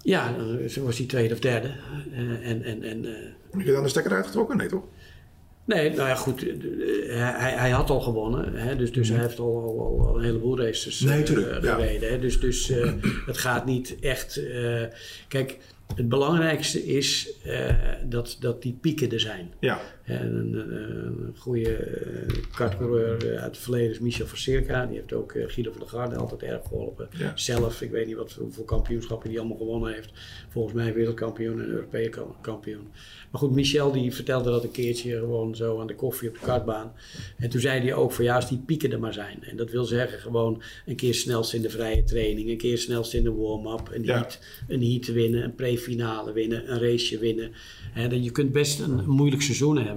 Ja, 0.03 0.34
dan 0.38 0.84
was 0.86 0.97
hij 0.97 1.07
tweede 1.07 1.34
of 1.34 1.39
derde. 1.39 1.67
Eh, 2.13 2.49
en, 2.49 2.63
en, 2.63 2.84
en, 2.84 3.05
eh, 3.05 3.12
Heb 3.51 3.62
je 3.65 3.71
dan 3.71 3.84
de 3.84 3.89
stekker 3.89 4.13
uitgetrokken? 4.13 4.57
Nee, 4.57 4.67
toch? 4.67 4.84
nee, 5.65 5.89
nou 5.89 6.07
ja, 6.10 6.15
goed. 6.15 6.43
eh, 6.47 6.55
hij, 7.38 7.51
hij- 7.51 7.69
had 7.69 7.89
al 7.89 8.01
gewonnen. 8.01 8.53
Hè, 8.55 8.75
dus 8.75 8.91
dus 8.91 9.10
hij 9.10 9.19
heeft 9.19 9.39
al, 9.39 9.63
al, 9.63 10.07
al, 10.07 10.17
een 10.17 10.23
heleboel 10.23 10.60
races 10.60 11.01
eh, 11.01 11.07
Nee, 11.07 11.23
tuurlijk, 11.23 11.65
gereden. 11.65 12.10
Hè, 12.10 12.19
dus 12.19 12.39
dus 12.39 12.69
eh, 12.69 12.91
het 13.25 13.38
gaat 13.38 13.65
niet 13.65 13.95
echt... 13.99 14.38
eh, 14.47 14.84
kijk, 15.27 15.57
het 15.95 16.10
belangrijkste 16.10 16.86
is 16.86 17.29
eh, 17.43 17.75
dat, 18.05 18.38
dat 18.39 18.62
die 18.62 18.77
pieken 18.81 19.12
er 19.12 19.19
zijn. 19.19 19.53
Ja, 19.60 19.79
En 20.04 20.36
een, 20.36 21.36
goede 21.38 21.76
eh, 21.76 22.34
kartcoureur 22.56 23.38
uit 23.38 23.44
het 23.56 23.58
verleden 23.58 23.90
is 23.92 24.00
Michel 24.00 24.28
van 24.28 24.38
Circa. 24.38 24.86
Die 24.86 24.96
heeft 24.96 25.14
ook 25.14 25.32
eh, 25.32 25.44
Guido 25.48 25.72
van 25.72 25.80
der 25.80 25.90
Garde 25.90 26.16
altijd 26.16 26.44
erg 26.44 26.62
geholpen. 26.68 27.08
Ja. 27.18 27.32
Zelf, 27.36 27.82
ik 27.82 27.92
weet 27.92 28.08
niet 28.08 28.16
wat, 28.16 28.32
hoeveel 28.32 28.64
kampioenschappen 28.64 29.30
hij 29.30 29.40
allemaal 29.40 29.58
gewonnen 29.58 29.94
heeft. 29.94 30.10
Volgens 30.50 30.74
mij 30.74 30.94
wereldkampioen 30.94 31.62
en 31.62 31.68
Europees 31.70 32.10
ka- 32.10 32.26
kampioen. 32.42 32.88
Maar 33.32 33.42
goed, 33.42 33.52
Michel 33.52 33.92
die 33.92 34.14
vertelde 34.14 34.50
dat 34.50 34.64
een 34.64 34.72
keertje 34.72 35.18
gewoon 35.20 35.56
zo 35.56 35.80
aan 35.80 35.88
de 35.88 35.96
koffie 35.96 36.30
op 36.30 36.34
de 36.34 36.46
kartbaan. 36.46 36.94
En 37.38 37.50
toen 37.50 37.62
zei 37.62 37.82
hij 37.82 37.94
ook 37.94 38.12
van 38.12 38.24
ja, 38.26 38.36
als 38.36 38.50
die 38.50 38.62
pieken 38.66 38.92
er 38.92 39.00
maar 39.00 39.14
zijn. 39.14 39.44
En 39.44 39.58
dat 39.58 39.72
wil 39.72 39.84
zeggen 39.84 40.20
gewoon 40.20 40.62
een 40.86 40.96
keer 40.96 41.14
snelst 41.14 41.54
in 41.54 41.62
de 41.62 41.70
vrije 41.70 42.04
training. 42.04 42.50
Een 42.50 42.58
keer 42.58 42.78
snelst 42.78 43.14
in 43.14 43.24
de 43.24 43.34
warm-up. 43.34 43.90
Een, 43.94 44.04
Ja. 44.04 44.14
heat, 44.16 44.40
een 44.68 44.84
heat 44.84 45.06
winnen, 45.06 45.44
een 45.44 45.56
pre-finale 45.56 46.32
winnen, 46.34 46.72
een 46.72 46.80
raceje 46.80 47.18
winnen. 47.20 47.52
Dat 48.10 48.24
je 48.24 48.32
kunt 48.32 48.52
best 48.52 48.80
een 48.80 49.10
moeilijk 49.10 49.42
seizoen 49.42 49.78
hebben. 49.78 49.90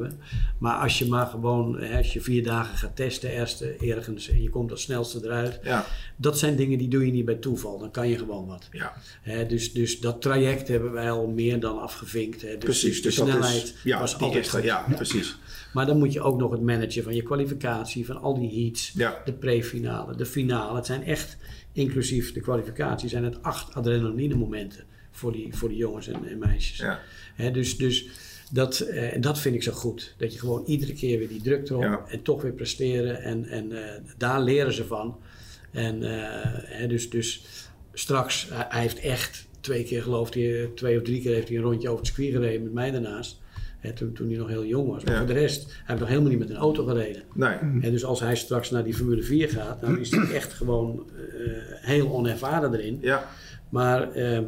Maar 0.59 0.76
als 0.76 0.98
je 0.98 1.07
maar 1.09 1.26
gewoon, 1.26 1.78
hè, 1.80 1.96
als 1.96 2.12
je 2.12 2.20
vier 2.20 2.42
dagen 2.42 2.76
gaat 2.78 2.96
testen 2.96 3.30
eerst 3.30 3.61
eh, 3.61 3.90
ergens 3.90 4.28
en 4.28 4.42
je 4.42 4.50
komt 4.50 4.70
als 4.70 4.83
snelste 4.83 5.20
eruit. 5.24 5.61
ja, 5.62 5.87
Dat 6.16 6.38
zijn 6.38 6.57
dingen 6.57 6.78
die 6.78 6.88
doe 6.88 7.07
je 7.07 7.12
niet 7.12 7.24
bij 7.24 7.35
toeval. 7.35 7.78
Dan 7.78 7.90
kan 7.90 8.09
je 8.09 8.18
gewoon 8.18 8.46
wat. 8.46 8.68
ja. 8.72 8.92
Hè, 9.22 9.46
dus, 9.46 9.72
dus 9.72 10.00
dat 10.00 10.22
traject 10.22 10.68
hebben 10.68 10.92
wij 10.92 11.11
al 11.11 11.26
meer 11.26 11.61
dan 11.61 11.80
afgevinkt. 11.80 12.42
Hè. 12.42 12.48
Dus, 12.50 12.59
Precies. 12.59 13.02
dus 13.02 13.14
de 13.14 13.20
dat 13.20 13.28
snelheid 13.30 13.62
is, 13.62 13.74
ja, 13.85 13.98
was 13.98 14.18
altijd 14.18 14.62
ja, 14.62 14.87
precies. 14.94 15.37
Maar 15.72 15.87
dan 15.87 15.98
moet 15.98 16.12
je 16.12 16.20
ook 16.20 16.38
nog 16.38 16.50
het 16.50 16.62
managen 16.62 17.02
van 17.02 17.14
je 17.14 17.22
kwalificatie, 17.22 18.07
van 18.07 18.20
al 18.20 18.38
die 18.38 18.64
heats, 18.64 18.92
Ja. 18.96 19.22
de 19.24 19.33
pre-finale, 19.33 20.16
de 20.16 20.26
finale. 20.26 20.76
Het 20.76 20.87
zijn 20.87 21.04
echt, 21.04 21.37
inclusief 21.72 22.33
de 22.33 22.40
kwalificatie, 22.40 23.09
zijn 23.09 23.24
het 23.24 23.42
acht 23.42 23.74
adrenaline 23.74 24.35
momenten 24.35 24.85
voor 25.11 25.33
die, 25.33 25.54
voor 25.57 25.68
die 25.68 25.78
jongens 25.78 26.07
en, 26.09 26.28
en 26.28 26.38
meisjes. 26.38 26.76
Ja. 26.78 27.00
Dus 27.50 27.76
dus 27.76 28.07
dat, 28.52 28.80
eh, 28.80 29.14
en 29.14 29.20
dat 29.20 29.38
vind 29.38 29.54
ik 29.54 29.62
zo 29.62 29.72
goed. 29.72 30.14
Dat 30.18 30.33
je 30.33 30.38
gewoon 30.38 30.62
iedere 30.66 30.92
keer 30.92 31.18
weer 31.18 31.28
die 31.28 31.42
druk 31.42 31.68
erop 31.68 31.83
Ja. 31.83 32.04
en 32.09 32.22
toch 32.22 32.42
weer 32.42 32.52
presteren. 32.52 33.22
En, 33.22 33.44
en 33.44 33.72
eh, 33.72 34.00
daar 34.18 34.40
leren 34.42 34.72
ze 34.72 34.85
van. 34.85 35.16
En 35.70 36.02
eh, 36.02 36.50
hè, 36.78 36.87
dus, 36.87 37.11
dus 37.11 37.44
straks, 37.92 38.48
hij, 38.50 38.66
hij 38.68 38.80
heeft 38.80 38.98
echt 39.00 39.46
twee 39.61 39.85
keer 39.85 40.02
geloof 40.02 40.35
hij, 40.35 40.70
twee 40.74 40.96
of 40.96 41.02
drie 41.02 41.20
keer 41.22 41.35
heeft 41.35 41.48
hij 41.48 41.57
een 41.57 41.62
rondje 41.62 41.88
over 41.88 42.04
het 42.04 42.14
circuit 42.14 42.35
gereden 42.35 42.62
met 42.62 42.72
mij 42.72 42.90
daarnaast. 42.90 43.42
Hè, 43.79 43.92
toen, 43.92 44.12
toen 44.12 44.29
hij 44.29 44.37
nog 44.37 44.48
heel 44.48 44.64
jong 44.64 44.88
was. 44.88 45.04
Maar 45.04 45.12
Ja. 45.12 45.19
voor 45.19 45.29
de 45.35 45.40
rest, 45.40 45.64
hij 45.66 45.75
heeft 45.87 46.00
nog 46.00 46.08
helemaal 46.08 46.31
niet 46.31 46.38
met 46.38 46.50
een 46.50 46.56
auto 46.56 46.85
gereden. 46.85 47.23
Nee, 47.35 47.54
En 47.58 47.81
dus 47.81 48.04
als 48.04 48.21
hij 48.21 48.37
straks 48.37 48.71
naar 48.71 48.85
die 48.85 48.94
Formule 48.94 49.23
4 49.23 49.48
gaat, 49.48 49.81
dan 49.81 49.98
is 49.98 50.10
hij 50.10 50.31
echt 50.35 50.52
gewoon 50.52 51.06
eh, 51.16 51.52
heel 51.81 52.12
onervaren 52.12 52.75
erin. 52.75 52.98
ja, 53.00 53.29
Maar 53.69 54.12
ehm, 54.12 54.44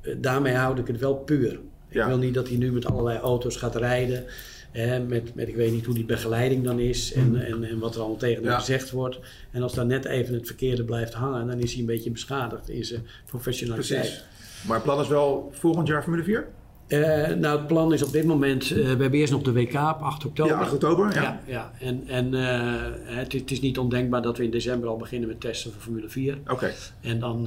eh, 0.00 0.14
daarmee 0.18 0.54
houd 0.54 0.78
ik 0.78 0.86
het 0.86 0.98
wel 0.98 1.14
puur. 1.14 1.60
Ik 1.88 2.02
wil 2.04 2.18
niet 2.18 2.34
dat 2.34 2.48
hij 2.48 2.56
nu 2.56 2.72
met 2.72 2.86
allerlei 2.86 3.18
auto's 3.18 3.56
gaat 3.56 3.76
rijden. 3.76 4.24
Hè, 4.70 5.00
met, 5.00 5.34
met, 5.34 5.48
ik 5.48 5.56
weet 5.56 5.72
niet 5.72 5.84
hoe 5.84 5.94
die 5.94 6.04
begeleiding 6.04 6.64
dan 6.64 6.78
is 6.78 7.12
en, 7.12 7.46
en, 7.46 7.64
en 7.64 7.78
wat 7.78 7.94
er 7.94 8.00
allemaal 8.00 8.18
tegen 8.18 8.34
hem 8.34 8.44
Mm. 8.44 8.50
Ja. 8.50 8.58
gezegd 8.58 8.90
wordt. 8.90 9.18
En 9.50 9.62
als 9.62 9.74
daar 9.74 9.86
net 9.86 10.04
even 10.04 10.34
het 10.34 10.46
verkeerde 10.46 10.84
blijft 10.84 11.12
hangen, 11.14 11.46
dan 11.46 11.58
is 11.58 11.70
hij 11.72 11.80
een 11.80 11.86
beetje 11.86 12.10
beschadigd 12.10 12.68
in 12.68 12.84
zijn 12.84 13.06
professionaliteit. 13.26 14.00
precies. 14.00 14.24
Maar 14.66 14.74
het 14.74 14.84
plan 14.84 15.00
is 15.00 15.08
wel 15.08 15.50
volgend 15.52 15.88
jaar 15.88 16.02
Formule 16.02 16.22
4? 16.24 16.46
Eh, 16.88 17.34
nou, 17.34 17.58
het 17.58 17.66
plan 17.66 17.92
is 17.92 18.02
op 18.02 18.12
dit 18.12 18.24
moment, 18.24 18.62
eh, 18.62 18.76
we 18.76 18.82
hebben 18.82 19.12
eerst 19.12 19.32
nog 19.32 19.42
de 19.42 19.52
WK 19.52 19.74
op 19.74 19.98
8 20.00 20.24
oktober. 20.24 20.52
Ja, 20.52 20.60
8 20.60 20.72
oktober, 20.72 21.14
ja. 21.14 21.22
Ja, 21.22 21.40
ja. 21.46 21.72
En, 21.80 22.02
en 22.06 22.34
eh, 22.34 22.92
het, 23.16 23.32
het 23.32 23.50
is 23.50 23.60
niet 23.60 23.78
ondenkbaar 23.78 24.22
dat 24.22 24.36
we 24.38 24.44
in 24.44 24.50
december 24.50 24.88
al 24.88 24.96
beginnen 24.96 25.28
met 25.28 25.40
testen 25.40 25.72
voor 25.72 25.82
Formule 25.82 26.08
4. 26.08 26.38
Oké, 26.46 26.72
En 27.00 27.18
dan 27.20 27.44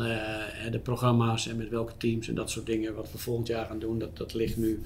de 0.71 0.79
programma's 0.83 1.47
en 1.47 1.57
met 1.57 1.69
welke 1.69 1.93
teams 1.97 2.27
en 2.27 2.35
dat 2.35 2.49
soort 2.49 2.65
dingen 2.65 2.95
wat 2.95 3.11
we 3.11 3.17
volgend 3.17 3.47
jaar 3.47 3.65
gaan 3.65 3.79
doen, 3.79 3.99
dat, 3.99 4.17
dat 4.17 4.33
ligt 4.33 4.57
nu 4.57 4.81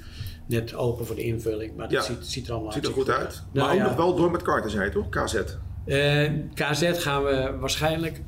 net 0.46 0.76
open 0.76 1.06
voor 1.06 1.16
de 1.16 1.24
invulling. 1.24 1.76
Maar 1.76 1.90
dat 1.90 2.06
Ja. 2.08 2.14
ziet, 2.14 2.26
ziet 2.26 2.48
er 2.48 2.54
allemaal 2.54 2.72
ziet 2.72 2.86
er 2.86 2.94
goed 2.94 3.10
uit. 3.10 3.44
Nou 3.52 3.68
maar 3.68 3.76
ook 3.76 3.82
nog 3.90 3.96
wel 3.96 4.16
door 4.16 4.32
met 4.32 4.42
karten, 4.42 4.72
zei 4.72 4.86
je 4.86 4.92
toch? 4.92 5.10
KZ. 5.10 5.36
Eh, 5.86 6.30
KZ 6.54 6.92
gaan 7.04 7.24
we 7.24 7.56
waarschijnlijk. 7.60 8.22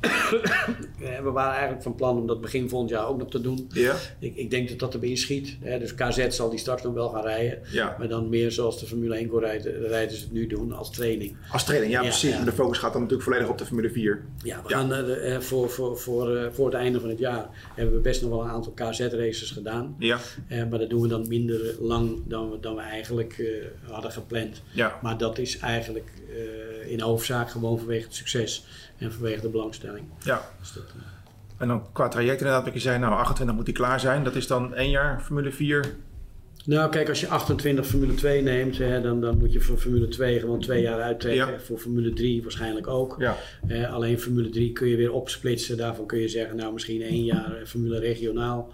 Eh, 0.98 1.20
we 1.22 1.30
waren 1.30 1.52
eigenlijk 1.52 1.82
van 1.82 1.94
plan 1.94 2.16
om 2.18 2.26
dat 2.26 2.40
begin 2.40 2.68
volgend 2.68 2.90
jaar 2.90 3.06
ook 3.08 3.18
nog 3.18 3.30
te 3.30 3.40
doen. 3.40 3.68
Ja? 3.72 3.94
Ik, 4.18 4.36
ik 4.36 4.50
denk 4.50 4.68
dat 4.68 4.78
dat 4.78 4.94
erbij 4.94 5.16
schiet. 5.16 5.56
Hè. 5.60 5.78
Dus 5.78 5.94
KZ 5.94 6.26
zal 6.28 6.50
die 6.50 6.58
straks 6.58 6.82
nog 6.82 6.94
wel 6.94 7.08
gaan 7.08 7.22
rijden. 7.22 7.58
Ja. 7.70 7.94
Maar 7.98 8.08
dan 8.08 8.28
meer 8.28 8.52
zoals 8.52 8.80
de 8.80 8.86
Formule 8.86 9.16
1 9.16 9.38
rijden- 9.38 9.86
rijders 9.88 10.20
het 10.20 10.32
nu 10.32 10.46
doen 10.46 10.72
als 10.72 10.90
training. 10.90 11.36
Als 11.52 11.64
training, 11.64 11.92
ja, 11.92 12.00
Ja, 12.02 12.08
precies. 12.08 12.34
Maar 12.36 12.44
de 12.44 12.52
focus 12.52 12.78
gaat 12.78 12.92
dan 12.92 13.02
natuurlijk 13.02 13.28
volledig 13.28 13.48
op 13.48 13.58
de 13.58 13.64
Formule 13.66 13.90
4. 13.90 14.24
Ja, 14.42 14.62
we 14.62 14.68
gaan 14.68 14.92
eh, 14.94 15.38
voor, 15.40 15.70
voor, 15.70 15.98
voor, 15.98 16.50
voor 16.52 16.66
het 16.66 16.74
einde 16.74 17.00
van 17.00 17.08
het 17.08 17.18
jaar 17.18 17.48
hebben 17.74 17.94
we 17.94 18.00
best 18.00 18.20
nog 18.22 18.30
wel 18.30 18.42
een 18.42 18.50
aantal 18.50 18.72
KZ-races 18.72 19.50
gedaan. 19.50 19.96
Ja, 19.98 20.18
maar 20.70 20.78
dat 20.78 20.90
doen 20.90 21.02
we 21.02 21.08
dan 21.08 21.28
minder 21.28 21.74
lang 21.80 22.18
dan 22.26 22.50
we, 22.50 22.60
dan 22.60 22.74
we 22.74 22.80
eigenlijk 22.80 23.42
hadden 23.90 24.12
gepland. 24.12 24.62
ja. 24.70 24.98
Maar 25.02 25.18
dat 25.18 25.38
is 25.38 25.58
eigenlijk 25.58 26.10
in 26.86 27.00
hoofdzaak 27.00 27.50
gewoon 27.50 27.78
vanwege 27.78 28.04
het 28.04 28.14
succes 28.14 28.64
en 28.98 29.12
vanwege 29.12 29.40
de 29.40 29.48
belangstelling. 29.48 30.04
ja. 30.24 30.50
Dus 30.60 30.72
dat, 30.72 30.84
eh, 30.96 31.02
En 31.58 31.68
dan 31.68 31.82
qua 31.92 32.08
traject 32.08 32.38
inderdaad, 32.40 32.64
wat 32.64 32.72
je 32.74 32.80
zei, 32.80 32.98
nou 32.98 33.12
28 33.12 33.56
moet 33.56 33.64
die 33.64 33.74
klaar 33.74 34.00
zijn. 34.00 34.24
Dat 34.24 34.34
is 34.36 34.46
dan 34.46 34.74
één 34.74 34.90
jaar 34.90 35.20
Formule 35.20 35.52
4. 35.52 35.84
Nou, 36.64 36.90
kijk, 36.90 37.08
als 37.08 37.20
je 37.20 37.28
28 37.28 37.86
Formule 37.86 38.14
2 38.14 38.42
neemt, 38.42 38.78
hè, 38.78 39.00
dan, 39.00 39.20
dan 39.20 39.38
moet 39.38 39.52
je 39.52 39.60
voor 39.60 39.76
Formule 39.78 40.08
2 40.08 40.38
gewoon 40.40 40.60
twee 40.60 40.82
jaar 40.82 41.00
uittrekken. 41.00 41.52
Ja. 41.52 41.58
Voor 41.58 41.78
Formule 41.78 42.12
3 42.12 42.42
waarschijnlijk 42.42 42.86
ook. 42.86 43.14
Ja, 43.18 43.36
Eh, 43.68 43.92
alleen 43.92 44.18
Formule 44.20 44.48
3 44.48 44.72
kun 44.72 44.88
je 44.88 44.96
weer 44.96 45.12
opsplitsen. 45.12 45.76
Daarvan 45.76 46.06
kun 46.06 46.18
je 46.18 46.28
zeggen, 46.28 46.56
nou 46.56 46.72
misschien 46.72 47.02
één 47.02 47.24
jaar 47.24 47.56
eh, 47.56 47.66
Formule 47.66 47.98
regionaal. 47.98 48.72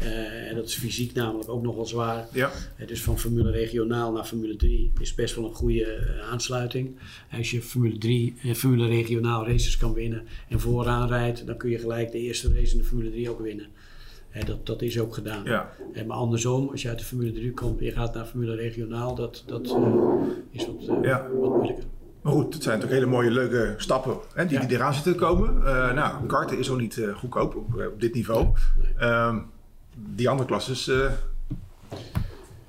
Eh, 0.00 0.48
en 0.48 0.54
dat 0.56 0.64
is 0.66 0.74
fysiek 0.74 1.12
namelijk 1.14 1.48
ook 1.48 1.62
nog 1.62 1.74
wel 1.74 1.86
zwaar. 1.86 2.26
ja, 2.32 2.50
Eh, 2.76 2.86
dus 2.86 3.02
van 3.02 3.18
Formule 3.18 3.50
regionaal 3.50 4.12
naar 4.12 4.24
Formule 4.24 4.56
3 4.56 4.92
is 5.00 5.14
best 5.14 5.34
wel 5.34 5.44
een 5.44 5.54
goede 5.54 5.84
eh, 5.84 6.30
aansluiting. 6.30 6.96
Als 7.36 7.50
je 7.50 7.62
Formule 7.62 7.98
3 7.98 8.34
en 8.42 8.54
Formule 8.56 8.86
regionaal 8.86 9.46
races 9.46 9.76
kan 9.76 9.92
winnen 9.92 10.22
en 10.48 10.60
vooraan 10.60 11.08
rijdt, 11.08 11.46
dan 11.46 11.56
kun 11.56 11.70
je 11.70 11.78
gelijk 11.78 12.12
de 12.12 12.18
eerste 12.18 12.52
race 12.54 12.72
in 12.72 12.78
de 12.78 12.84
Formule 12.84 13.10
3 13.10 13.30
ook 13.30 13.40
winnen. 13.40 13.66
Dat, 14.46 14.66
dat 14.66 14.82
is 14.82 14.98
ook 15.00 15.14
gedaan. 15.14 15.44
ja. 15.44 15.70
Maar 16.06 16.16
andersom, 16.16 16.68
als 16.70 16.82
je 16.82 16.88
uit 16.88 16.98
de 16.98 17.04
Formule 17.04 17.32
3 17.32 17.50
komt 17.52 17.78
en 17.78 17.84
je 17.84 17.92
gaat 17.92 18.14
naar 18.14 18.24
Formule 18.24 18.54
regionaal, 18.54 19.14
dat, 19.14 19.42
dat 19.46 19.76
is 20.50 20.66
wat, 20.66 20.98
Ja. 21.02 21.28
wat 21.40 21.50
moeilijker. 21.54 21.84
Maar 22.22 22.32
goed, 22.32 22.54
het 22.54 22.62
zijn 22.62 22.78
natuurlijk 22.78 23.02
hele 23.02 23.16
mooie, 23.16 23.30
leuke 23.30 23.74
stappen 23.76 24.16
hè, 24.34 24.46
die, 24.46 24.60
Ja. 24.60 24.66
die 24.66 24.76
eraan 24.76 24.94
zitten 24.94 25.12
te 25.12 25.18
komen. 25.18 25.66
Eh, 25.66 25.94
nou, 25.94 26.26
karten 26.26 26.58
is 26.58 26.70
ook 26.70 26.80
niet 26.80 27.00
goedkoop 27.14 27.56
op, 27.56 27.74
op 27.92 28.00
dit 28.00 28.14
niveau. 28.14 28.44
Nee. 28.44 28.94
Ehm, 29.08 29.38
die 30.06 30.28
andere 30.28 30.48
klasses 30.48 30.88
eh 30.88 31.12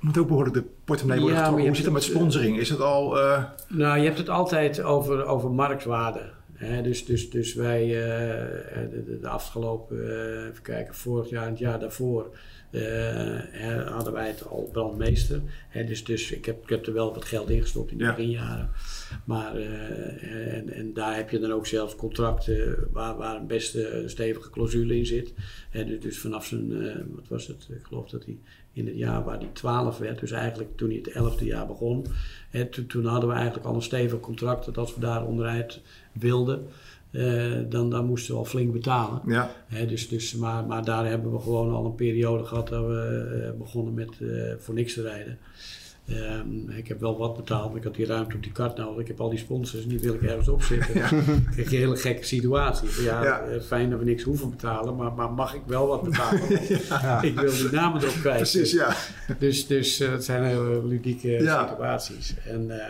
moet 0.00 0.18
ook 0.18 0.26
behoorlijk 0.28 0.54
de 0.54 0.64
portemonnee 0.84 1.20
worden 1.20 1.38
Ja, 1.38 1.44
getrokken. 1.44 1.66
Hoe 1.68 1.76
zit 1.76 1.84
het 1.84 1.94
met 1.94 2.04
het, 2.04 2.12
sponsoring? 2.12 2.58
Is 2.58 2.68
het 2.68 2.80
al... 2.80 3.20
eh, 3.20 3.44
Nou, 3.68 3.98
je 3.98 4.04
hebt 4.04 4.18
het 4.18 4.28
altijd 4.28 4.82
over, 4.82 5.24
over 5.24 5.50
marktwaarde. 5.50 6.30
Hè, 6.54 6.82
dus, 6.82 7.04
dus, 7.04 7.30
dus 7.30 7.54
wij, 7.54 7.82
eh, 7.82 8.90
de, 8.90 9.18
de- 9.20 9.28
afgelopen, 9.28 9.96
eh, 10.10 10.46
even 10.48 10.62
kijken, 10.62 10.94
vorig 10.94 11.30
jaar 11.30 11.44
en 11.44 11.50
het 11.50 11.58
jaar 11.58 11.78
daarvoor, 11.80 12.26
eh, 12.72 13.88
hadden 13.88 14.12
wij 14.12 14.26
het 14.26 14.46
al 14.48 14.68
brandmeester. 14.72 15.40
Hè, 15.68 15.84
dus 15.84 16.04
dus 16.04 16.32
ik, 16.32 16.44
heb, 16.44 16.62
ik 16.62 16.68
heb 16.68 16.86
er 16.86 16.92
wel 16.92 17.14
wat 17.14 17.24
geld 17.24 17.50
ingestopt 17.50 17.90
in 17.90 17.98
de 17.98 18.04
Ja. 18.04 18.14
beginjaren. 18.14 18.70
Maar, 19.24 19.56
eh, 19.56 20.54
en, 20.56 20.70
en 20.72 20.92
daar 20.94 21.16
heb 21.16 21.30
je 21.30 21.38
dan 21.38 21.52
ook 21.52 21.66
zelfs 21.66 21.96
contracten 21.96 22.88
waar, 22.92 23.16
waar 23.16 23.36
een 23.36 23.46
best 23.46 23.78
stevige 24.06 24.50
clausule 24.50 24.96
in 24.96 25.06
zit. 25.06 25.32
Hè, 25.70 25.84
dus, 25.84 26.00
dus 26.00 26.18
vanaf 26.18 26.46
zijn, 26.46 26.82
eh, 26.82 26.96
wat 27.14 27.28
was 27.28 27.46
het, 27.46 27.68
ik 27.70 27.82
geloof 27.86 28.10
dat 28.10 28.24
hij 28.24 28.38
in 28.72 28.86
het 28.86 28.96
jaar 28.96 29.24
waar 29.24 29.38
hij 29.38 29.50
12 29.52 29.98
werd, 29.98 30.20
dus 30.20 30.30
eigenlijk 30.30 30.76
toen 30.76 30.88
hij 30.88 30.98
het 31.02 31.14
11e 31.14 31.44
jaar 31.44 31.66
begon, 31.66 32.06
hè, 32.50 32.66
toen, 32.66 32.86
toen 32.86 33.04
hadden 33.04 33.28
we 33.28 33.34
eigenlijk 33.34 33.66
al 33.66 33.74
een 33.74 33.82
stevig 33.82 34.20
contract 34.20 34.64
dat 34.64 34.78
als 34.78 34.94
we 34.94 35.00
daar 35.00 35.26
onderuit 35.26 35.80
wilden, 36.12 36.66
eh, 37.12 37.52
dan, 37.68 37.90
dan 37.90 38.06
moesten 38.06 38.34
we 38.34 38.38
al 38.38 38.44
flink 38.44 38.72
betalen. 38.72 39.20
ja, 39.68 39.84
dus, 39.86 40.08
dus, 40.08 40.34
maar, 40.34 40.64
maar 40.66 40.84
daar 40.84 41.06
hebben 41.06 41.32
we 41.32 41.40
gewoon 41.40 41.72
al 41.72 41.84
een 41.84 41.94
periode 41.94 42.44
gehad 42.44 42.68
dat 42.68 42.86
we 42.86 43.42
eh, 43.44 43.58
begonnen 43.58 43.94
met 43.94 44.20
eh, 44.20 44.52
voor 44.58 44.74
niks 44.74 44.94
te 44.94 45.02
rijden. 45.02 45.38
Ehm, 46.08 46.70
ik 46.70 46.88
heb 46.88 47.00
wel 47.00 47.18
wat 47.18 47.36
betaald, 47.36 47.68
maar 47.68 47.78
ik 47.78 47.84
had 47.84 47.94
die 47.94 48.06
ruimte 48.06 48.36
op 48.36 48.42
die 48.42 48.52
kart 48.52 48.76
nodig. 48.76 49.00
Ik 49.00 49.06
heb 49.08 49.20
al 49.20 49.28
die 49.30 49.38
sponsors, 49.38 49.86
die 49.86 49.98
wil 50.00 50.14
ik 50.14 50.22
ergens 50.22 50.48
opzetten. 50.48 50.94
Ja. 51.00 51.08
Dan 51.10 51.24
krijg 51.52 51.70
je 51.70 51.76
een 51.76 51.82
hele 51.82 51.96
gekke 51.96 52.24
situatie. 52.24 52.88
Ja, 53.02 53.24
Ja. 53.24 53.40
eh, 53.40 53.60
fijn 53.60 53.90
dat 53.90 53.98
we 53.98 54.04
niks 54.04 54.22
hoeven 54.22 54.50
betalen, 54.50 54.96
maar, 54.96 55.12
maar 55.12 55.30
mag 55.32 55.54
ik 55.54 55.60
wel 55.66 55.86
wat 55.86 56.02
betalen? 56.10 56.52
Ik 57.24 57.38
wil 57.40 57.50
die 57.52 57.70
namen 57.70 58.02
erop 58.02 58.14
kwijt. 58.20 58.36
precies, 58.36 58.72
ja. 58.72 58.94
Dus, 59.38 59.66
dus 59.66 60.00
eh, 60.00 60.10
het 60.10 60.24
zijn 60.24 60.42
hele 60.44 60.86
ludieke 60.86 61.28
Ja. 61.28 61.68
situaties. 61.68 62.34
En, 62.46 62.80
eh, 62.80 62.86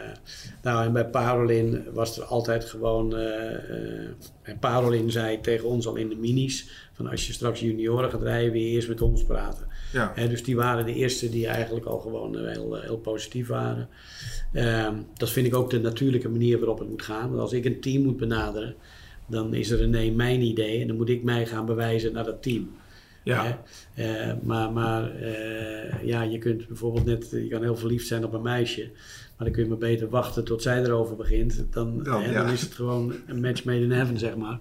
nou, 0.63 0.85
en 0.87 0.93
bij 0.93 1.07
Parolin 1.07 1.85
was 1.93 2.19
er 2.19 2.25
altijd 2.25 2.65
gewoon. 2.65 3.15
en 4.43 4.59
Parolin 4.61 5.11
zei 5.11 5.41
tegen 5.41 5.69
ons 5.69 5.87
al 5.87 5.97
in 5.97 6.09
de 6.09 6.17
minis: 6.17 6.89
van 6.93 7.07
als 7.07 7.27
je 7.27 7.33
straks 7.33 7.61
junioren 7.61 8.11
gaat 8.11 8.23
rijden, 8.23 8.53
wil 8.53 8.61
je 8.61 8.67
eerst 8.69 8.89
met 8.89 9.03
ons 9.03 9.25
praten. 9.25 9.67
Ja. 9.93 10.13
Dus 10.29 10.45
die 10.45 10.57
waren 10.57 10.85
de 10.85 10.95
eerste 10.95 11.31
die 11.31 11.47
eigenlijk 11.47 11.87
al 11.87 11.99
gewoon 11.99 12.39
eh, 12.39 12.53
heel, 12.53 12.81
heel 12.81 12.99
positief 12.99 13.49
waren. 13.49 13.89
Ehm, 14.53 14.95
dat 15.17 15.31
vind 15.31 15.47
ik 15.47 15.55
ook 15.55 15.71
de 15.71 15.81
natuurlijke 15.81 16.29
manier 16.29 16.59
waarop 16.59 16.79
het 16.79 16.89
moet 16.89 17.03
gaan. 17.03 17.29
Want 17.29 17.41
als 17.41 17.53
ik 17.53 17.65
een 17.65 17.81
team 17.81 18.03
moet 18.03 18.17
benaderen, 18.17 18.75
dan 19.27 19.55
is 19.55 19.71
er 19.71 19.89
nee 19.89 20.13
mijn 20.13 20.41
idee 20.41 20.81
en 20.81 20.87
dan 20.87 20.97
moet 20.97 21.09
ik 21.09 21.23
mij 21.23 21.47
gaan 21.47 21.67
bewijzen 21.67 22.13
naar 22.13 22.25
dat 22.25 22.43
team. 22.43 22.71
Ja. 23.25 23.63
Eh, 23.95 24.33
maar 24.43 24.73
maar 24.73 25.15
eh, 25.17 26.05
ja, 26.05 26.23
je 26.23 26.39
kunt 26.39 26.67
bijvoorbeeld 26.67 27.05
net, 27.05 27.31
je 27.31 27.49
kan 27.49 27.63
heel 27.63 27.77
verliefd 27.77 28.07
zijn 28.07 28.25
op 28.25 28.33
een 28.33 28.43
meisje, 28.43 28.91
maar 29.43 29.51
dan 29.53 29.61
kun 29.61 29.71
je 29.71 29.79
maar 29.79 29.91
beter 29.91 30.09
wachten 30.09 30.45
tot 30.45 30.63
zij 30.63 30.83
erover 30.83 31.17
begint. 31.17 31.65
Dan, 31.71 32.03
Dan, 32.03 32.31
ja. 32.31 32.47
is 32.47 32.61
het 32.61 32.75
gewoon 32.75 33.13
een 33.27 33.41
match 33.41 33.65
made 33.65 33.81
in 33.81 33.91
heaven, 33.91 34.19
zeg 34.19 34.37
maar. 34.37 34.59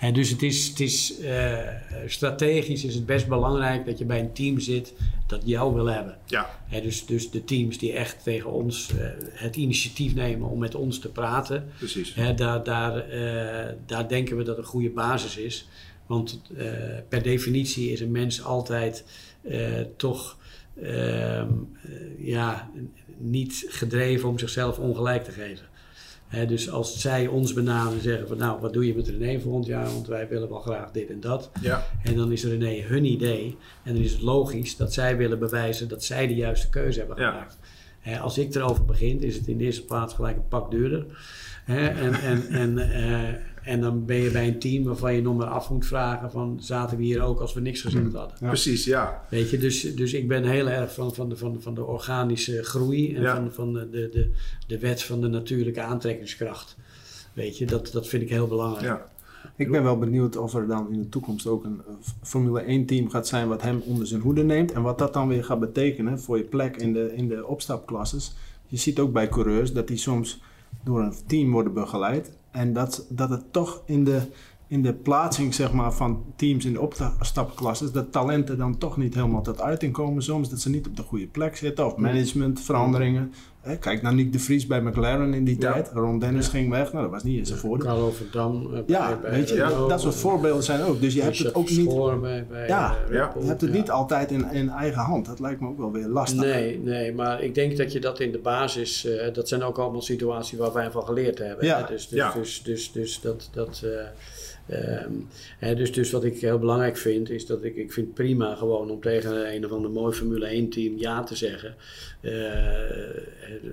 En 0.00 0.14
dus 0.14 0.30
het 0.30 0.42
is, 0.42 0.68
het 0.68 0.80
is 0.80 1.18
eh, 1.20 1.58
strategisch 2.06 2.84
is 2.84 2.94
het 2.94 3.06
best 3.06 3.28
belangrijk 3.28 3.86
dat 3.86 3.98
je 3.98 4.04
bij 4.04 4.20
een 4.20 4.32
team 4.32 4.58
zit 4.58 4.94
dat 5.26 5.42
jou 5.44 5.74
wil 5.74 5.86
hebben. 5.86 6.18
Ja, 6.26 6.50
Hè, 6.66 6.80
dus, 6.80 7.06
dus 7.06 7.30
de 7.30 7.44
teams 7.44 7.78
die 7.78 7.92
echt 7.92 8.22
tegen 8.22 8.50
ons 8.50 8.90
eh, 8.90 9.06
het 9.32 9.56
initiatief 9.56 10.14
nemen 10.14 10.48
om 10.48 10.58
met 10.58 10.74
ons 10.74 10.98
te 10.98 11.08
praten, 11.08 11.68
precies. 11.78 12.14
Hè, 12.14 12.34
daar, 12.34 12.64
daar, 12.64 13.08
eh, 13.08 13.74
daar 13.86 14.08
denken 14.08 14.36
we 14.36 14.42
dat 14.42 14.58
een 14.58 14.64
goede 14.64 14.90
basis 14.90 15.36
is. 15.36 15.68
Want 16.06 16.40
per 17.08 17.22
definitie 17.22 17.90
is 17.90 18.00
een 18.00 18.10
mens 18.10 18.44
altijd 18.44 19.04
toch 19.96 20.36
ja, 22.18 22.70
niet 23.16 23.64
gedreven 23.68 24.28
om 24.28 24.38
zichzelf 24.38 24.78
ongelijk 24.78 25.24
te 25.24 25.30
geven. 25.32 25.66
Hè, 26.26 26.46
dus 26.46 26.70
als 26.70 27.00
zij 27.00 27.26
ons 27.26 27.52
benaderen 27.52 27.96
en 27.96 28.02
zeggen 28.02 28.28
van 28.28 28.36
nou 28.36 28.60
wat 28.60 28.72
doe 28.72 28.86
je 28.86 28.94
met 28.94 29.08
René 29.08 29.40
volgend 29.40 29.66
jaar, 29.66 29.84
want 29.84 30.06
wij 30.06 30.28
willen 30.28 30.48
wel 30.48 30.60
graag 30.60 30.90
dit 30.90 31.10
en 31.10 31.20
dat. 31.20 31.50
Ja, 31.60 31.86
En 32.04 32.16
dan 32.16 32.32
is 32.32 32.44
René 32.44 32.80
hun 32.82 33.04
idee. 33.04 33.56
En 33.82 33.94
dan 33.94 34.02
is 34.02 34.12
het 34.12 34.20
logisch 34.22 34.76
dat 34.76 34.92
zij 34.92 35.16
willen 35.16 35.38
bewijzen 35.38 35.88
dat 35.88 36.04
zij 36.04 36.26
de 36.26 36.34
juiste 36.34 36.68
keuze 36.68 36.98
hebben 36.98 37.16
Ja. 37.20 37.30
gemaakt. 37.30 37.58
Hè, 38.00 38.18
als 38.18 38.38
ik 38.38 38.54
erover 38.54 38.84
begin, 38.84 39.22
is 39.22 39.34
het 39.36 39.46
in 39.46 39.58
de 39.58 39.64
eerste 39.64 39.84
plaats 39.84 40.14
gelijk 40.14 40.36
een 40.36 40.48
pak 40.48 40.70
duurder. 40.70 41.06
Hè, 41.64 41.86
en, 41.88 42.14
en, 42.14 42.48
en, 42.48 42.78
eh, 42.78 43.34
en 43.68 43.80
dan 43.80 44.04
ben 44.04 44.16
je 44.16 44.30
bij 44.30 44.48
een 44.48 44.58
team 44.58 44.84
waarvan 44.84 45.14
je 45.14 45.22
nog 45.22 45.36
maar 45.36 45.46
af 45.46 45.70
moet 45.70 45.86
vragen 45.86 46.30
van 46.30 46.58
zaten 46.60 46.96
we 46.96 47.02
hier 47.04 47.22
ook 47.22 47.40
als 47.40 47.54
we 47.54 47.60
niks 47.60 47.80
gezegd 47.80 48.12
hadden. 48.12 48.36
Ja. 48.40 48.46
precies, 48.46 48.84
ja. 48.84 49.22
Weet 49.30 49.50
je, 49.50 49.58
dus, 49.58 49.94
dus 49.94 50.12
ik 50.14 50.28
ben 50.28 50.44
heel 50.44 50.68
erg 50.68 50.94
van, 50.94 51.14
van, 51.14 51.28
de, 51.28 51.36
van, 51.36 51.52
de- 51.52 51.60
van 51.60 51.74
de 51.74 51.84
organische 51.84 52.62
groei 52.62 53.14
en 53.14 53.22
Ja. 53.22 53.34
van, 53.34 53.52
van 53.52 53.72
de, 53.72 53.90
de, 53.90 54.08
de, 54.12 54.30
de 54.66 54.78
wet 54.78 55.02
van 55.02 55.20
de 55.20 55.28
natuurlijke 55.28 55.80
aantrekkingskracht. 55.82 56.76
Weet 57.32 57.58
je, 57.58 57.66
dat, 57.66 57.90
dat 57.92 58.08
vind 58.08 58.22
ik 58.22 58.28
heel 58.30 58.46
belangrijk. 58.46 58.86
ja. 58.86 59.08
Ik 59.56 59.70
ben 59.70 59.82
wel 59.82 59.98
benieuwd 59.98 60.36
of 60.36 60.54
er 60.54 60.66
dan 60.66 60.92
in 60.92 60.98
de 61.02 61.08
toekomst 61.08 61.46
ook 61.46 61.64
een 61.64 61.80
eh, 61.88 61.94
Formule 62.22 62.60
1 62.60 62.86
team 62.86 63.10
gaat 63.10 63.26
zijn 63.28 63.48
wat 63.48 63.62
hem 63.62 63.82
onder 63.84 64.06
zijn 64.06 64.20
hoede 64.20 64.42
neemt. 64.44 64.72
En 64.72 64.82
wat 64.82 64.98
dat 64.98 65.12
dan 65.12 65.28
weer 65.28 65.44
gaat 65.44 65.60
betekenen 65.60 66.20
voor 66.20 66.36
je 66.38 66.44
plek 66.44 66.76
in 66.76 66.92
de, 66.92 67.12
in 67.16 67.28
de 67.28 67.46
opstapklasses. 67.46 68.32
Je 68.66 68.76
ziet 68.76 68.98
ook 68.98 69.12
bij 69.12 69.28
coureurs 69.28 69.72
dat 69.72 69.86
die 69.88 69.96
soms 69.96 70.40
door 70.84 71.00
een 71.00 71.14
team 71.26 71.50
worden 71.52 71.72
begeleid. 71.72 72.36
En 72.58 72.72
dat, 72.72 73.06
dat 73.08 73.30
het 73.30 73.52
toch 73.52 73.82
in 73.84 74.04
de, 74.04 74.20
in 74.66 74.82
de 74.82 74.94
plaatsing 74.94 75.54
zeg 75.54 75.72
maar, 75.72 75.92
van 75.92 76.24
teams 76.36 76.64
in 76.64 76.72
de 76.72 76.80
opstapklasses, 76.80 77.92
dat 77.92 78.12
talenten 78.12 78.58
dan 78.58 78.78
toch 78.78 78.96
niet 78.96 79.14
helemaal 79.14 79.42
tot 79.42 79.60
uiting 79.60 79.92
komen. 79.92 80.22
Soms 80.22 80.50
dat 80.50 80.60
ze 80.60 80.70
niet 80.70 80.86
op 80.86 80.96
de 80.96 81.02
goede 81.02 81.26
plek 81.26 81.56
zitten 81.56 81.86
of 81.86 81.96
managementveranderingen. 81.96 83.32
Hè, 83.68 83.76
kijk 83.78 84.02
naar 84.02 84.14
Nick 84.14 84.32
de 84.32 84.38
Vries 84.38 84.66
bij 84.66 84.80
McLaren 84.80 85.34
in 85.34 85.44
die 85.44 85.60
Ja. 85.60 85.72
tijd. 85.72 85.90
Ron 85.94 86.18
Dennis 86.18 86.48
ging 86.48 86.70
weg. 86.70 86.92
Nou, 86.92 87.02
dat 87.04 87.12
was 87.12 87.22
niet 87.22 87.38
in 87.38 87.46
zijn 87.46 87.58
voordeel. 87.58 87.86
Carlo 87.86 88.10
Verdam. 88.10 88.74
eh, 88.74 88.80
Ja, 88.86 89.18
bij- 89.22 89.30
weet 89.30 89.48
je, 89.48 89.54
Renault. 89.54 89.88
dat 89.90 90.00
soort 90.00 90.14
voorbeelden 90.14 90.62
zijn 90.62 90.82
ook. 90.82 91.00
Dus 91.00 91.14
je 91.14 91.22
hebt 91.22 91.38
het 91.38 91.54
ook 91.54 91.68
niet, 91.68 91.74
Verschoor 91.78 92.20
bij, 92.20 92.46
bij, 92.48 92.66
Ja, 92.68 92.96
eh, 93.10 93.12
je 93.40 93.46
hebt 93.46 93.60
het 93.60 93.72
niet 93.72 93.90
altijd 93.90 94.30
in, 94.30 94.50
in 94.52 94.68
eigen 94.70 95.02
hand. 95.02 95.26
Dat 95.26 95.40
lijkt 95.40 95.60
me 95.60 95.68
ook 95.68 95.78
wel 95.78 95.92
weer 95.92 96.06
lastig. 96.08 96.40
Nee, 96.40 96.78
nee, 96.78 97.14
maar 97.14 97.42
ik 97.42 97.54
denk 97.54 97.76
dat 97.76 97.92
je 97.92 98.00
dat 98.00 98.20
in 98.20 98.32
de 98.32 98.38
basis, 98.38 99.04
eh, 99.04 99.32
dat 99.34 99.48
zijn 99.48 99.62
ook 99.62 99.78
allemaal 99.78 100.02
situaties 100.02 100.58
waar 100.58 100.72
wij 100.72 100.90
van 100.90 101.02
geleerd 101.04 101.38
hebben. 101.38 101.66
Ja, 101.66 101.78
hè. 101.80 101.86
Dus, 101.86 102.08
dus, 102.08 102.18
ja. 102.18 102.32
dus, 102.32 102.62
dus, 102.62 102.92
dus 102.92 103.20
dat, 103.20 103.48
dat 103.52 103.82
eh, 103.84 103.90
ehm, 104.68 105.12
hè, 105.58 105.74
dus, 105.74 105.92
dus 105.92 106.10
wat 106.10 106.24
ik 106.24 106.40
heel 106.40 106.58
belangrijk 106.58 106.96
vind, 106.96 107.30
is 107.30 107.46
dat 107.46 107.64
ik, 107.64 107.76
ik 107.76 107.92
vind 107.92 108.14
prima 108.14 108.54
gewoon 108.54 108.90
om 108.90 109.00
tegen 109.00 109.54
een 109.54 109.64
of 109.64 109.72
ander 109.72 109.90
mooi 109.90 110.14
Formule 110.14 110.46
1 110.46 110.68
team 110.68 110.98
ja 110.98 111.22
te 111.22 111.36
zeggen. 111.36 111.74
Eh, 112.20 112.32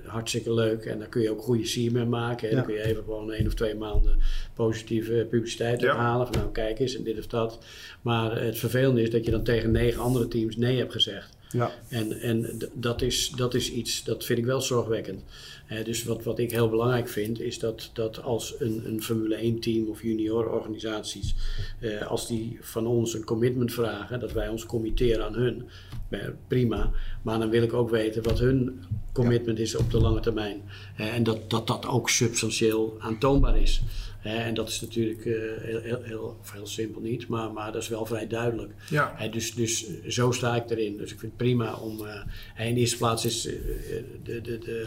hartstikke 0.04 0.54
leuk 0.54 0.84
en 0.84 0.98
daar 0.98 1.08
kun 1.08 1.22
je 1.22 1.30
ook 1.30 1.42
goede 1.42 1.66
sier 1.66 1.92
mee 1.92 2.04
maken. 2.04 2.48
Hè. 2.48 2.54
Ja. 2.54 2.56
Dan 2.56 2.66
kun 2.66 2.74
je 2.74 2.82
even 2.82 3.02
gewoon 3.02 3.32
één 3.32 3.46
of 3.46 3.54
twee 3.54 3.74
maanden 3.74 4.16
positieve 4.54 5.26
publiciteit 5.30 5.80
Ja. 5.80 5.92
ophalen. 5.92 6.26
Van 6.26 6.36
nou 6.36 6.52
kijk 6.52 6.78
eens 6.78 6.96
en 6.96 7.04
dit 7.04 7.18
of 7.18 7.26
dat. 7.26 7.58
Maar 8.02 8.42
het 8.42 8.58
vervelende 8.58 9.02
is 9.02 9.10
dat 9.10 9.24
je 9.24 9.30
dan 9.30 9.42
tegen 9.42 9.70
negen 9.70 10.00
andere 10.02 10.28
teams 10.28 10.56
nee 10.56 10.78
hebt 10.78 10.92
gezegd. 10.92 11.35
Ja. 11.50 11.70
En, 11.88 12.20
en 12.20 12.58
dat, 12.72 13.02
is, 13.02 13.30
dat 13.36 13.54
is 13.54 13.70
iets, 13.72 14.04
dat 14.04 14.24
vind 14.24 14.38
ik 14.38 14.44
wel 14.44 14.60
zorgwekkend. 14.60 15.22
Dus 15.84 16.04
wat, 16.04 16.22
wat 16.22 16.38
ik 16.38 16.50
heel 16.50 16.68
belangrijk 16.68 17.08
vind, 17.08 17.40
is 17.40 17.58
dat, 17.58 17.90
dat 17.92 18.22
als 18.22 18.54
een, 18.58 18.82
een 18.86 19.02
Formule 19.02 19.34
1 19.34 19.60
team 19.60 19.88
of 19.88 20.02
juniororganisaties, 20.02 21.34
eh, 21.80 22.06
als 22.06 22.26
die 22.26 22.58
van 22.60 22.86
ons 22.86 23.14
een 23.14 23.24
commitment 23.24 23.72
vragen, 23.72 24.20
dat 24.20 24.32
wij 24.32 24.48
ons 24.48 24.66
committeren 24.66 25.24
aan 25.24 25.34
hun, 25.34 25.68
eh, 26.08 26.20
prima. 26.48 26.90
Maar 27.22 27.38
dan 27.38 27.50
wil 27.50 27.62
ik 27.62 27.72
ook 27.72 27.90
weten 27.90 28.22
wat 28.22 28.38
hun 28.38 28.84
commitment 29.12 29.58
is 29.58 29.74
op 29.74 29.90
de 29.90 30.00
lange 30.00 30.20
termijn. 30.20 30.62
En 30.96 31.22
dat, 31.22 31.50
dat 31.50 31.66
dat 31.66 31.86
ook 31.86 32.10
substantieel 32.10 32.96
aantoonbaar 32.98 33.56
is. 33.56 33.82
En 34.34 34.54
dat 34.54 34.68
is 34.68 34.80
natuurlijk 34.80 35.26
eh, 35.26 35.32
heel, 35.62 36.02
heel, 36.02 36.36
heel, 36.52 36.66
simpel 36.66 37.00
niet, 37.00 37.28
maar, 37.28 37.52
maar 37.52 37.72
dat 37.72 37.82
is 37.82 37.88
wel 37.88 38.06
vrij 38.06 38.26
duidelijk. 38.26 38.72
Ja. 38.90 39.28
Dus, 39.30 39.54
dus 39.54 39.86
eh, 39.86 40.10
zo 40.10 40.30
sta 40.30 40.56
ik 40.56 40.70
erin. 40.70 40.96
Dus 40.96 41.12
ik 41.12 41.18
vind 41.18 41.32
het 41.32 41.40
prima 41.40 41.74
om. 41.74 42.06
eh, 42.06 42.66
in 42.66 42.74
de 42.74 42.80
eerste 42.80 42.96
plaats 42.96 43.24
is 43.24 43.42
de, 43.42 44.40
de, 44.40 44.58
de 44.58 44.86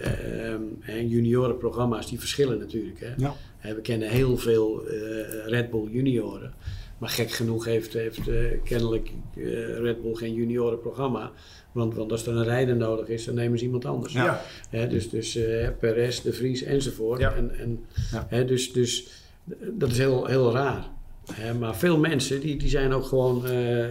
eh, 0.00 0.52
ehm, 0.52 0.62
hè, 0.80 0.96
juniorenprogramma's 0.96 2.08
die 2.08 2.18
verschillen 2.18 2.58
natuurlijk. 2.58 3.00
Hè. 3.00 3.12
Ja. 3.16 3.34
We 3.74 3.80
kennen 3.80 4.08
heel 4.08 4.36
veel 4.36 4.86
eh, 4.86 5.46
Red 5.46 5.70
Bull 5.70 5.88
junioren. 5.90 6.54
Maar 6.98 7.10
gek 7.10 7.30
genoeg 7.30 7.64
heeft, 7.64 7.92
heeft 7.92 8.20
kennelijk 8.64 9.10
eh, 9.36 9.78
Red 9.78 10.02
Bull 10.02 10.14
geen 10.14 10.34
juniorenprogramma. 10.34 11.32
Want, 11.72 11.94
want 11.94 12.12
als 12.12 12.26
er 12.26 12.36
een 12.36 12.44
rijder 12.44 12.76
nodig 12.76 13.08
is, 13.08 13.24
dan 13.24 13.34
nemen 13.34 13.58
ze 13.58 13.64
iemand 13.64 13.84
anders. 13.84 14.12
Ja. 14.12 14.40
Hè, 14.70 14.86
dus 14.88 15.10
dus 15.10 15.36
eh 15.36 15.68
Perez, 15.80 16.20
De 16.20 16.32
Vries 16.32 16.62
enzovoort. 16.62 17.20
Ja. 17.20 17.34
En, 17.34 17.58
en, 17.58 17.84
Ja. 18.30 18.42
dus, 18.42 18.72
dus 18.72 19.06
eh, 19.48 19.54
dat 19.72 19.90
is 19.90 19.98
heel, 19.98 20.26
heel 20.26 20.52
raar. 20.52 20.88
Hè, 21.32 21.54
maar 21.54 21.76
veel 21.76 21.98
mensen 21.98 22.40
die, 22.40 22.56
die 22.58 22.68
zijn 22.68 22.92
ook 22.92 23.04
gewoon 23.04 23.46
eh, 23.46 23.84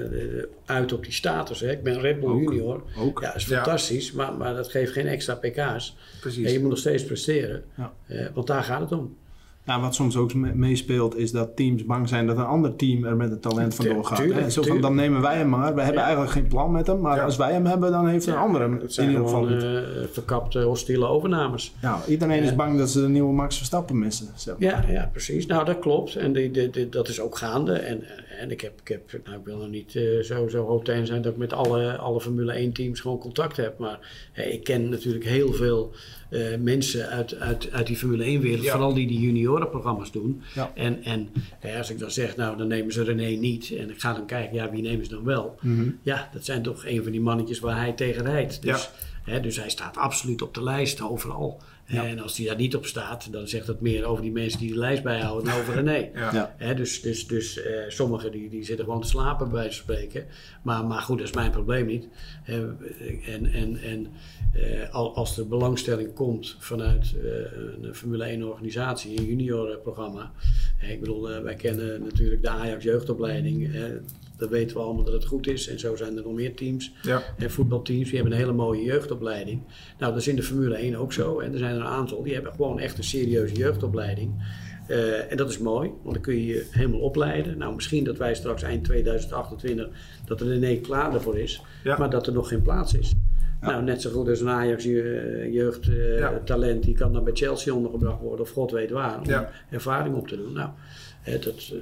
uit 0.66 0.94
op 0.94 1.04
die 1.04 1.14
status. 1.14 1.60
Hè. 1.60 1.72
Ik 1.72 1.84
ben 1.84 2.00
Red 2.00 2.20
Bull 2.20 2.30
Ook. 2.30 2.42
junior. 2.42 2.84
Ook. 2.98 3.20
Ja, 3.22 3.28
dat 3.28 3.36
is 3.36 3.46
Ja. 3.48 3.56
fantastisch, 3.56 4.12
maar, 4.12 4.34
maar 4.34 4.54
dat 4.56 4.68
geeft 4.70 4.92
geen 4.92 5.08
extra 5.08 5.36
pk's. 5.36 5.96
Precies. 6.22 6.46
En 6.46 6.52
je 6.52 6.60
moet 6.60 6.70
nog 6.70 6.78
steeds 6.78 7.06
presteren. 7.06 7.64
Ja. 7.78 7.94
Eh, 8.08 8.26
want 8.34 8.48
daar 8.48 8.64
gaat 8.64 8.80
het 8.82 8.92
om. 8.92 9.16
Ja, 9.66 9.80
wat 9.82 9.96
soms 9.96 10.16
ook 10.18 10.34
me- 10.34 10.52
meespeelt 10.56 11.18
is 11.18 11.32
dat 11.32 11.56
teams 11.56 11.86
bang 11.86 12.10
zijn 12.10 12.28
dat 12.28 12.38
een 12.38 12.44
ander 12.46 12.76
team 12.76 13.04
er 13.06 13.16
met 13.16 13.30
het 13.30 13.42
talent 13.42 13.76
vandoor 13.76 14.06
gaat. 14.06 14.18
Tuurlijk, 14.18 14.40
hè. 14.40 14.50
Zo 14.50 14.62
van, 14.62 14.82
dan 14.82 14.96
nemen 14.96 15.22
wij 15.22 15.38
hem 15.38 15.50
maar. 15.50 15.76
We 15.76 15.80
hebben 15.82 15.98
Ja. 16.00 16.04
eigenlijk 16.04 16.32
geen 16.32 16.48
plan 16.48 16.72
met 16.72 16.88
hem. 16.88 17.00
Maar 17.02 17.16
Ja. 17.18 17.24
als 17.24 17.38
wij 17.38 17.52
hem 17.52 17.66
hebben, 17.66 17.92
dan 17.92 18.08
heeft 18.08 18.26
een 18.28 18.36
ander 18.36 18.62
hem 18.62 18.74
in 18.74 19.04
ieder 19.08 19.22
geval 19.24 19.46
niet. 19.46 19.64
eh, 19.64 19.80
verkapte 20.12 20.60
hostiele 20.62 21.06
overnames. 21.08 21.74
Ja, 21.82 22.00
iedereen 22.08 22.44
is 22.44 22.56
bang 22.56 22.78
dat 22.78 22.90
ze 22.90 23.02
de 23.02 23.08
nieuwe 23.10 23.34
Max 23.34 23.58
Verstappen 23.58 24.00
missen. 24.00 24.28
zeg 24.36 24.58
maar. 24.60 24.70
Ja, 24.70 24.86
ja, 24.92 25.10
precies. 25.12 25.46
Nou, 25.46 25.66
dat 25.66 25.80
klopt. 25.80 26.16
En 26.16 26.34
die, 26.34 26.52
die, 26.52 26.70
die- 26.70 26.90
dat 26.90 27.08
is 27.08 27.20
ook 27.20 27.38
gaande. 27.38 27.74
En, 27.74 28.04
en 28.40 28.52
ik 28.52 28.62
heb, 28.62 28.74
ik 28.82 28.88
heb 28.88 29.26
nou, 29.26 29.38
ik 29.40 29.46
wil 29.46 29.58
nog 29.58 29.70
niet 29.70 29.96
eh, 29.96 30.04
zo, 30.24 30.48
zo 30.48 30.82
zijn 30.84 31.22
dat 31.22 31.32
ik 31.32 31.38
met 31.38 31.54
alle, 31.54 31.98
alle 31.98 32.22
Formule 32.22 32.52
1 32.54 32.72
teams 32.74 33.00
gewoon 33.00 33.18
contact 33.18 33.58
heb. 33.58 33.78
Maar 33.80 34.00
ik 34.52 34.64
ken 34.64 34.90
natuurlijk 34.90 35.26
heel 35.26 35.54
veel 35.54 35.92
eh, 36.30 36.42
mensen 36.60 37.08
uit, 37.10 37.36
uit, 37.40 37.70
uit 37.72 37.88
die 37.88 37.96
Formule 37.96 38.24
1 38.24 38.42
wereld. 38.42 38.68
Vooral 38.70 38.94
die 38.94 39.08
die 39.08 39.20
juniorenprogramma's 39.52 40.12
doen. 40.12 40.42
Ja. 40.54 40.72
En, 40.76 41.04
en 41.04 41.30
eh, 41.60 41.78
als 41.78 41.90
ik 41.90 42.00
dan 42.00 42.12
zeg, 42.12 42.36
nou 42.36 42.58
dan 42.58 42.68
nemen 42.68 42.94
ze 42.94 43.04
René 43.04 43.30
niet. 43.30 43.72
En 43.72 43.90
ik 43.90 44.00
ga 44.00 44.14
dan 44.14 44.26
kijken, 44.26 44.56
ja 44.56 44.70
wie 44.70 44.82
nemen 44.82 45.06
ze 45.06 45.12
dan 45.12 45.24
wel? 45.24 45.58
Mhm. 45.62 45.90
Ja, 46.02 46.30
dat 46.34 46.46
zijn 46.46 46.64
toch 46.64 46.86
een 46.86 47.04
van 47.04 47.12
die 47.12 47.22
mannetjes 47.22 47.60
waar 47.60 47.78
hij 47.78 47.92
tegen 47.92 48.24
rijdt. 48.24 48.62
Dus, 48.62 48.90
hè, 49.24 49.40
dus 49.40 49.58
hij 49.58 49.70
staat 49.70 49.98
absoluut 49.98 50.42
op 50.42 50.54
de 50.54 50.64
lijst 50.64 51.02
overal. 51.02 51.62
En 51.92 52.20
als 52.20 52.38
hij 52.38 52.46
daar 52.48 52.56
niet 52.56 52.76
op 52.76 52.86
staat, 52.86 53.32
dan 53.32 53.48
zegt 53.48 53.68
dat 53.68 53.82
meer 53.82 54.06
over 54.06 54.24
die 54.24 54.32
mensen 54.32 54.60
die 54.60 54.72
de 54.74 54.78
lijst 54.80 55.04
bijhouden 55.04 55.46
dan 55.52 55.60
over 55.60 55.74
René. 55.74 56.10
Ja. 56.20 56.34
Ja. 56.34 56.56
Hè, 56.58 56.74
dus 56.76 57.02
dus, 57.02 57.28
dus 57.28 57.62
eh, 57.62 57.74
sommigen 57.88 58.32
die, 58.32 58.50
die 58.50 58.64
zitten 58.64 58.86
gewoon 58.86 59.02
te 59.02 59.08
slapen 59.08 59.50
bij 59.50 59.56
wijze 59.60 59.84
van 59.84 59.96
spreken. 59.96 60.26
Maar, 60.64 60.86
maar 60.86 61.02
goed, 61.02 61.18
dat 61.18 61.28
is 61.28 61.34
mijn 61.34 61.52
probleem 61.52 61.86
niet. 61.86 62.08
En 62.46 62.80
en, 63.54 63.78
en 63.84 64.08
eh, 64.54 64.90
al- 64.94 65.16
als 65.16 65.38
er 65.38 65.48
belangstelling 65.48 66.14
komt 66.14 66.56
vanuit 66.60 67.14
eh, 67.24 67.32
een 67.82 67.96
Formule 67.96 68.24
1 68.24 68.44
organisatie, 68.44 69.18
een 69.20 69.26
juniorenprogramma. 69.26 70.32
Eh, 70.80 70.92
ik 70.92 71.00
bedoel, 71.00 71.42
wij 71.44 71.56
kennen 71.56 72.04
natuurlijk 72.04 72.42
de 72.42 72.50
Ajax 72.50 72.84
jeugdopleiding. 72.84 73.70
Eh, 74.42 74.50
dan 74.50 74.50
weten 74.50 74.78
we 74.78 74.84
allemaal 74.84 75.04
dat 75.04 75.14
het 75.14 75.26
goed 75.26 75.48
is. 75.48 75.68
En 75.68 75.80
zo 75.80 75.96
zijn 75.96 76.18
er 76.18 76.24
nog 76.24 76.34
meer 76.34 76.54
teams. 76.56 76.92
Ja. 77.02 77.22
En 77.38 77.52
voetbalteams, 77.52 78.04
die 78.06 78.14
hebben 78.16 78.32
een 78.34 78.40
hele 78.40 78.52
mooie 78.54 78.84
jeugdopleiding. 78.84 79.62
Nou, 80.00 80.12
dat 80.12 80.22
is 80.22 80.28
in 80.28 80.36
de 80.36 80.44
Formule 80.44 80.76
1 80.76 80.96
ook 80.96 81.14
zo. 81.14 81.40
En 81.40 81.52
er 81.54 81.58
zijn 81.60 81.76
er 81.76 81.82
een 81.82 81.88
aantal, 81.88 82.24
die 82.24 82.34
hebben 82.34 82.52
gewoon 82.52 82.80
echt 82.80 82.98
een 82.98 83.04
serieuze 83.04 83.56
jeugdopleiding. 83.56 84.60
Eh, 84.88 85.32
en 85.32 85.38
dat 85.38 85.50
is 85.50 85.58
mooi, 85.58 85.90
want 86.04 86.14
dan 86.14 86.24
kun 86.24 86.36
je 86.36 86.46
je 86.46 86.66
helemaal 86.72 87.00
opleiden. 87.00 87.58
Nou, 87.58 87.76
misschien 87.76 88.04
dat 88.04 88.18
wij 88.18 88.36
straks 88.36 88.62
eind 88.64 88.84
2028, 88.84 89.90
dat 90.26 90.42
er 90.42 90.48
René 90.48 90.76
klaar 90.76 91.14
ervoor 91.14 91.38
is, 91.40 91.62
Ja. 91.84 91.98
maar 91.98 92.10
dat 92.10 92.28
er 92.28 92.34
nog 92.34 92.48
geen 92.48 92.62
plaats 92.62 92.94
is. 92.94 93.14
Nou, 93.62 93.84
net 93.84 94.02
zo 94.02 94.10
goed 94.10 94.30
als 94.30 94.40
een 94.40 94.50
Ajax 94.50 94.84
je- 94.84 95.50
jeugdtalent, 95.52 96.20
Ja. 96.20 96.42
talent 96.46 96.84
die 96.84 96.96
kan 96.96 97.14
dan 97.14 97.24
bij 97.24 97.34
Chelsea 97.36 97.74
ondergebracht 97.74 98.22
worden, 98.22 98.46
of 98.46 98.52
god 98.52 98.72
weet 98.72 98.90
waar, 98.90 99.20
om 99.20 99.46
ervaring 99.70 100.16
op 100.16 100.28
te 100.28 100.36
doen. 100.38 100.54
Nou, 100.54 100.70
hè, 101.22 101.40
dat, 101.40 101.72
eh, 101.74 101.78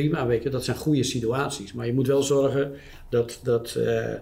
prima, 0.00 0.26
weet 0.26 0.42
je, 0.42 0.50
dat 0.50 0.64
zijn 0.64 0.76
goede 0.76 1.02
situaties. 1.02 1.72
Maar 1.72 1.86
je 1.86 1.94
moet 1.94 2.06
wel 2.06 2.22
zorgen 2.22 2.72
dat, 3.10 3.40
dat, 3.42 3.74
eh, 3.74 4.14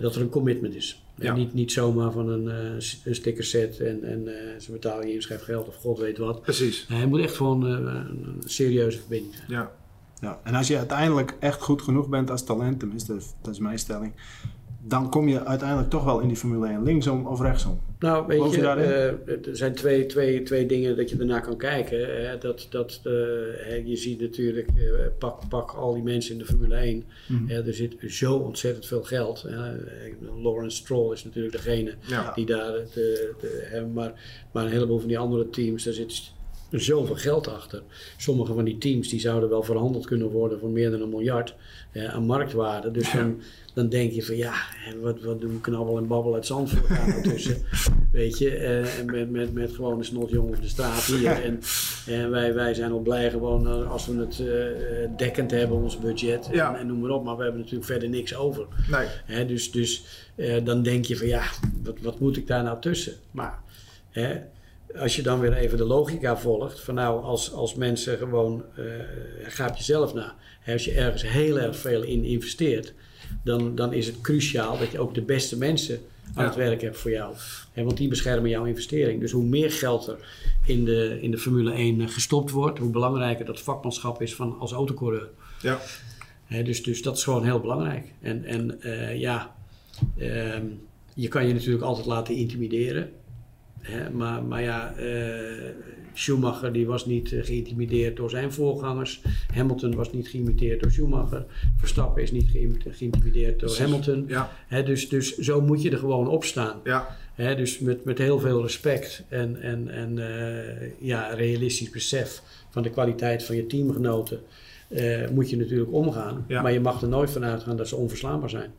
dat 0.00 0.14
er 0.14 0.20
een 0.20 0.28
commitment 0.28 0.74
is. 0.74 1.02
Ja. 1.20 1.30
En 1.30 1.38
niet, 1.38 1.54
niet 1.54 1.72
zomaar 1.72 2.12
van 2.12 2.28
een, 2.28 2.48
eh, 2.48 3.04
een 3.04 3.14
sticker 3.14 3.44
set 3.44 3.80
en, 3.80 4.04
en 4.04 4.28
eh, 4.28 4.60
ze 4.60 4.72
betalen 4.72 5.06
je 5.06 5.14
inschrijfgeld 5.14 5.68
of 5.68 5.76
god 5.76 5.98
weet 5.98 6.18
wat. 6.18 6.42
Precies. 6.42 6.86
Het 6.88 7.08
moet 7.08 7.20
echt 7.20 7.36
gewoon 7.36 7.66
eh, 7.66 7.72
een 7.72 8.42
serieuze 8.44 8.98
verbinding 8.98 9.34
zijn. 9.34 9.50
Ja. 9.50 9.70
Ja. 10.20 10.40
En 10.44 10.54
als 10.54 10.68
je 10.68 10.76
uiteindelijk 10.76 11.36
echt 11.38 11.62
goed 11.62 11.82
genoeg 11.82 12.08
bent 12.08 12.30
als 12.30 12.44
talent, 12.44 12.78
tenminste, 12.78 13.18
dat 13.42 13.52
is 13.52 13.58
mijn 13.58 13.78
stelling. 13.78 14.12
Dan 14.82 15.10
kom 15.10 15.28
je 15.28 15.44
uiteindelijk 15.44 15.90
toch 15.90 16.04
wel 16.04 16.20
in 16.20 16.28
die 16.28 16.36
Formule 16.36 16.66
1, 16.66 16.82
linksom 16.82 17.26
of 17.26 17.40
rechtsom. 17.40 17.80
Nou, 17.98 18.26
weet 18.26 18.38
Geloof 18.38 18.56
je, 18.56 18.60
eh, 18.62 19.46
er 19.48 19.56
zijn 19.56 19.74
twee, 19.74 20.06
twee, 20.06 20.42
twee 20.42 20.66
dingen 20.66 20.96
dat 20.96 21.10
je 21.10 21.16
ernaar 21.18 21.42
kan 21.42 21.56
kijken. 21.56 22.26
Hè. 22.26 22.38
Dat, 22.38 22.66
dat, 22.70 23.00
eh, 23.04 23.86
je 23.86 23.96
ziet 23.96 24.20
natuurlijk, 24.20 24.68
eh, 24.68 25.06
pak, 25.18 25.48
pak 25.48 25.70
al 25.70 25.94
die 25.94 26.02
mensen 26.02 26.32
in 26.32 26.38
de 26.38 26.44
Formule 26.44 26.76
1. 26.76 27.04
Mhm. 27.28 27.46
Hè, 27.48 27.66
er 27.66 27.74
zit 27.74 27.96
zo 28.06 28.34
ontzettend 28.36 28.86
veel 28.86 29.02
geld. 29.02 29.42
hè. 29.42 29.72
Lawrence 30.42 30.76
Stroll 30.76 31.12
is 31.12 31.24
natuurlijk 31.24 31.54
degene 31.54 31.94
Ja. 32.06 32.32
die 32.34 32.46
daar 32.46 32.72
de, 32.94 33.32
hebben. 33.70 33.92
Maar, 33.92 34.12
maar 34.52 34.64
een 34.64 34.70
heleboel 34.72 34.98
van 34.98 35.08
die 35.08 35.18
andere 35.18 35.50
teams, 35.50 35.84
daar 35.84 35.94
zit 35.94 36.32
zoveel 36.70 37.16
geld 37.16 37.48
achter. 37.48 37.82
Sommige 38.16 38.54
van 38.54 38.64
die 38.64 38.78
teams 38.78 39.08
die 39.08 39.20
zouden 39.20 39.48
wel 39.48 39.62
verhandeld 39.62 40.06
kunnen 40.06 40.30
worden 40.30 40.58
voor 40.58 40.70
meer 40.70 40.90
dan 40.90 41.00
een 41.00 41.08
miljard 41.08 41.54
eh, 41.92 42.14
aan 42.14 42.26
marktwaarde. 42.26 42.90
Dus 42.90 43.12
dan, 43.12 43.40
dan 43.74 43.88
denk 43.88 44.12
je 44.12 44.22
van 44.22 44.36
ja, 44.36 44.54
wat, 45.00 45.20
wat 45.20 45.40
doen 45.40 45.60
knabbel 45.60 45.98
en 45.98 46.06
babbel 46.06 46.34
uit 46.34 46.46
Zandvoort 46.46 46.88
daar 46.88 47.08
nou 47.08 47.22
tussen? 47.30 47.56
Weet 48.12 48.38
je, 48.38 48.56
eh, 48.56 49.04
met, 49.06 49.30
met, 49.30 49.52
met 49.52 49.72
gewoon 49.72 49.98
een 49.98 50.04
snotjongen 50.04 50.54
op 50.54 50.62
de 50.62 50.68
straat 50.68 51.04
hier. 51.04 51.42
En, 51.42 51.60
en 52.06 52.30
wij, 52.30 52.54
wij 52.54 52.74
zijn 52.74 52.92
al 52.92 53.00
blij 53.00 53.30
gewoon 53.30 53.68
eh, 53.68 53.90
als 53.90 54.06
we 54.06 54.16
het 54.16 54.40
eh, 54.40 55.16
dekkend 55.16 55.50
hebben, 55.50 55.76
ons 55.76 55.98
budget. 55.98 56.48
Ja. 56.52 56.74
En, 56.74 56.80
en 56.80 56.86
noem 56.86 57.00
maar 57.00 57.10
op, 57.10 57.24
maar 57.24 57.36
we 57.36 57.42
hebben 57.42 57.60
natuurlijk 57.60 57.90
verder 57.90 58.08
niks 58.08 58.34
over. 58.34 58.66
Nee. 58.90 59.06
Hè, 59.24 59.46
dus 59.46 59.70
dus 59.70 60.04
eh, 60.34 60.64
dan 60.64 60.82
denk 60.82 61.04
je 61.04 61.16
van 61.16 61.26
ja, 61.26 61.42
wat, 61.82 62.00
wat 62.00 62.20
moet 62.20 62.36
ik 62.36 62.46
daar 62.46 62.62
nou 62.62 62.80
tussen? 62.80 63.14
Maar 63.30 63.58
hè, 64.10 64.40
als 64.98 65.16
je 65.16 65.22
dan 65.22 65.40
weer 65.40 65.52
even 65.52 65.78
de 65.78 65.84
logica 65.84 66.36
volgt, 66.36 66.80
van 66.80 66.94
nou 66.94 67.22
als, 67.22 67.52
als 67.52 67.74
mensen 67.74 68.18
gewoon, 68.18 68.64
eh 68.76 68.84
ga 69.42 69.68
op 69.68 69.76
jezelf 69.76 70.14
na. 70.14 70.34
Als 70.66 70.84
je 70.84 70.92
ergens 70.92 71.22
heel 71.22 71.58
erg 71.58 71.76
veel 71.76 72.02
in 72.02 72.24
investeert, 72.24 72.94
dan, 73.44 73.74
dan 73.74 73.92
is 73.92 74.06
het 74.06 74.20
cruciaal 74.20 74.78
dat 74.78 74.90
je 74.90 74.98
ook 74.98 75.14
de 75.14 75.22
beste 75.22 75.58
mensen 75.58 76.00
aan 76.34 76.42
Ja. 76.42 76.48
het 76.48 76.58
werk 76.58 76.80
hebt 76.80 76.98
voor 76.98 77.10
jou. 77.10 77.34
Want 77.74 77.96
die 77.96 78.08
beschermen 78.08 78.50
jouw 78.50 78.64
investering. 78.64 79.20
Dus 79.20 79.32
hoe 79.32 79.44
meer 79.44 79.70
geld 79.72 80.06
er 80.06 80.18
in 80.66 80.84
de, 80.84 81.18
in 81.20 81.30
de 81.30 81.38
Formule 81.38 81.72
1 81.72 82.08
gestopt 82.08 82.50
wordt, 82.50 82.78
hoe 82.78 82.90
belangrijker 82.90 83.44
dat 83.44 83.60
vakmanschap 83.60 84.22
is 84.22 84.34
van 84.34 84.58
als 84.58 84.72
autocoureur. 84.72 85.28
Ja. 85.62 85.78
Dus, 86.64 86.82
dus 86.82 87.02
dat 87.02 87.16
is 87.16 87.24
gewoon 87.24 87.44
heel 87.44 87.60
belangrijk. 87.60 88.06
En, 88.20 88.44
en 88.44 88.82
eh, 88.82 89.18
ja, 89.18 89.54
ehm, 90.18 90.64
je 91.14 91.28
kan 91.28 91.46
je 91.46 91.52
natuurlijk 91.54 91.84
altijd 91.84 92.06
laten 92.06 92.34
intimideren. 92.34 93.10
Maar, 94.12 94.42
maar 94.42 94.62
ja, 94.62 94.94
eh, 94.94 95.70
Schumacher 96.12 96.72
die 96.72 96.86
was 96.86 97.06
niet 97.06 97.32
eh, 97.32 97.44
geïntimideerd 97.44 98.16
door 98.16 98.30
zijn 98.30 98.52
voorgangers. 98.52 99.22
Hamilton 99.54 99.94
was 99.94 100.12
niet 100.12 100.28
geïmiteerd 100.28 100.80
door 100.80 100.90
Schumacher. 100.90 101.44
Verstappen 101.76 102.22
is 102.22 102.32
niet 102.32 102.48
geïntimideerd 102.88 103.60
door. 103.60 103.76
Hamilton. 103.78 104.24
Ja, 104.28 104.50
dus, 104.82 105.08
dus 105.08 105.36
zo 105.38 105.60
moet 105.60 105.82
je 105.82 105.90
er 105.90 105.98
gewoon 105.98 106.28
op 106.28 106.44
staan. 106.44 106.80
ja, 106.84 107.16
Hè, 107.34 107.56
dus 107.56 107.78
met, 107.78 108.04
met 108.04 108.18
heel 108.18 108.38
veel 108.38 108.62
respect 108.62 109.24
en, 109.28 109.60
en, 109.60 109.88
en 109.88 110.18
eh, 110.18 110.90
ja, 110.98 111.28
realistisch 111.34 111.90
besef 111.90 112.42
van 112.70 112.82
de 112.82 112.90
kwaliteit 112.90 113.44
van 113.44 113.56
je 113.56 113.66
teamgenoten. 113.66 114.40
moet 115.32 115.50
je 115.50 115.56
natuurlijk 115.56 115.92
omgaan. 115.92 116.44
Ja. 116.48 116.62
Maar 116.62 116.72
je 116.72 116.80
mag 116.80 117.02
er 117.02 117.08
nooit 117.08 117.30
van 117.30 117.44
uitgaan 117.44 117.76
dat 117.76 117.88
ze 117.88 117.96
onverslaanbaar 117.96 118.50
zijn. 118.50 118.72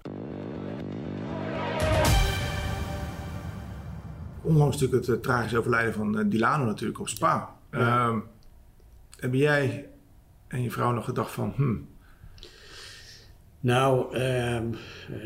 Onlangs 4.41 4.79
natuurlijk 4.79 5.05
het 5.05 5.15
eh, 5.15 5.21
tragische 5.21 5.57
overlijden 5.57 5.93
van 5.93 6.19
eh, 6.19 6.25
Dilano 6.27 6.65
natuurlijk 6.65 6.99
op 6.99 7.09
Spa. 7.09 7.55
Ja. 7.71 7.79
Ehm, 7.79 8.19
hebben 9.19 9.39
jij 9.39 9.89
en 10.47 10.63
je 10.63 10.71
vrouw 10.71 10.91
nog 10.91 11.05
gedacht 11.05 11.31
van, 11.31 11.53
hmm, 11.55 11.87
Nou, 13.59 14.15
eh, 14.15 14.61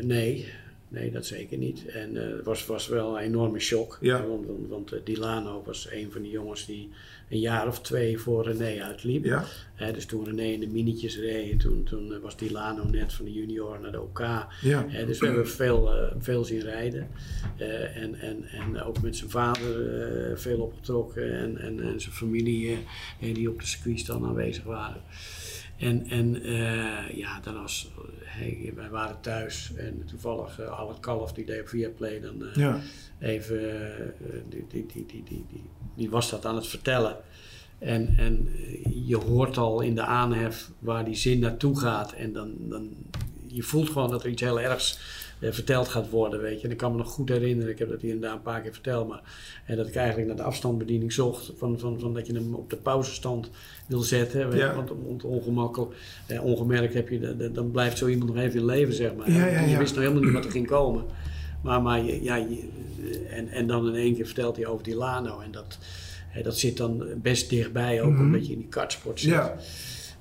nee. 0.00 0.54
Nee, 0.88 1.10
dat 1.10 1.26
zeker 1.26 1.58
niet. 1.58 1.86
En 1.86 2.16
eh, 2.16 2.36
het 2.36 2.44
was, 2.44 2.66
was 2.66 2.88
wel 2.88 3.16
een 3.16 3.22
enorme 3.22 3.58
shock. 3.58 3.98
Ja. 4.00 4.26
Want, 4.26 4.46
want, 4.46 4.68
want, 4.68 4.92
eh, 4.92 4.98
Dilano 5.04 5.62
was 5.64 5.88
een 5.90 6.12
van 6.12 6.22
de 6.22 6.30
jongens 6.30 6.66
die 6.66 6.90
een 7.28 7.38
jaar 7.38 7.66
of 7.66 7.80
twee 7.80 8.18
voor 8.18 8.44
René 8.44 8.82
uitliep. 8.82 9.24
ja, 9.24 9.92
dus 9.92 10.06
toen 10.06 10.24
René 10.24 10.42
in 10.42 10.60
de 10.60 10.66
minietjes 10.66 11.18
reed, 11.18 11.60
toen, 11.60 11.84
toen 11.84 12.12
eh, 12.12 12.18
was 12.18 12.36
Dilano 12.36 12.84
net 12.84 13.12
van 13.12 13.24
de 13.24 13.32
junior 13.32 13.80
naar 13.80 13.92
de 13.92 14.00
OK. 14.00 14.18
ja, 14.62 14.86
dus 15.06 15.18
we 15.18 15.26
hebben 15.26 15.48
veel, 15.48 15.90
veel 16.18 16.44
zien 16.44 16.60
rijden. 16.60 17.08
En, 17.94 18.20
en, 18.20 18.44
en 18.44 18.82
ook 18.82 19.02
met 19.02 19.16
zijn 19.16 19.30
vader 19.30 20.38
veel 20.38 20.58
opgetrokken. 20.58 21.38
En, 21.38 21.58
en, 21.58 21.80
en 21.80 22.00
zijn 22.00 22.14
familie 22.14 22.78
die 23.20 23.50
op 23.50 23.60
de 23.60 23.66
circuits 23.66 24.04
dan 24.04 24.26
aanwezig 24.26 24.64
waren. 24.64 25.02
En, 25.78 26.06
en 26.08 26.42
eh, 26.42 27.16
ja, 27.16 27.40
dan 27.40 27.68
hey, 28.22 28.72
wij 28.74 28.90
waren 28.90 29.20
thuis 29.20 29.72
en 29.76 30.04
toevallig 30.06 30.60
uh, 30.60 30.78
Alec 30.78 31.00
Kalf 31.00 31.32
die 31.32 31.44
deed 31.44 31.60
op 31.60 31.68
Viaplay 31.68 32.20
dan 32.20 32.46
eh, 32.46 32.54
ja, 32.54 32.80
even, 33.20 33.86
eh, 33.88 34.06
die, 34.48 34.66
die, 34.68 34.86
die, 34.86 35.06
die, 35.06 35.24
die, 35.24 35.44
die, 35.94 36.10
was 36.10 36.30
dat 36.30 36.46
aan 36.46 36.54
het 36.54 36.66
vertellen. 36.66 37.16
En, 37.78 38.14
en 38.16 38.48
eh, 38.56 39.06
je 39.06 39.16
hoort 39.16 39.56
al 39.56 39.80
in 39.80 39.94
de 39.94 40.04
aanhef 40.04 40.70
waar 40.78 41.04
die 41.04 41.14
zin 41.14 41.38
naartoe 41.38 41.78
gaat. 41.78 42.12
En 42.12 42.32
dan, 42.32 42.54
dan 42.58 42.96
je 43.46 43.62
voelt 43.62 43.90
gewoon 43.90 44.10
dat 44.10 44.24
er 44.24 44.30
iets 44.30 44.42
heel 44.42 44.60
ergs 44.60 44.92
eh, 44.94 45.00
verteld 45.40 45.88
gaat 45.88 46.10
worden, 46.10 46.40
weet 46.40 46.60
je. 46.60 46.66
En 46.66 46.72
ik 46.72 46.76
kan 46.78 46.90
me 46.92 46.96
nog 46.98 47.08
goed 47.10 47.28
herinneren, 47.28 47.72
ik 47.72 47.78
heb 47.78 47.88
dat 47.88 48.00
hier 48.00 48.12
en 48.12 48.20
daar 48.20 48.32
een 48.32 48.42
paar 48.42 48.60
keer 48.60 48.72
verteld, 48.72 49.08
maar 49.08 49.20
eh, 49.66 49.76
dat 49.76 49.86
ik 49.86 49.94
eigenlijk 49.94 50.26
naar 50.28 50.36
de 50.36 50.42
afstandsbediening 50.42 51.12
zocht, 51.12 51.52
van, 51.56 51.78
van, 51.78 52.00
van 52.00 52.14
dat 52.14 52.26
je 52.26 52.32
hem 52.34 52.54
op 52.54 52.70
de 52.70 52.76
pauzestand 52.76 53.50
wil 53.86 54.00
zetten. 54.00 54.48
weet 54.50 54.58
Ja. 54.60 54.74
Want, 54.74 55.22
ongemakkelijk, 55.24 55.92
eh, 56.26 56.44
ongemerkt 56.44 56.94
heb 56.94 57.08
je, 57.08 57.18
de- 57.18 57.36
de- 57.36 57.52
dan 57.52 57.70
blijft 57.70 57.98
zo 57.98 58.06
iemand 58.08 58.34
nog 58.34 58.42
even 58.44 58.58
in 58.60 58.64
leven, 58.64 58.94
zeg 58.94 59.14
maar. 59.14 59.30
Ja, 59.30 59.46
ja, 59.46 59.60
Je 59.60 59.78
wist 59.78 59.94
nog 59.94 60.02
helemaal 60.02 60.22
niet 60.24 60.32
wat 60.32 60.44
er 60.44 60.50
ging 60.50 60.66
komen. 60.66 61.04
Maar, 61.62 61.82
maar 61.82 62.04
ja, 62.04 62.36
je- 62.36 62.68
en, 63.30 63.48
en 63.48 63.66
dan 63.66 63.88
in 63.88 63.94
één 63.94 64.14
keer 64.14 64.26
vertelt 64.26 64.56
hij 64.56 64.66
over 64.66 64.84
die 64.84 64.96
Lano. 64.96 65.40
En 65.40 65.50
dat, 65.50 65.78
hè, 66.28 66.42
dat 66.42 66.58
zit 66.58 66.76
dan 66.76 67.04
best 67.16 67.50
dichtbij, 67.50 68.02
ook 68.02 68.18
omdat 68.18 68.46
je 68.46 68.52
in 68.52 68.58
die 68.58 68.68
kartsport 68.68 69.20
zit. 69.20 69.30
Ja, 69.30 69.56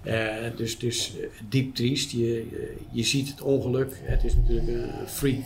Eh, 0.05 0.25
dus 0.55 0.79
dus 0.79 1.13
eh, 1.19 1.27
diep 1.49 1.75
triest. 1.75 2.11
Je, 2.11 2.47
je, 2.91 3.03
ziet 3.03 3.27
het 3.27 3.41
ongeluk. 3.41 3.93
Het 4.03 4.23
is 4.23 4.35
natuurlijk 4.35 4.67
een 4.67 5.07
freak 5.07 5.39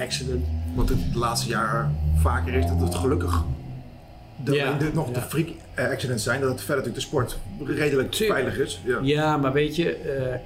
accident. 0.00 0.44
want 0.74 0.88
het 0.88 0.98
laatste 1.14 1.48
jaar 1.48 1.90
vaker 2.16 2.54
is 2.54 2.66
dat 2.66 2.80
het 2.80 2.94
gelukkig 2.94 3.44
de, 4.44 4.52
Ja, 4.52 4.78
de- 4.78 4.90
nog 4.94 5.10
freak 5.28 5.48
eh, 5.74 5.88
accidents 5.88 6.22
zijn, 6.24 6.40
dat 6.40 6.50
het 6.50 6.58
verder 6.62 6.76
natuurlijk 6.76 6.94
de 7.04 7.08
sport 7.08 7.38
redelijk 7.76 8.10
Tuurlijk. 8.10 8.38
veilig 8.40 8.58
is. 8.66 8.80
Ja, 8.84 8.98
Ja, 9.02 9.36
maar 9.36 9.52
weet 9.52 9.76
je, 9.76 9.94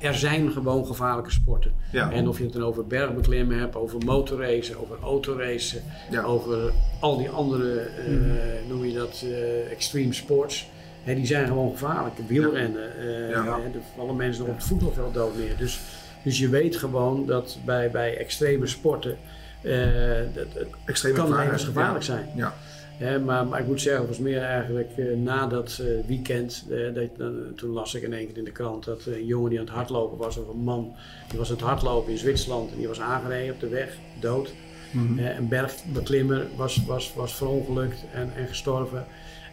er 0.01 0.15
zijn 0.15 0.53
gewoon 0.53 0.87
gevaarlijke 0.87 1.31
sporten. 1.31 1.73
En 1.93 2.29
of 2.29 2.39
je 2.39 2.45
het 2.45 2.53
dan 2.53 2.63
over 2.63 2.87
bergbeklimmen 2.87 3.59
hebt, 3.59 3.77
over 3.77 3.99
motorracen, 4.05 4.81
over 4.81 4.97
autoracen, 5.03 5.83
over 6.25 6.73
al 7.01 7.17
die 7.19 7.29
andere, 7.29 7.79
eh, 7.81 8.69
noem 8.69 8.85
je 8.85 8.93
dat, 8.93 9.25
extreme 9.71 10.13
sports. 10.13 10.67
Hè, 11.07 11.15
die 11.15 11.27
zijn 11.27 11.47
gewoon 11.47 11.71
gevaarlijk. 11.71 12.15
Wielrennen, 12.27 12.99
eh, 12.99 13.31
Ja. 13.31 13.45
er 13.45 13.81
vallen 13.97 14.17
mensen 14.17 14.43
nog 14.43 14.51
op 14.53 14.57
het 14.59 14.67
voetbalveld 14.67 15.15
dood 15.15 15.37
neer. 15.39 15.57
Dus, 15.57 15.81
dus 16.23 16.39
je 16.39 16.49
weet 16.49 16.77
gewoon 16.77 17.27
dat 17.27 17.59
bij, 17.65 17.91
bij 17.91 18.17
extreme 18.17 18.67
sporten, 18.67 19.17
eh, 19.61 19.73
dat, 20.35 20.47
het 20.55 20.69
extreme 20.85 21.15
kan 21.15 21.29
ja. 21.29 21.57
gevaarlijk 21.57 22.05
zijn. 22.05 22.29
Ja, 22.35 22.55
maar, 23.25 23.47
maar 23.47 23.61
ik 23.61 23.67
moet 23.67 23.81
zeggen, 23.81 24.01
het 24.01 24.11
was 24.11 24.19
meer 24.19 24.43
eigenlijk 24.43 24.91
eh, 24.97 25.05
na 25.17 25.47
dat 25.47 25.81
eh, 25.83 25.87
weekend. 26.07 26.65
eh, 26.71 26.95
dat, 26.95 27.57
toen 27.57 27.71
las 27.71 27.95
ik 27.95 28.03
in 28.03 28.13
één 28.13 28.27
keer 28.27 28.37
in 28.37 28.45
de 28.45 28.51
krant 28.51 28.85
dat 28.85 29.07
eh, 29.07 29.15
een 29.17 29.27
jongen 29.27 29.51
die 29.51 29.59
aan 29.59 29.65
het 29.65 29.75
hardlopen 29.75 30.19
was, 30.19 30.37
of 30.37 30.49
een 30.49 30.57
man, 30.65 30.95
die 31.29 31.39
was 31.39 31.49
aan 31.51 31.57
het 31.57 31.65
hardlopen 31.65 32.13
in 32.13 32.19
Zwitserland 32.19 32.71
en 32.71 32.77
die 32.79 32.89
was 32.89 33.01
aangereden 33.01 33.55
op 33.55 33.61
de 33.61 33.69
weg, 33.69 33.97
dood. 34.21 34.53
Eh, 35.19 35.37
een 35.37 35.49
bergbeklimmer 35.49 36.47
was, 36.57 36.85
was, 36.87 37.13
was 37.15 37.35
verongelukt 37.35 38.05
en, 38.13 38.31
en 38.37 38.47
gestorven. 38.47 39.05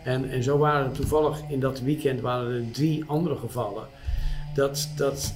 En, 0.03 0.29
en 0.29 0.43
zo 0.43 0.57
waren 0.57 0.85
er 0.85 0.91
toevallig 0.91 1.37
in 1.47 1.59
dat 1.59 1.79
weekend 1.81 2.21
waren 2.21 2.51
er 2.51 2.71
drie 2.71 3.03
andere 3.07 3.35
gevallen. 3.35 3.83
Dat, 4.55 4.89
dat 4.95 5.33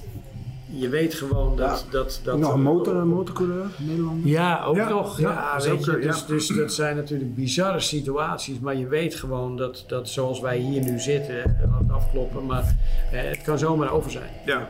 je 0.70 0.88
weet 0.88 1.14
gewoon 1.14 1.56
dat. 1.56 1.86
dat, 1.90 2.20
dat 2.24 2.38
nog 2.38 2.52
een 2.52 2.62
motor, 2.62 2.96
een 2.96 3.08
motorcoureur, 3.08 3.66
Nederland. 3.76 4.24
ja, 4.24 4.64
ook 4.64 4.76
Ja, 4.76 4.88
nog. 4.88 5.20
ja, 5.20 5.60
weet 5.62 5.84
je, 5.84 5.98
dus, 5.98 6.20
ja. 6.20 6.26
dus 6.26 6.46
dat 6.48 6.72
zijn 6.72 6.96
natuurlijk 6.96 7.34
bizarre 7.34 7.80
situaties. 7.80 8.58
Maar 8.58 8.76
je 8.76 8.86
weet 8.86 9.14
gewoon 9.14 9.56
dat, 9.56 9.84
dat 9.86 10.08
zoals 10.08 10.40
wij 10.40 10.58
hier 10.58 10.82
nu 10.82 10.98
zitten, 11.00 11.44
eh, 11.44 11.70
laat 11.70 11.78
het 11.80 11.90
afkloppen, 11.92 12.46
maar 12.46 12.76
eh, 13.12 13.20
het 13.22 13.42
kan 13.42 13.58
zomaar 13.58 13.90
over 13.92 14.10
zijn. 14.10 14.30
ja, 14.44 14.68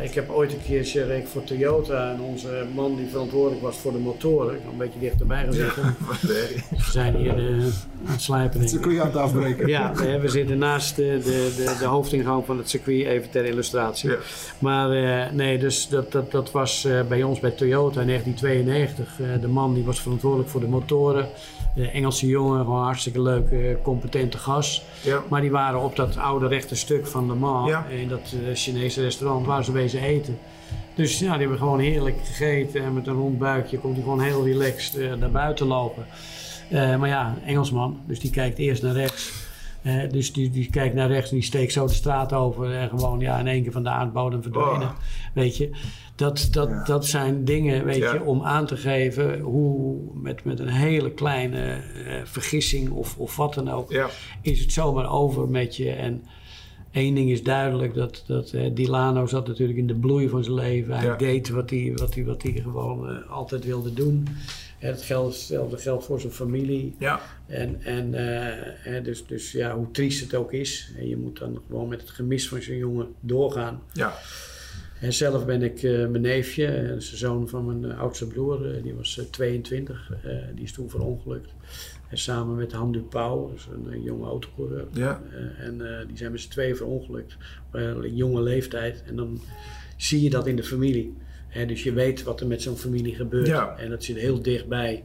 Ik 0.00 0.14
heb 0.14 0.30
ooit 0.30 0.52
een 0.52 0.62
keertje 0.66 1.04
reed 1.04 1.22
ik 1.22 1.28
voor 1.28 1.44
Toyota 1.44 2.10
en 2.12 2.20
onze 2.20 2.64
man 2.74 2.96
die 2.96 3.06
verantwoordelijk 3.06 3.62
was 3.62 3.76
voor 3.76 3.92
de 3.92 3.98
motoren, 3.98 4.54
ik 4.54 4.60
heb 4.62 4.72
een 4.72 4.78
beetje 4.78 4.98
dichterbij 4.98 5.44
gezeten. 5.44 5.82
Nee. 6.22 6.64
We 6.70 6.90
zijn 6.90 7.16
hier 7.16 7.36
eh, 7.36 7.64
aan 7.64 8.12
het 8.12 8.22
slijpen. 8.22 8.62
ik. 8.62 8.68
Circuit 8.68 8.98
aan 9.00 9.06
het 9.06 9.16
afbreken. 9.16 9.68
Ja, 9.68 9.92
we, 10.20 10.28
zitten 10.28 10.58
naast 10.58 10.96
de, 10.96 11.20
de, 11.24 11.54
de, 11.56 11.76
de 11.78 11.84
hoofdingang 11.84 12.44
van 12.46 12.58
het 12.58 12.68
circuit, 12.70 13.06
even 13.06 13.30
ter 13.30 13.44
illustratie. 13.44 14.10
Ja. 14.10 14.16
Maar 14.58 14.90
eh, 14.90 15.32
nee, 15.32 15.58
dus 15.58 15.88
dat, 15.88 16.12
dat, 16.12 16.30
dat 16.30 16.50
was 16.50 16.84
eh, 16.84 17.00
bij 17.08 17.22
ons 17.22 17.40
bij 17.40 17.50
Toyota 17.50 18.00
in 18.00 18.06
1992. 18.06 19.20
Eh, 19.20 19.40
de 19.40 19.48
man 19.48 19.74
die 19.74 19.84
was 19.84 20.00
verantwoordelijk 20.00 20.48
voor 20.50 20.60
de 20.60 20.66
motoren. 20.68 21.28
De 21.74 21.88
Engelse 21.90 22.26
jongen, 22.26 22.64
gewoon 22.64 22.82
hartstikke 22.82 23.22
leuk, 23.22 23.50
eh, 23.50 23.58
competente 23.82 24.38
gast. 24.38 24.82
Ja. 25.02 25.22
Maar 25.28 25.40
die 25.40 25.50
waren 25.50 25.80
op 25.80 25.96
dat 25.96 26.16
oude 26.16 26.46
rechte 26.46 26.74
stuk 26.76 27.06
van 27.06 27.26
Le 27.26 27.34
Mans, 27.34 27.68
Ja. 27.68 27.86
in 27.86 28.08
dat 28.08 28.20
eh, 28.20 28.54
Chinese 28.54 29.00
restaurant, 29.02 29.46
waar 29.46 29.64
ze 29.64 29.72
wezen 29.82 30.02
eten. 30.02 30.38
Dus 30.94 31.18
ja, 31.18 31.30
die 31.30 31.40
hebben 31.40 31.58
gewoon 31.58 31.80
heerlijk 31.80 32.16
gegeten 32.24 32.84
en 32.84 32.94
met 32.94 33.06
een 33.06 33.14
rond 33.14 33.38
buikje 33.38 33.78
komt 33.78 33.94
hij 33.94 34.02
gewoon 34.02 34.20
heel 34.20 34.44
relaxed 34.44 34.96
eh, 35.00 35.14
naar 35.14 35.30
buiten 35.30 35.66
lopen. 35.66 36.06
Eh, 36.70 36.96
maar 36.96 37.08
ja, 37.08 37.38
Engelsman, 37.46 38.00
dus 38.06 38.20
die 38.20 38.30
kijkt 38.30 38.58
eerst 38.58 38.82
naar 38.82 38.94
rechts. 38.94 39.32
Eh, 39.82 40.10
dus 40.10 40.32
die, 40.32 40.50
die 40.50 40.70
kijkt 40.70 40.94
naar 40.94 41.08
rechts 41.08 41.30
en 41.30 41.36
die 41.36 41.44
steekt 41.44 41.72
zo 41.72 41.86
de 41.86 41.92
straat 41.92 42.32
over 42.32 42.74
en 42.74 42.88
gewoon 42.88 43.20
ja, 43.20 43.38
in 43.38 43.46
één 43.46 43.62
keer 43.62 43.72
van 43.72 43.82
de 43.82 43.88
aardbodem 43.88 44.42
verdwenen. 44.42 44.88
Oh. 44.88 44.96
Weet 45.34 45.56
je, 45.56 45.70
dat, 46.16 46.48
dat, 46.50 46.68
Ja. 46.68 46.84
dat 46.84 47.06
zijn 47.06 47.44
dingen 47.44 47.84
weet 47.84 47.96
Ja. 47.96 48.12
je, 48.12 48.22
om 48.22 48.42
aan 48.42 48.66
te 48.66 48.76
geven 48.76 49.40
hoe 49.40 49.96
met, 50.14 50.44
met 50.44 50.60
een 50.60 50.68
hele 50.68 51.10
kleine 51.10 51.80
vergissing 52.24 52.90
of, 52.90 53.16
of 53.18 53.36
wat 53.36 53.54
dan 53.54 53.70
ook, 53.70 53.90
Ja. 53.92 54.08
is 54.42 54.60
het 54.60 54.72
zomaar 54.72 55.10
over 55.10 55.48
met 55.48 55.76
je. 55.76 55.90
En 55.90 56.24
één 56.92 57.14
ding 57.14 57.30
is 57.30 57.42
duidelijk, 57.42 57.94
dat, 57.94 58.24
dat 58.26 58.52
eh, 58.52 58.70
Dilano 58.74 59.26
zat 59.26 59.46
natuurlijk 59.46 59.78
in 59.78 59.86
de 59.86 59.94
bloei 59.94 60.28
van 60.28 60.44
zijn 60.44 60.56
leven. 60.56 60.96
Hij 60.96 61.06
Ja. 61.06 61.16
deed 61.16 61.48
wat 61.48 61.70
hij, 61.70 61.92
wat 61.96 62.14
hij, 62.14 62.24
wat 62.24 62.42
hij 62.42 62.52
gewoon 62.52 63.08
eh, 63.08 63.30
altijd 63.30 63.64
wilde 63.64 63.92
doen. 63.92 64.26
En 64.78 64.88
het 64.90 65.02
geldt, 65.02 65.34
hetzelfde 65.34 65.76
geldt 65.76 66.04
voor 66.04 66.20
zijn 66.20 66.32
familie. 66.32 66.94
Ja. 66.98 67.20
En, 67.46 67.82
en 67.82 68.14
eh, 68.14 68.56
hè, 68.66 69.02
dus, 69.02 69.26
dus 69.26 69.52
ja, 69.52 69.74
hoe 69.76 69.90
triest 69.90 70.20
het 70.20 70.34
ook 70.34 70.52
is, 70.52 70.92
en 70.98 71.08
je 71.08 71.16
moet 71.16 71.38
dan 71.38 71.60
gewoon 71.66 71.88
met 71.88 72.00
het 72.00 72.10
gemis 72.10 72.48
van 72.48 72.62
zo'n 72.62 72.76
jongen 72.76 73.06
doorgaan. 73.20 73.82
Ja. 73.92 74.14
En 75.00 75.12
zelf 75.12 75.46
ben 75.46 75.62
ik 75.62 75.82
eh, 75.82 75.90
mijn 76.06 76.20
neefje, 76.20 76.66
de 76.94 77.16
zoon 77.16 77.48
van 77.48 77.64
mijn 77.80 77.92
oudste 77.92 78.26
broer, 78.26 78.82
die 78.82 78.94
was 78.94 79.18
eh, 79.18 79.24
22, 79.24 80.12
eh, 80.22 80.30
die 80.54 80.64
is 80.64 80.72
toen 80.72 80.90
verongelukt. 80.90 81.50
En 82.12 82.18
samen 82.18 82.56
met 82.56 82.72
Han 82.72 82.92
Dupau, 82.92 83.54
is 83.54 83.68
een, 83.72 83.92
eh, 83.92 84.04
jonge 84.04 84.26
autocoureur. 84.26 84.86
Ja. 84.92 85.22
Eh, 85.30 85.66
en 85.66 86.00
eh, 86.00 86.06
die 86.06 86.16
zijn 86.16 86.32
met 86.32 86.40
z'n 86.40 86.50
tweeën 86.50 86.76
verongelukt, 86.76 87.36
op 87.66 87.74
een 87.74 88.16
jonge 88.16 88.42
leeftijd. 88.42 89.02
En 89.06 89.16
dan 89.16 89.40
zie 89.96 90.22
je 90.22 90.30
dat 90.30 90.46
in 90.46 90.56
de 90.56 90.62
familie. 90.62 91.16
Hè, 91.48 91.66
dus 91.66 91.82
je 91.82 91.92
weet 91.92 92.22
wat 92.22 92.40
er 92.40 92.46
met 92.46 92.62
zo'n 92.62 92.76
familie 92.76 93.14
gebeurt. 93.14 93.46
Ja. 93.46 93.76
En 93.76 93.90
dat 93.90 94.04
zit 94.04 94.16
heel 94.16 94.42
dichtbij. 94.42 95.04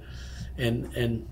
En, 0.55 0.85
en 0.91 1.25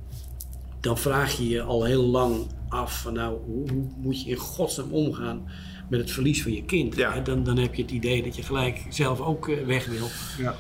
dan 0.80 0.98
vraag 0.98 1.38
je 1.38 1.48
je 1.48 1.62
al 1.62 1.84
heel 1.84 2.04
lang 2.04 2.48
af 2.70 3.02
van 3.02 3.14
nou, 3.14 3.40
hoe, 3.46 3.72
hoe 3.72 3.88
moet 3.98 4.24
je 4.24 4.30
in 4.30 4.36
godsnaam 4.36 4.92
omgaan 4.92 5.48
met 5.90 6.00
het 6.00 6.12
verlies 6.12 6.44
van 6.44 6.54
je 6.54 6.64
kind? 6.64 6.96
Ja. 6.96 7.20
Dan, 7.20 7.44
dan 7.44 7.58
heb 7.58 7.76
je 7.76 7.82
het 7.82 7.92
idee 7.92 8.24
dat 8.24 8.36
je 8.36 8.44
gelijk 8.44 8.86
zelf 8.90 9.22
ook 9.22 9.50
eh, 9.50 9.66
weg 9.66 9.86
wil. 9.86 10.08
Ja. 10.38 10.56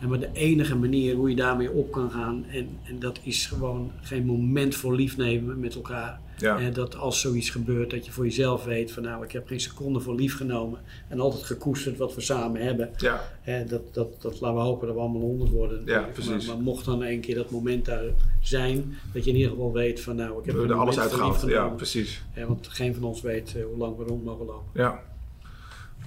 En 0.00 0.08
maar 0.08 0.18
de 0.18 0.28
enige 0.32 0.76
manier 0.76 1.14
hoe 1.14 1.30
je 1.30 1.36
daarmee 1.36 1.70
op 1.70 1.92
kan 1.92 2.10
gaan, 2.10 2.44
en, 2.50 2.68
en 2.82 2.98
dat 2.98 3.18
is 3.22 3.46
gewoon 3.46 3.90
geen 4.00 4.26
moment 4.26 4.74
voor 4.74 4.94
lief 4.94 5.16
nemen 5.16 5.60
met 5.60 5.74
elkaar. 5.74 6.20
Ja. 6.36 6.58
En 6.58 6.72
dat 6.72 6.96
als 6.96 7.20
zoiets 7.20 7.50
gebeurt, 7.50 7.90
dat 7.90 8.06
je 8.06 8.12
voor 8.12 8.24
jezelf 8.24 8.64
weet 8.64 8.92
van 8.92 9.02
nou, 9.02 9.24
ik 9.24 9.32
heb 9.32 9.46
geen 9.46 9.60
seconde 9.60 10.00
voor 10.00 10.14
lief 10.14 10.36
genomen. 10.36 10.78
En 11.08 11.20
altijd 11.20 11.42
gekoesterd 11.42 11.96
wat 11.96 12.14
we 12.14 12.20
samen 12.20 12.62
hebben. 12.62 12.90
Ja, 12.96 13.20
En 13.42 13.66
dat, 13.68 13.80
dat, 13.94 14.22
dat 14.22 14.40
laten 14.40 14.56
we 14.56 14.62
hopen 14.62 14.86
dat 14.86 14.96
we 14.96 15.02
allemaal 15.02 15.20
honderd 15.20 15.50
worden. 15.50 15.82
Ja, 15.84 16.08
Maar- 16.46 16.56
mocht 16.58 16.84
dan 16.84 17.02
een 17.02 17.20
keer 17.20 17.34
dat 17.34 17.50
moment 17.50 17.84
daar 17.84 18.04
zijn, 18.40 18.94
dat 19.12 19.24
je 19.24 19.30
in 19.30 19.36
ieder 19.36 19.50
geval 19.50 19.72
weet 19.72 20.00
van 20.00 20.16
nou, 20.16 20.28
ik 20.30 20.36
we 20.36 20.50
heb 20.50 20.56
hebben 20.58 20.76
er 20.76 20.82
alles 20.82 20.98
uitgehaald. 20.98 21.44
Ja, 21.46 21.68
precies. 21.68 22.22
Ja, 22.34 22.46
want 22.46 22.68
geen 22.68 22.94
van 22.94 23.04
ons 23.04 23.20
weet 23.20 23.54
eh, 23.56 23.64
hoe 23.64 23.78
lang 23.78 23.96
we 23.96 24.04
rond 24.04 24.24
mogen 24.24 24.46
lopen. 24.46 24.80
Ja. 24.82 25.00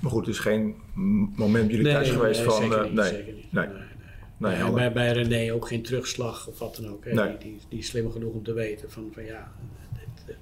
Maar 0.04 0.12
goed, 0.12 0.26
dus 0.26 0.40
geen 0.40 0.76
moment 1.36 1.72
jullie 1.72 1.92
thuis 1.92 2.10
geweest 2.10 2.42
van... 2.42 2.62
zeker 2.62 2.78
eh, 2.78 2.84
niet, 2.84 2.94
nee, 2.94 3.10
zeker 3.10 3.34
niet. 3.34 3.52
nee, 3.52 3.68
Nee, 4.38 4.56
nee. 4.56 4.64
nee, 4.64 4.72
bij, 4.72 4.92
bij 4.92 5.12
René 5.12 5.54
ook 5.54 5.68
geen 5.68 5.82
terugslag 5.82 6.48
of 6.48 6.60
wat 6.60 6.80
dan 6.82 6.92
ook. 6.92 7.06
Hè. 7.06 7.14
Nee. 7.14 7.28
Die, 7.28 7.38
die, 7.38 7.60
die 7.70 7.80
is 7.80 7.88
slim 7.88 8.12
genoeg 8.12 8.34
om 8.34 8.44
te 8.44 8.54
weten 8.54 8.92
van, 8.92 9.10
van 9.14 9.26
ja, 9.26 9.52
dit, 10.26 10.36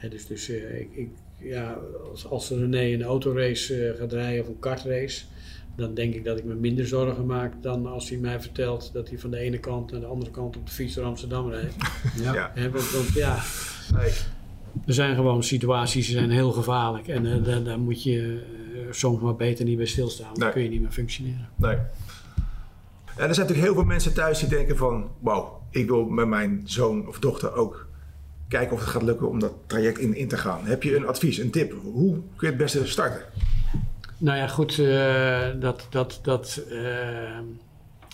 eh, 0.00 0.10
dus, 0.10 0.26
dus 0.26 0.48
eh, 0.48 0.80
ik, 0.80 0.88
ik, 0.92 1.08
ja, 1.38 1.78
als, 2.10 2.26
als 2.26 2.50
René 2.50 2.82
een 2.82 3.02
autorace 3.02 3.88
eh, 3.88 3.98
gaat 3.98 4.12
rijden 4.12 4.42
of 4.42 4.48
een 4.48 4.58
kartrace, 4.58 5.24
dan 5.76 5.94
denk 5.94 6.14
ik 6.14 6.24
dat 6.24 6.38
ik 6.38 6.44
me 6.44 6.54
minder 6.54 6.86
zorgen 6.86 7.26
maak 7.26 7.62
dan 7.62 7.86
als 7.86 8.08
hij 8.08 8.18
mij 8.18 8.40
vertelt 8.40 8.90
dat 8.92 9.08
hij 9.08 9.18
van 9.18 9.30
de 9.30 9.38
ene 9.38 9.58
kant 9.58 9.90
naar 9.90 10.00
de 10.00 10.06
andere 10.06 10.30
kant 10.30 10.56
op 10.56 10.66
de 10.66 10.72
fiets 10.72 10.94
door 10.94 11.04
Amsterdam 11.04 11.50
rijdt. 11.50 11.74
Ja. 12.22 12.52
Want, 12.54 12.90
want 12.90 13.12
ja, 13.14 13.42
Nee. 13.94 14.10
er 14.86 14.94
zijn 14.94 15.14
gewoon 15.14 15.42
situaties 15.42 16.06
die 16.06 16.16
zijn 16.16 16.30
heel 16.30 16.52
gevaarlijk 16.52 17.08
en 17.08 17.42
daar, 17.42 17.62
daar 17.62 17.78
moet 17.80 18.02
je 18.02 18.42
soms 18.90 19.20
maar 19.20 19.36
beter 19.36 19.64
niet 19.64 19.76
bij 19.76 19.86
stilstaan, 19.86 20.26
want 20.26 20.40
dan 20.40 20.52
kun 20.52 20.62
je 20.62 20.68
niet 20.68 20.80
meer 20.80 20.90
functioneren. 20.90 21.48
Nee. 21.56 21.76
En 23.16 23.28
er 23.28 23.34
zijn 23.34 23.46
natuurlijk 23.46 23.66
heel 23.66 23.74
veel 23.74 23.84
mensen 23.84 24.14
thuis 24.14 24.38
die 24.38 24.48
denken 24.48 24.76
van... 24.76 25.10
Wauw, 25.18 25.62
ik 25.70 25.88
wil 25.88 26.04
met 26.04 26.26
mijn 26.26 26.62
zoon 26.64 27.08
of 27.08 27.18
dochter 27.18 27.54
ook 27.54 27.88
kijken 28.48 28.72
of 28.72 28.80
het 28.80 28.88
gaat 28.88 29.02
lukken 29.02 29.28
om 29.28 29.38
dat 29.38 29.52
traject 29.66 29.98
in, 29.98 30.14
in 30.14 30.28
te 30.28 30.36
gaan. 30.36 30.64
Heb 30.64 30.82
je 30.82 30.96
een 30.96 31.06
advies, 31.06 31.38
een 31.38 31.50
tip? 31.50 31.72
Hoe 31.82 32.12
kun 32.12 32.22
je 32.36 32.46
het 32.46 32.56
beste 32.56 32.86
starten? 32.86 33.22
Nou 34.18 34.38
ja, 34.38 34.46
goed, 34.46 34.78
eh, 34.78 35.60
dat, 35.60 35.86
dat, 35.90 36.18
dat, 36.22 36.62
eh, 36.70 37.38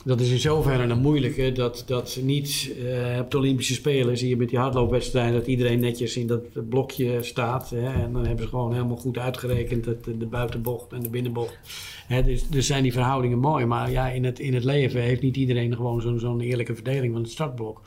dat 0.06 0.20
is 0.20 0.30
in 0.30 0.38
zoverre 0.38 0.82
een 0.82 0.98
moeilijke 0.98 1.52
dat, 1.52 1.82
dat 1.86 2.18
niet 2.22 2.72
eh, 2.86 3.18
op 3.20 3.30
de 3.30 3.36
Olympische 3.38 3.74
Spelen 3.74 4.18
zie 4.18 4.28
je 4.28 4.36
met 4.36 4.48
die 4.48 4.58
hardloopwedstrijden 4.58 5.32
dat 5.34 5.46
iedereen 5.46 5.80
netjes 5.80 6.16
in 6.16 6.26
dat 6.26 6.68
blokje 6.68 7.22
staat. 7.22 7.70
Hè, 7.70 7.92
en 8.02 8.12
dan 8.12 8.26
hebben 8.26 8.44
ze 8.44 8.50
gewoon 8.50 8.72
helemaal 8.72 8.96
goed 8.96 9.18
uitgerekend 9.18 9.84
dat 9.84 10.04
de, 10.04 10.18
de 10.18 10.26
buitenbocht 10.26 10.92
en 10.92 11.02
de 11.02 11.08
binnenbocht. 11.08 11.58
Hè, 12.06 12.22
dus, 12.22 12.48
dus 12.48 12.66
zijn 12.66 12.82
die 12.82 12.92
verhoudingen 12.92 13.38
mooi, 13.38 13.64
maar 13.64 13.90
ja, 13.90 14.08
in 14.08 14.24
het, 14.24 14.38
in 14.38 14.54
het 14.54 14.64
leven 14.64 15.00
heeft 15.00 15.22
niet 15.22 15.36
iedereen 15.36 15.74
gewoon 15.76 16.00
zo'n 16.00 16.18
zo'n 16.18 16.40
eerlijke 16.40 16.74
verdeling 16.74 17.12
van 17.12 17.22
het 17.22 17.30
startblok. 17.30 17.80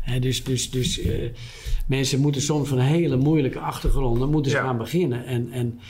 Hè, 0.00 0.18
dus 0.18 0.44
dus, 0.44 0.70
dus 0.70 1.00
eh, 1.00 1.30
mensen 1.86 2.20
moeten 2.20 2.42
soms 2.42 2.68
van 2.68 2.78
hele 2.78 3.16
moeilijke 3.16 3.58
achtergronden 3.58 4.30
moeten 4.30 4.50
ze 4.50 4.56
Ja. 4.56 4.62
gaan 4.64 4.78
beginnen. 4.78 5.24
En, 5.26 5.50
en 5.50 5.80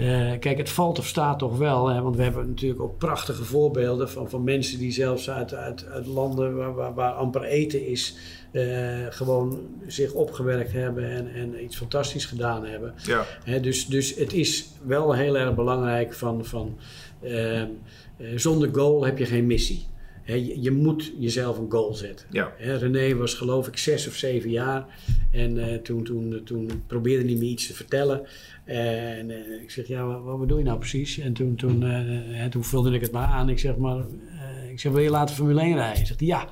eh, 0.00 0.38
kijk, 0.38 0.58
het 0.58 0.70
valt 0.70 0.98
of 0.98 1.06
staat 1.06 1.38
toch 1.38 1.58
wel, 1.58 1.88
hè, 1.88 2.02
want 2.02 2.16
we 2.16 2.22
hebben 2.22 2.48
natuurlijk 2.48 2.80
ook 2.80 2.98
prachtige 2.98 3.44
voorbeelden 3.44 4.10
van, 4.10 4.30
van 4.30 4.44
mensen 4.44 4.78
die 4.78 4.92
zelfs 4.92 5.30
uit, 5.30 5.54
uit, 5.54 5.86
uit 5.86 6.06
landen 6.06 6.56
waar, 6.56 6.74
waar, 6.74 6.94
waar 6.94 7.12
amper 7.12 7.42
eten 7.42 7.86
is, 7.86 8.16
eh, 8.52 9.06
gewoon 9.10 9.60
zich 9.86 10.12
opgewerkt 10.12 10.72
hebben 10.72 11.10
en, 11.10 11.34
en 11.34 11.64
iets 11.64 11.76
fantastisch 11.76 12.24
gedaan 12.24 12.66
hebben. 12.66 12.94
Ja, 13.02 13.26
Hè, 13.44 13.60
dus, 13.60 13.86
dus 13.86 14.14
het 14.14 14.32
is 14.32 14.66
wel 14.86 15.14
heel 15.14 15.38
erg 15.38 15.54
belangrijk 15.54 16.14
van, 16.14 16.44
van 16.44 16.78
ehm, 17.22 17.68
eh, 18.16 18.26
zonder 18.36 18.68
goal 18.72 19.04
heb 19.04 19.18
je 19.18 19.26
geen 19.26 19.46
missie. 19.46 19.86
Hè, 20.22 20.34
je, 20.34 20.62
je 20.62 20.70
moet 20.70 21.12
jezelf 21.18 21.58
een 21.58 21.70
goal 21.70 21.94
zetten. 21.94 22.26
ja, 22.30 22.52
Hè, 22.56 22.76
René 22.76 23.16
was 23.16 23.34
geloof 23.34 23.68
ik 23.68 23.76
zes 23.76 24.08
of 24.08 24.14
zeven 24.14 24.50
jaar. 24.50 24.86
En 25.32 25.82
toen, 25.82 26.04
toen, 26.04 26.40
toen 26.44 26.82
probeerde 26.86 27.28
hij 27.28 27.38
me 27.38 27.44
iets 27.44 27.66
te 27.66 27.74
vertellen. 27.74 28.26
En 28.70 29.30
eh, 29.30 29.62
ik 29.62 29.70
zeg, 29.70 29.86
ja, 29.86 30.04
wat, 30.04 30.22
wat 30.22 30.40
bedoel 30.40 30.58
je 30.58 30.64
nou 30.64 30.78
precies? 30.78 31.18
En 31.18 31.32
toen, 31.32 31.54
toen, 31.54 31.82
eh, 31.84 32.44
toen 32.44 32.64
vulde 32.64 32.90
ik 32.92 33.00
het 33.00 33.12
maar 33.12 33.26
aan. 33.26 33.48
Ik 33.48 33.58
zeg, 33.58 33.76
maar, 33.76 33.96
eh, 33.96 34.70
ik 34.70 34.80
zeg, 34.80 34.92
wil 34.92 35.02
je 35.02 35.10
later 35.10 35.34
Formule 35.34 35.60
1 35.60 35.74
rijden? 35.76 36.06
Zegt 36.06 36.20
hij, 36.20 36.28
ja. 36.28 36.48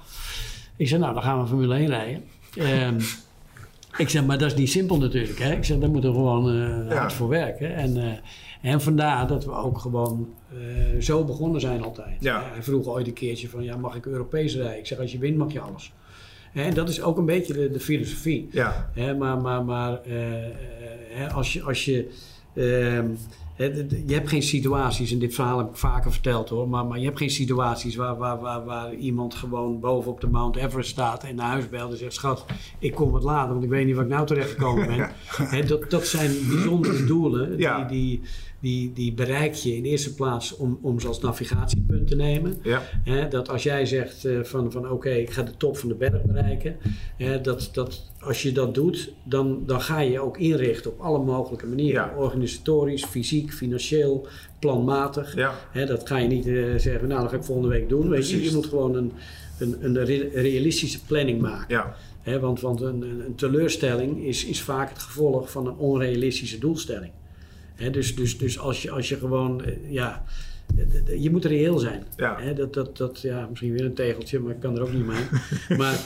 Ik 0.77 0.89
zeg, 0.89 0.99
nou, 0.99 1.14
dan 1.14 1.23
gaan 1.23 1.41
we 1.41 1.47
Formule 1.47 1.75
1 1.75 1.87
rijden. 1.87 2.25
Ehm, 2.57 3.01
ik 3.97 4.09
zeg, 4.09 4.25
maar 4.27 4.39
dat 4.39 4.51
is 4.51 4.57
niet 4.59 4.71
simpel 4.71 4.99
natuurlijk. 4.99 5.39
Hè? 5.39 5.53
Ik 5.53 5.64
zeg, 5.64 5.79
daar 5.79 5.91
moeten 5.91 6.11
we 6.11 6.16
gewoon 6.16 6.55
Ja. 6.89 6.95
hard 6.95 7.12
voor 7.12 7.29
werken. 7.29 7.75
En, 7.75 8.21
en 8.62 8.81
vandaar 8.81 9.27
dat 9.27 9.45
we 9.45 9.53
ook 9.53 9.79
gewoon 9.79 10.29
zo 11.01 11.25
begonnen 11.25 11.61
zijn 11.61 11.83
altijd. 11.83 12.16
Ja. 12.21 12.43
Hij 12.53 12.62
vroeg 12.62 12.87
ooit 12.87 13.07
een 13.07 13.12
keertje 13.12 13.49
van, 13.49 13.62
ja, 13.62 13.77
mag 13.77 13.95
ik 13.95 14.07
Europees 14.07 14.57
rijden? 14.57 14.79
Ik 14.79 14.87
zeg, 14.87 14.99
als 14.99 15.12
je 15.12 15.19
wint 15.19 15.37
mag 15.37 15.53
je 15.53 15.61
alles. 15.61 15.93
En 16.53 16.74
dat 16.74 16.88
is 16.88 17.03
ook 17.03 17.18
een 17.18 17.26
beetje 17.26 17.53
de, 17.53 17.70
de 17.70 17.80
filosofie. 17.80 18.49
ja, 18.51 18.90
maar 19.18 19.38
maar, 19.40 19.64
maar 19.64 20.01
eh, 20.03 20.44
eh, 21.24 21.34
als 21.34 21.53
je... 21.53 21.62
Als 21.62 21.84
je 21.84 22.09
ehm, 22.55 23.07
je 24.07 24.14
hebt 24.14 24.28
geen 24.28 24.42
situaties, 24.42 25.12
en 25.12 25.18
dit 25.18 25.34
verhaal 25.34 25.59
heb 25.59 25.68
ik 25.68 25.76
vaker 25.76 26.12
verteld 26.12 26.49
hoor, 26.49 26.68
maar, 26.68 26.86
maar 26.86 26.99
je 26.99 27.05
hebt 27.05 27.18
geen 27.18 27.30
situaties 27.30 27.96
waar, 27.96 28.16
waar, 28.16 28.40
waar, 28.40 28.64
waar 28.64 28.94
iemand 28.94 29.34
gewoon 29.34 29.80
boven 29.80 30.11
op 30.11 30.20
de 30.20 30.26
Mount 30.28 30.57
Everest 30.57 30.90
staat 30.90 31.24
en 31.24 31.34
naar 31.34 31.49
huis 31.49 31.68
belt 31.68 31.90
en 31.92 31.99
zegt: 31.99 32.12
Schat, 32.14 32.44
ik 32.78 32.94
kom 32.94 33.11
wat 33.11 33.22
later, 33.22 33.53
want 33.53 33.64
ik 33.64 33.70
weet 33.70 33.86
niet 33.86 33.94
waar 33.94 34.05
ik 34.05 34.11
nou 34.11 34.26
terecht 34.26 34.51
gekomen 34.51 34.86
ben. 34.86 35.66
Dat, 35.68 35.90
dat 35.90 36.07
zijn 36.07 36.30
bijzondere 36.49 37.05
doelen, 37.05 37.59
Ja. 37.59 37.84
die, 37.84 38.20
die, 38.61 38.93
die, 38.93 39.13
bereik 39.13 39.55
je 39.55 39.77
in 39.77 39.83
de 39.83 39.89
eerste 39.89 40.15
plaats 40.15 40.57
om, 40.57 40.79
om 40.83 41.01
ze 41.01 41.07
als 41.09 41.21
navigatiepunt 41.21 42.07
te 42.09 42.17
nemen. 42.17 42.59
ja, 43.05 43.25
dat 43.25 43.49
als 43.49 43.63
jij 43.63 43.87
zegt 43.87 44.25
eh, 44.25 44.43
van, 44.43 44.73
van 44.73 44.91
oké, 44.91 45.11
ik 45.11 45.31
ga 45.31 45.43
de 45.43 45.57
top 45.57 45.77
van 45.77 45.89
de 45.89 45.95
berg 45.95 46.23
bereiken. 46.23 46.77
Hè, 47.17 47.41
dat, 47.41 47.71
dat 47.73 48.11
als 48.21 48.43
je 48.43 48.53
dat 48.53 48.75
doet, 48.75 49.13
dan, 49.25 49.63
dan 49.67 49.81
ga 49.81 50.01
je 50.01 50.21
ook 50.21 50.39
inrichten 50.39 50.91
op 50.91 51.01
alle 51.01 51.19
mogelijke 51.25 51.67
manieren. 51.67 52.03
Ja. 52.03 52.15
Organisatorisch, 52.17 53.05
fysiek, 53.05 53.53
financieel, 53.53 54.27
planmatig. 54.61 55.35
ja, 55.75 55.85
dat 55.85 56.07
ga 56.09 56.17
je 56.19 56.29
niet 56.29 56.47
eh, 56.47 56.55
zeggen, 56.77 57.09
nou 57.09 57.21
dat 57.21 57.31
ga 57.31 57.37
ik 57.37 57.45
volgende 57.45 57.71
week 57.71 57.89
doen. 57.89 58.09
Weet 58.09 58.31
je, 58.31 58.43
je 58.45 58.53
moet 58.53 58.67
gewoon 58.67 58.95
een, 58.95 59.13
een, 59.59 59.77
een 59.81 60.05
re- 60.05 60.29
realistische 60.33 61.05
planning 61.05 61.41
maken. 61.41 61.67
ja, 62.25 62.39
want 62.39 62.61
want 62.61 62.81
een, 62.81 63.03
een, 63.03 63.25
een 63.27 63.35
teleurstelling 63.35 64.25
is, 64.25 64.45
is 64.45 64.63
vaak 64.63 64.89
het 64.89 64.99
gevolg 64.99 65.51
van 65.51 65.67
een 65.67 65.77
onrealistische 65.77 66.59
doelstelling. 66.59 67.13
Dus, 67.91 68.16
dus, 68.16 68.39
dus 68.39 68.59
als 68.59 68.83
je, 68.83 68.91
als 68.91 69.09
je 69.09 69.16
gewoon, 69.16 69.64
eh, 69.64 69.93
ja, 69.93 70.24
je 71.18 71.31
moet 71.31 71.45
reëel 71.45 71.79
zijn. 71.79 72.05
Ja. 72.16 72.53
Dat, 72.53 72.74
dat, 72.74 72.97
dat, 72.97 73.20
ja, 73.20 73.47
misschien 73.49 73.72
weer 73.72 73.85
een 73.85 73.95
tegeltje, 73.95 74.39
maar 74.39 74.55
ik 74.55 74.61
kan 74.61 74.76
er 74.76 74.83
ook 74.83 74.93
niet 74.93 75.07
mee. 75.07 75.24
maar, 75.79 75.99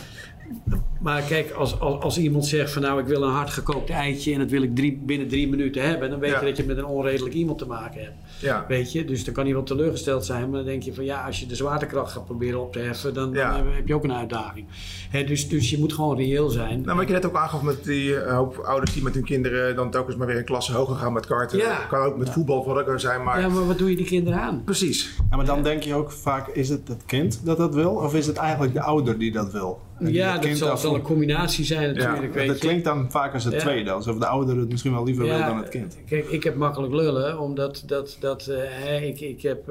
maar 1.00 1.22
kijk, 1.22 1.50
als, 1.50 1.80
als, 1.80 2.00
als 2.02 2.18
iemand 2.18 2.46
zegt 2.46 2.72
van 2.72 2.82
nou 2.82 3.00
ik 3.00 3.06
wil 3.06 3.22
een 3.22 3.30
hard 3.32 3.50
gekookt 3.50 3.90
eitje 3.90 4.32
en 4.32 4.38
dat 4.38 4.50
wil 4.50 4.62
ik 4.62 4.74
drie, 4.76 5.02
binnen 5.04 5.28
drie 5.28 5.48
minuten 5.48 5.82
hebben, 5.88 6.10
dan 6.10 6.18
weet 6.18 6.30
Ja. 6.30 6.40
je 6.40 6.46
dat 6.46 6.56
je 6.56 6.64
met 6.64 6.76
een 6.78 6.84
onredelijk 6.84 7.34
iemand 7.34 7.58
te 7.58 7.66
maken 7.66 8.00
hebt. 8.00 8.14
ja, 8.40 8.64
Weet 8.68 8.92
je, 8.92 9.04
dus 9.04 9.24
dan 9.24 9.34
kan 9.34 9.44
hij 9.44 9.52
wel 9.52 9.62
teleurgesteld 9.62 10.24
zijn, 10.24 10.42
maar 10.50 10.58
dan 10.58 10.64
denk 10.68 10.82
je 10.82 10.94
van 10.94 11.04
ja, 11.04 11.26
als 11.26 11.40
je 11.40 11.46
de 11.46 11.54
zwaartekracht 11.56 12.12
gaat 12.12 12.24
proberen 12.24 12.60
op 12.62 12.72
te 12.72 12.78
heffen, 12.78 13.14
dan, 13.14 13.32
Ja. 13.32 13.56
dan 13.56 13.66
heb 13.72 13.88
je 13.88 13.94
ook 13.94 14.04
een 14.04 14.12
uitdaging. 14.12 14.66
Hè, 15.10 15.24
dus, 15.24 15.48
dus 15.48 15.70
je 15.70 15.78
moet 15.78 15.92
gewoon 15.92 16.16
reëel 16.16 16.48
zijn. 16.50 16.80
Nou, 16.80 16.96
wat 16.98 17.06
je 17.06 17.12
net 17.12 17.26
ook 17.26 17.36
aangaf 17.36 17.62
met 17.62 17.84
die 17.84 18.16
eh, 18.20 18.36
hoop 18.36 18.56
ouders 18.56 18.92
die 18.92 19.02
met 19.02 19.14
hun 19.14 19.24
kinderen 19.24 19.76
dan 19.76 19.90
telkens 19.90 20.16
maar 20.16 20.26
weer 20.26 20.36
een 20.36 20.44
klasse 20.44 20.72
hoger 20.72 20.96
gaan 20.96 21.12
met 21.12 21.26
karten. 21.26 21.58
Ja. 21.58 21.76
Kan 21.88 22.00
ook 22.00 22.16
met 22.18 22.30
voetbal 22.30 22.62
voor 22.62 22.78
elkaar 22.78 23.00
zijn, 23.00 23.22
maar 23.22 23.40
Ja, 23.40 23.48
maar 23.48 23.66
wat 23.66 23.78
doe 23.78 23.90
je 23.90 23.96
die 23.96 24.06
kinderen 24.06 24.40
aan? 24.40 24.62
precies. 24.64 25.16
Ja, 25.30 25.36
maar 25.36 25.46
dan 25.46 25.62
denk 25.62 25.82
je 25.82 25.94
ook 25.94 26.10
vaak, 26.12 26.48
is 26.48 26.68
het 26.68 26.88
het 26.88 27.02
kind 27.06 27.40
dat 27.44 27.56
dat 27.56 27.74
wil? 27.74 27.90
Of 27.90 28.14
is 28.14 28.26
het 28.26 28.36
eigenlijk 28.36 28.72
de 28.74 28.80
ouder 28.82 29.18
die 29.18 29.32
dat 29.32 29.52
wil? 29.52 29.80
Ja, 30.10 30.38
dat 30.38 30.80
zal, 30.80 30.94
een 30.94 31.02
combinatie 31.02 31.64
zijn 31.64 31.94
natuurlijk. 31.94 32.32
Ja, 32.32 32.38
weet 32.38 32.46
Dat 32.46 32.60
je. 32.60 32.66
klinkt 32.66 32.84
dan 32.84 33.10
vaak 33.10 33.34
als 33.34 33.44
het 33.44 33.52
Ja. 33.54 33.58
tweede. 33.60 33.90
Alsof 33.90 34.18
de 34.18 34.26
ouder 34.26 34.56
het 34.56 34.70
misschien 34.70 34.92
wel 34.92 35.04
liever 35.04 35.24
wil 35.24 35.38
dan 35.38 35.56
het 35.58 35.68
kind. 35.68 35.96
Kijk, 36.08 36.26
ik 36.28 36.44
heb 36.44 36.54
makkelijk 36.56 36.92
lullen, 36.92 37.38
omdat 37.40 37.82
dat, 37.86 38.16
dat, 38.20 38.46
eh, 38.46 38.56
hè, 38.60 38.96
ik, 38.96 39.20
ik 39.20 39.42
heb 39.42 39.68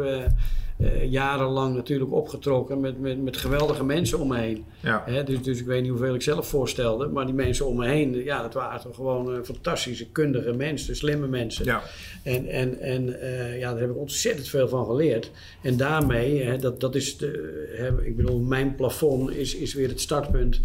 eh, 0.81 1.11
jarenlang 1.11 1.75
natuurlijk 1.75 2.11
opgetrokken 2.11 2.79
met, 2.79 2.99
met, 2.99 3.23
met 3.23 3.37
geweldige 3.37 3.83
mensen 3.83 4.19
om 4.19 4.27
me 4.27 4.37
heen. 4.37 4.65
Ja, 4.79 5.03
Hè, 5.05 5.23
dus, 5.23 5.41
dus 5.41 5.59
ik 5.59 5.65
weet 5.65 5.81
niet 5.81 5.89
hoeveel 5.89 6.13
ik 6.13 6.21
zelf 6.21 6.47
voorstelde, 6.47 7.07
maar 7.07 7.25
die 7.25 7.35
mensen 7.35 7.65
om 7.65 7.77
me 7.77 7.87
heen, 7.87 8.23
ja, 8.23 8.41
dat 8.41 8.53
waren 8.53 8.81
toch 8.81 8.95
gewoon 8.95 9.35
eh, 9.35 9.43
fantastische, 9.43 10.09
kundige 10.09 10.53
mensen, 10.53 10.95
slimme 10.95 11.27
mensen. 11.27 11.65
ja, 11.65 11.81
En, 12.23 12.47
en, 12.47 12.79
en 12.79 13.21
eh, 13.21 13.59
ja, 13.59 13.71
daar 13.71 13.81
heb 13.81 13.89
ik 13.89 13.97
ontzettend 13.97 14.47
veel 14.47 14.67
van 14.67 14.85
geleerd. 14.85 15.31
En 15.61 15.77
daarmee, 15.77 16.43
hè, 16.43 16.57
dat, 16.57 16.79
dat 16.79 16.95
is 16.95 17.17
de, 17.17 17.69
hè, 17.77 18.05
ik 18.05 18.15
bedoel, 18.15 18.39
mijn 18.39 18.75
plafond 18.75 19.35
is, 19.35 19.55
is 19.55 19.73
weer 19.73 19.89
het 19.89 20.01
startpunt 20.01 20.59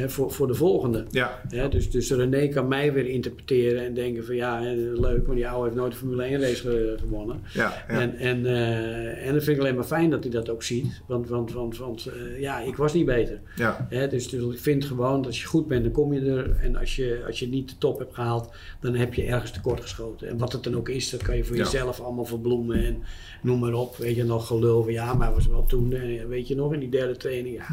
hè, 0.00 0.08
voor, 0.08 0.30
voor 0.30 0.46
de 0.46 0.54
volgende. 0.54 1.04
Ja. 1.10 1.40
Hè, 1.48 1.68
dus, 1.68 1.90
dus 1.90 2.10
René 2.10 2.48
kan 2.48 2.68
mij 2.68 2.92
weer 2.92 3.06
interpreteren 3.06 3.84
en 3.84 3.94
denken 3.94 4.24
van 4.24 4.34
ja, 4.34 4.62
hè, 4.62 4.74
leuk, 4.74 5.26
maar 5.26 5.36
die 5.36 5.48
oude 5.48 5.64
heeft 5.64 5.76
nooit 5.76 5.92
een 5.92 5.98
Formule 5.98 6.22
1 6.22 6.40
race 6.40 6.56
ge- 6.56 6.94
gewonnen. 7.00 7.40
Ja, 7.52 7.84
ja. 7.88 8.00
En, 8.00 8.16
en, 8.16 8.46
eh, 8.46 9.26
en 9.26 9.32
dat 9.34 9.44
vind 9.44 9.56
ik 9.56 9.62
alleen 9.62 9.74
maar 9.74 9.84
fijn 9.84 10.10
dat 10.10 10.22
hij 10.22 10.32
dat 10.32 10.48
ook 10.48 10.62
ziet. 10.62 11.02
Want, 11.06 11.28
want, 11.28 11.52
want, 11.52 11.78
want 11.78 12.06
eh, 12.06 12.40
ja, 12.40 12.60
ik 12.60 12.76
was 12.76 12.92
niet 12.92 13.06
beter. 13.06 13.40
ja. 13.56 13.86
Hè, 13.90 14.08
dus, 14.08 14.28
dus 14.28 14.54
ik 14.54 14.58
vind 14.60 14.84
gewoon 14.84 15.16
dat 15.16 15.26
als 15.26 15.40
je 15.40 15.46
goed 15.46 15.66
bent, 15.68 15.82
dan 15.82 15.92
kom 15.92 16.12
je 16.12 16.20
er. 16.20 16.56
En 16.62 16.76
als 16.76 16.96
je, 16.96 17.22
als 17.26 17.38
je 17.38 17.48
niet 17.48 17.68
de 17.68 17.78
top 17.78 17.98
hebt 17.98 18.14
gehaald, 18.14 18.50
dan 18.80 18.94
heb 18.94 19.14
je 19.14 19.22
ergens 19.24 19.50
tekort 19.50 19.80
geschoten. 19.80 20.28
En 20.28 20.38
wat 20.38 20.52
het 20.52 20.62
dan 20.64 20.76
ook 20.76 20.88
is, 20.88 21.10
dat 21.10 21.22
kan 21.22 21.36
je 21.36 21.44
voor 21.44 21.56
jezelf 21.56 22.00
allemaal 22.00 22.24
verbloemen 22.24 22.84
en 22.84 23.02
noem 23.42 23.58
maar 23.58 23.72
op. 23.74 23.96
Weet 23.96 24.16
je, 24.16 24.24
nog 24.24 24.46
gelul 24.46 24.82
van 24.82 24.92
ja, 24.92 25.14
maar 25.14 25.32
was 25.34 25.46
wel 25.46 25.64
toen, 25.66 25.92
eh, 25.92 26.24
weet 26.24 26.48
je 26.48 26.54
nog, 26.54 26.72
in 26.72 26.80
die 26.80 26.88
derde 26.88 27.16
training. 27.16 27.56
Ja, 27.56 27.66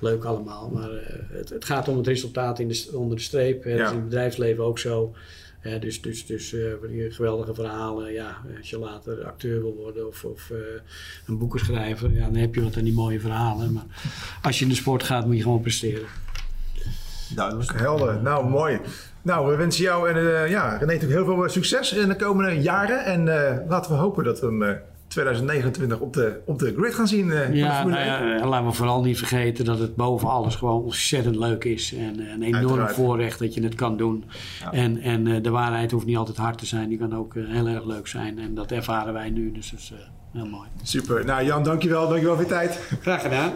leuk 0.00 0.24
allemaal. 0.24 0.70
Maar 0.70 0.90
eh, 0.90 1.14
het, 1.30 1.48
het 1.48 1.64
gaat 1.64 1.88
om 1.88 1.96
het 1.96 2.06
resultaat 2.06 2.58
in 2.58 2.68
de, 2.68 2.88
onder 2.92 3.16
de 3.16 3.22
streep. 3.22 3.62
Dat 3.64 3.72
Ja. 3.72 3.84
is 3.84 3.90
in 3.90 3.96
het 3.96 4.04
bedrijfsleven 4.04 4.64
ook 4.64 4.78
zo. 4.78 5.14
Dus 5.80 6.02
dus, 6.02 6.26
dus 6.26 6.52
eh, 6.54 6.60
geweldige 7.08 7.54
verhalen. 7.54 8.12
Ja, 8.12 8.36
als 8.58 8.70
je 8.70 8.78
later 8.78 9.24
acteur 9.24 9.60
wil 9.60 9.74
worden 9.74 10.06
of, 10.06 10.24
of 10.24 10.50
eh, 10.50 10.56
een 11.26 11.38
boeken 11.38 11.60
schrijven, 11.60 12.14
ja, 12.14 12.24
dan 12.24 12.34
heb 12.34 12.54
je 12.54 12.62
wat 12.62 12.76
aan 12.76 12.84
die 12.84 12.92
mooie 12.92 13.20
verhalen. 13.20 13.72
Maar 13.72 13.84
als 14.42 14.58
je 14.58 14.64
in 14.64 14.70
de 14.70 14.76
sport 14.76 15.02
gaat, 15.02 15.26
moet 15.26 15.36
je 15.36 15.42
gewoon 15.42 15.60
presteren. 15.60 16.06
Duidelijk. 17.34 17.72
Helder. 17.78 18.22
Nou, 18.22 18.48
mooi. 18.48 18.80
Nou, 19.22 19.50
we 19.50 19.56
wensen 19.56 19.82
jou 19.84 20.10
en 20.10 20.48
ja, 20.48 20.68
René 20.76 20.92
natuurlijk 20.92 21.24
heel 21.26 21.34
veel 21.36 21.48
succes 21.48 21.92
in 21.92 22.08
de 22.08 22.16
komende 22.16 22.60
jaren. 22.60 23.04
En 23.04 23.24
laten 23.68 23.90
we 23.90 23.96
hopen 23.96 24.24
dat 24.24 24.40
we 24.40 24.46
hem 24.46 24.78
2029 25.08 25.98
op 26.00 26.12
de, 26.12 26.40
op 26.44 26.58
de 26.58 26.74
grid 26.76 26.94
gaan 26.94 27.08
zien. 27.08 27.28
de 27.28 27.48
Ja, 27.52 27.84
nou 27.84 27.96
1. 27.96 28.06
ja, 28.06 28.36
eh, 28.38 28.48
laten 28.48 28.66
we 28.66 28.72
vooral 28.72 29.02
niet 29.02 29.18
vergeten 29.18 29.64
dat 29.64 29.78
het 29.78 29.96
boven 29.96 30.28
alles 30.28 30.54
gewoon 30.54 30.82
ontzettend 30.82 31.36
leuk 31.36 31.64
is. 31.64 31.94
En 31.94 32.20
eh, 32.20 32.32
een 32.32 32.42
enorm 32.42 32.54
Uiteraard. 32.64 32.94
voorrecht 32.94 33.38
dat 33.38 33.54
je 33.54 33.62
het 33.62 33.74
kan 33.74 33.96
doen. 33.96 34.24
En, 34.70 34.98
en 35.00 35.42
de 35.42 35.50
waarheid 35.50 35.90
hoeft 35.90 36.06
niet 36.06 36.16
altijd 36.16 36.36
hard 36.36 36.58
te 36.58 36.66
zijn. 36.66 36.88
Die 36.88 36.98
kan 36.98 37.16
ook 37.16 37.34
heel 37.34 37.66
erg 37.66 37.84
leuk 37.84 38.06
zijn. 38.06 38.38
En 38.38 38.54
dat 38.54 38.70
ervaren 38.72 39.12
wij 39.12 39.30
nu. 39.30 39.52
Dus 39.52 39.70
dat 39.70 39.80
is 39.80 39.92
heel 40.32 40.46
mooi. 40.46 40.68
Super. 40.82 41.24
Nou, 41.24 41.44
Jan, 41.44 41.62
dankjewel. 41.62 42.08
Dankjewel 42.08 42.34
voor 42.34 42.44
je 42.44 42.48
tijd. 42.50 42.80
Graag 43.00 43.22
gedaan. 43.22 43.52